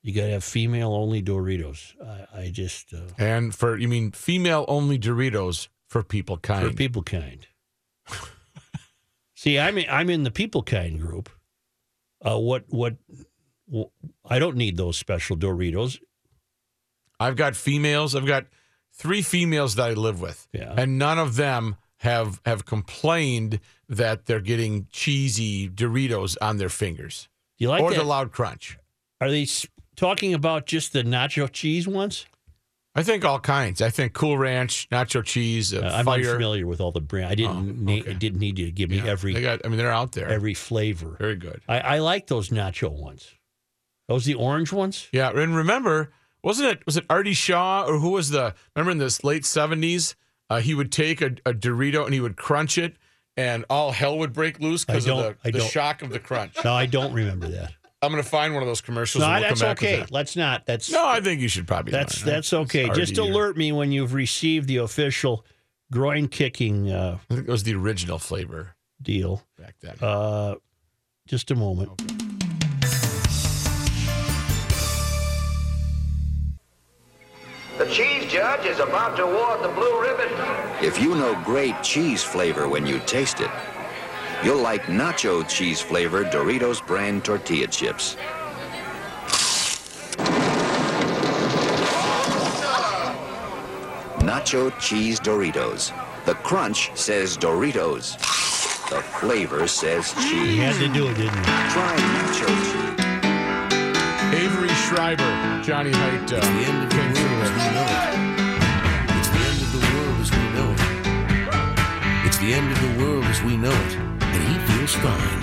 You 0.07 0.13
got 0.13 0.27
to 0.27 0.31
have 0.35 0.45
female 0.45 0.93
only 0.95 1.21
Doritos. 1.21 1.95
I, 2.01 2.43
I 2.43 2.51
just 2.51 2.95
uh, 2.95 2.99
And 3.19 3.53
for 3.53 3.77
you 3.77 3.89
mean 3.89 4.13
female 4.13 4.65
only 4.69 5.01
Doritos 5.01 5.67
for 5.89 6.05
people 6.05 6.37
kind. 6.37 6.65
for 6.65 6.73
people 6.73 7.03
kind. 7.03 7.45
See, 9.35 9.59
I'm 9.59 9.77
in, 9.79 9.87
I'm 9.91 10.09
in 10.09 10.23
the 10.23 10.31
people 10.31 10.63
kind 10.63 11.01
group. 11.01 11.29
Uh, 12.25 12.39
what 12.39 12.65
what? 12.69 12.95
wh- 13.73 13.91
I 14.25 14.39
don't 14.39 14.57
need 14.57 14.77
those 14.77 14.97
special 14.97 15.37
Doritos. 15.37 15.99
I've 17.19 17.35
got 17.35 17.57
females. 17.57 18.15
I've 18.15 18.27
got 18.27 18.47
three 18.93 19.23
females 19.23 19.75
that 19.75 19.91
I 19.91 19.95
live 19.95 20.21
with, 20.21 20.47
Yeah. 20.53 20.73
and 20.79 20.99
none 20.99 21.19
of 21.19 21.35
them 21.35 21.75
have 21.99 22.41
have 22.47 22.65
complained 22.65 23.59
that 23.89 24.27
they're 24.27 24.41
getting 24.41 24.87
cheesy 24.93 25.69
Doritos 25.69 26.37
on 26.41 26.59
their 26.59 26.69
fingers 26.69 27.29
You 27.59 27.71
like 27.71 27.83
or 27.83 27.91
that? 27.91 27.97
the 27.99 28.05
loud 28.05 28.31
crunch. 28.31 28.79
Are 29.21 29.31
they 29.31 29.47
talking 29.97 30.35
about 30.35 30.67
just 30.67 30.93
the 30.93 31.03
nacho 31.03 31.51
cheese 31.51 31.89
ones? 31.89 32.27
I 32.95 33.03
think 33.03 33.27
all 33.27 33.39
kinds. 33.41 33.83
I 33.83 33.91
think 33.91 34.15
Cool 34.15 34.39
Ranch, 34.39 34.89
Nacho 34.91 35.23
Cheese, 35.23 35.75
uh, 35.75 35.81
Uh, 35.81 35.91
I'm 35.99 36.05
Fire. 36.07 36.19
unfamiliar 36.21 36.67
with 36.67 36.81
all 36.81 36.93
the 36.93 37.01
brand. 37.03 37.31
I 37.31 37.35
didn't. 37.35 37.85
na- 37.85 37.93
I 37.93 38.15
didn't 38.15 38.39
need 38.39 38.59
you 38.59 38.65
to 38.67 38.73
give 38.73 38.89
me 38.89 38.97
Yeah, 38.97 39.05
every 39.11 39.35
They 39.35 39.43
got. 39.43 39.61
I 39.65 39.69
mean, 39.69 39.77
they're 39.77 39.91
out 39.93 40.13
there. 40.13 40.29
every 40.29 40.55
flavor. 40.55 41.17
Very 41.19 41.37
good. 41.37 41.61
I, 41.69 41.81
I 41.81 41.99
like 41.99 42.29
those 42.29 42.49
nacho 42.49 42.91
ones. 42.91 43.35
Those 44.09 44.25
the 44.25 44.33
orange 44.35 44.73
ones. 44.73 45.09
Yeah, 45.13 45.29
and 45.31 45.55
remember, 45.55 46.11
wasn't 46.43 46.71
it 46.71 46.87
was 46.87 46.97
it 46.97 47.05
Artie 47.11 47.35
Shaw 47.35 47.85
or 47.87 47.99
who 47.99 48.11
was 48.11 48.31
the 48.31 48.55
remember 48.75 48.93
in 48.93 48.99
this 48.99 49.23
late 49.23 49.45
seventies? 49.45 50.15
Uh, 50.49 50.61
he 50.61 50.73
would 50.75 50.91
take 50.93 51.21
a, 51.21 51.33
a 51.45 51.53
Dorito 51.53 52.05
and 52.07 52.15
he 52.15 52.21
would 52.21 52.37
crunch 52.37 52.79
it, 52.79 52.97
and 53.37 53.67
all 53.69 53.91
hell 53.93 54.17
would 54.17 54.33
break 54.33 54.59
loose 54.61 54.85
because 54.87 55.07
of 55.07 55.37
the, 55.43 55.51
the 55.53 55.61
shock 55.61 56.01
of 56.01 56.09
the 56.11 56.19
crunch. 56.21 56.55
No, 56.65 56.73
I 56.73 56.87
don't 56.87 57.13
remember 57.13 57.49
that. 57.49 57.73
I'm 58.07 58.13
going 58.13 58.23
to 58.23 58.29
find 58.29 58.55
one 58.55 58.63
of 58.63 58.69
those 58.69 58.81
commercials. 58.81 59.21
No, 59.23 59.27
and 59.31 59.41
we'll 59.41 59.49
that's 59.51 59.61
come 59.61 59.69
back 59.71 59.81
with 59.81 59.89
okay. 59.91 60.01
that. 60.01 60.11
Let's 60.13 60.37
not. 60.37 60.65
That's 60.67 60.91
No, 60.91 61.07
I 61.07 61.21
think 61.21 61.41
you 61.41 61.49
should 61.49 61.67
probably. 61.67 61.93
that's 61.93 62.25
learn. 62.25 62.35
that's 62.35 62.53
okay. 62.53 62.89
Just 62.91 63.19
already- 63.19 63.33
alert 63.33 63.57
me 63.57 63.73
when 63.73 63.93
you've 63.93 64.15
received 64.15 64.69
the 64.69 64.79
official 64.79 65.45
groin 65.93 66.29
kicking 66.29 66.91
uh, 66.91 67.19
I 67.31 67.35
think 67.35 67.49
it 67.49 67.51
was 67.51 67.63
the 67.65 67.75
original 67.75 68.19
flavor 68.19 68.75
deal. 69.03 69.43
back 69.59 69.75
then. 69.81 69.97
Uh, 70.01 70.55
just 71.27 71.51
a 71.51 71.55
moment. 71.55 71.91
The 77.79 77.87
cheese 77.87 78.31
judge 78.33 78.65
is 78.65 78.79
about 78.81 79.17
to 79.17 79.25
award 79.25 79.63
the 79.63 79.69
blue 79.69 80.01
ribbon. 80.01 80.33
If 80.83 81.01
you 81.01 81.15
know 81.15 81.39
great 81.45 81.83
cheese 81.83 82.23
flavor 82.25 82.69
when 82.69 82.87
you 82.87 82.99
taste 83.01 83.41
it, 83.41 83.51
you'll 84.45 84.63
like 84.63 84.83
nacho 84.85 85.47
cheese 85.49 85.81
flavored 85.81 86.27
Doritos 86.27 86.85
brand 86.87 87.25
tortilla 87.25 87.67
chips. 87.67 88.17
Nacho 94.21 94.77
cheese 94.81 95.21
Doritos. 95.21 95.93
The 96.25 96.35
crunch 96.35 96.91
says 96.95 97.37
Doritos. 97.37 98.19
The 98.91 99.01
flavor 99.01 99.67
says 99.67 100.13
cheese. 100.15 100.57
You 100.57 100.63
had 100.63 100.75
to 100.77 100.89
do 100.93 101.09
it, 101.09 101.15
didn't 101.15 101.37
you? 101.37 101.43
Try 101.71 101.97
nacho 101.97 102.47
cheese. 102.67 102.97
Avery 104.35 104.69
Schreiber, 104.69 105.63
Johnny 105.63 105.93
Height. 105.93 106.33
Uh, 106.33 106.41
came 106.41 107.15
through 107.15 107.37
there. 107.41 107.57
It's 109.19 109.29
the 109.29 109.43
end 109.47 109.63
of 109.63 109.71
the 109.73 109.81
world 109.95 110.21
as 110.21 110.31
we 110.31 110.45
know 110.57 110.71
it. 110.73 110.81
It's 112.27 112.39
the 112.39 112.53
end 112.53 112.71
of 112.73 112.81
the 112.81 113.05
world 113.05 113.25
as 113.25 113.43
we 113.43 113.57
know 113.57 113.71
it. 113.71 114.06
And 114.37 114.45
he 114.49 114.73
feels 114.75 114.93
fine. 114.95 115.41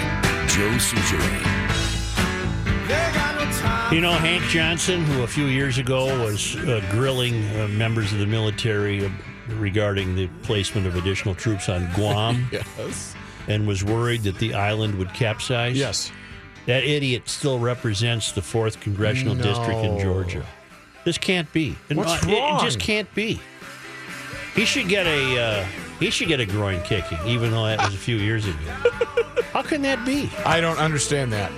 Joe 0.47 0.69
Soucheray. 0.77 1.49
You 3.91 4.01
know, 4.01 4.11
Hank 4.11 4.43
Johnson, 4.43 5.03
who 5.05 5.23
a 5.23 5.27
few 5.27 5.45
years 5.45 5.77
ago 5.79 6.05
was 6.23 6.55
uh, 6.57 6.79
grilling 6.91 7.43
uh, 7.55 7.67
members 7.69 8.11
of 8.13 8.19
the 8.19 8.25
military 8.27 9.05
uh, 9.05 9.09
regarding 9.55 10.15
the 10.15 10.27
placement 10.43 10.85
of 10.85 10.95
additional 10.95 11.33
troops 11.35 11.69
on 11.69 11.89
Guam 11.95 12.47
Yes. 12.51 13.15
and 13.47 13.67
was 13.67 13.83
worried 13.83 14.21
that 14.23 14.37
the 14.37 14.53
island 14.53 14.95
would 14.99 15.11
capsize. 15.13 15.75
Yes. 15.77 16.11
That 16.67 16.83
idiot 16.83 17.27
still 17.29 17.57
represents 17.59 18.31
the 18.31 18.41
4th 18.41 18.79
Congressional 18.79 19.35
District 19.35 19.79
in 19.79 19.99
Georgia. 19.99 20.45
This 21.03 21.17
can't 21.17 21.51
be. 21.51 21.75
It- 21.89 21.97
What's 21.97 22.23
it, 22.23 22.29
it 22.29 22.61
just 22.61 22.79
can't 22.79 23.11
be. 23.15 23.39
He 24.55 24.65
should 24.65 24.87
get 24.87 25.07
a 25.07 25.39
uh, 25.39 25.65
he 26.03 26.09
should 26.11 26.27
get 26.27 26.41
a 26.41 26.45
groin 26.45 26.81
kicking, 26.83 27.17
even 27.25 27.51
though 27.51 27.65
that 27.65 27.79
was 27.85 27.95
a 27.95 27.97
few 27.97 28.17
years 28.17 28.45
ago. 28.45 28.57
How 29.53 29.61
can 29.61 29.81
that 29.83 30.05
be? 30.05 30.29
I 30.45 30.59
don't 30.59 30.77
understand 30.77 31.31
that. 31.31 31.49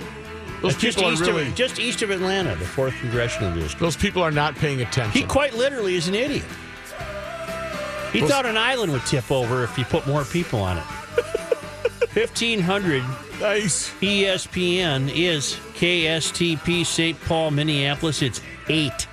Those 0.62 0.74
It's 0.74 0.80
just 0.82 0.98
people 0.98 1.10
are 1.10 1.12
east 1.14 1.22
really. 1.22 1.48
of 1.48 1.54
just 1.56 1.80
east 1.80 2.02
of 2.02 2.10
Atlanta, 2.10 2.54
the 2.54 2.64
4th 2.64 2.98
Congressional 3.00 3.52
District. 3.54 3.80
Those 3.80 3.96
people 3.96 4.22
are 4.22 4.30
not 4.30 4.54
paying 4.54 4.82
attention. 4.82 5.20
He 5.20 5.26
quite 5.26 5.54
literally 5.54 5.96
is 5.96 6.06
an 6.06 6.14
idiot. 6.14 6.44
He 8.12 8.20
Well, 8.20 8.30
thought 8.30 8.46
an 8.46 8.56
island 8.56 8.92
would 8.92 9.04
tip 9.04 9.30
over 9.32 9.64
if 9.64 9.76
you 9.76 9.84
put 9.84 10.06
more 10.06 10.24
people 10.24 10.60
on 10.60 10.78
it. 10.78 10.84
1500 12.14 13.02
nice. 13.40 13.90
ESPN 14.00 15.10
is 15.14 15.58
KSTP 15.74 16.86
St. 16.86 17.20
Paul, 17.22 17.50
Minneapolis. 17.50 18.22
It's 18.22 18.40
8 18.68 19.06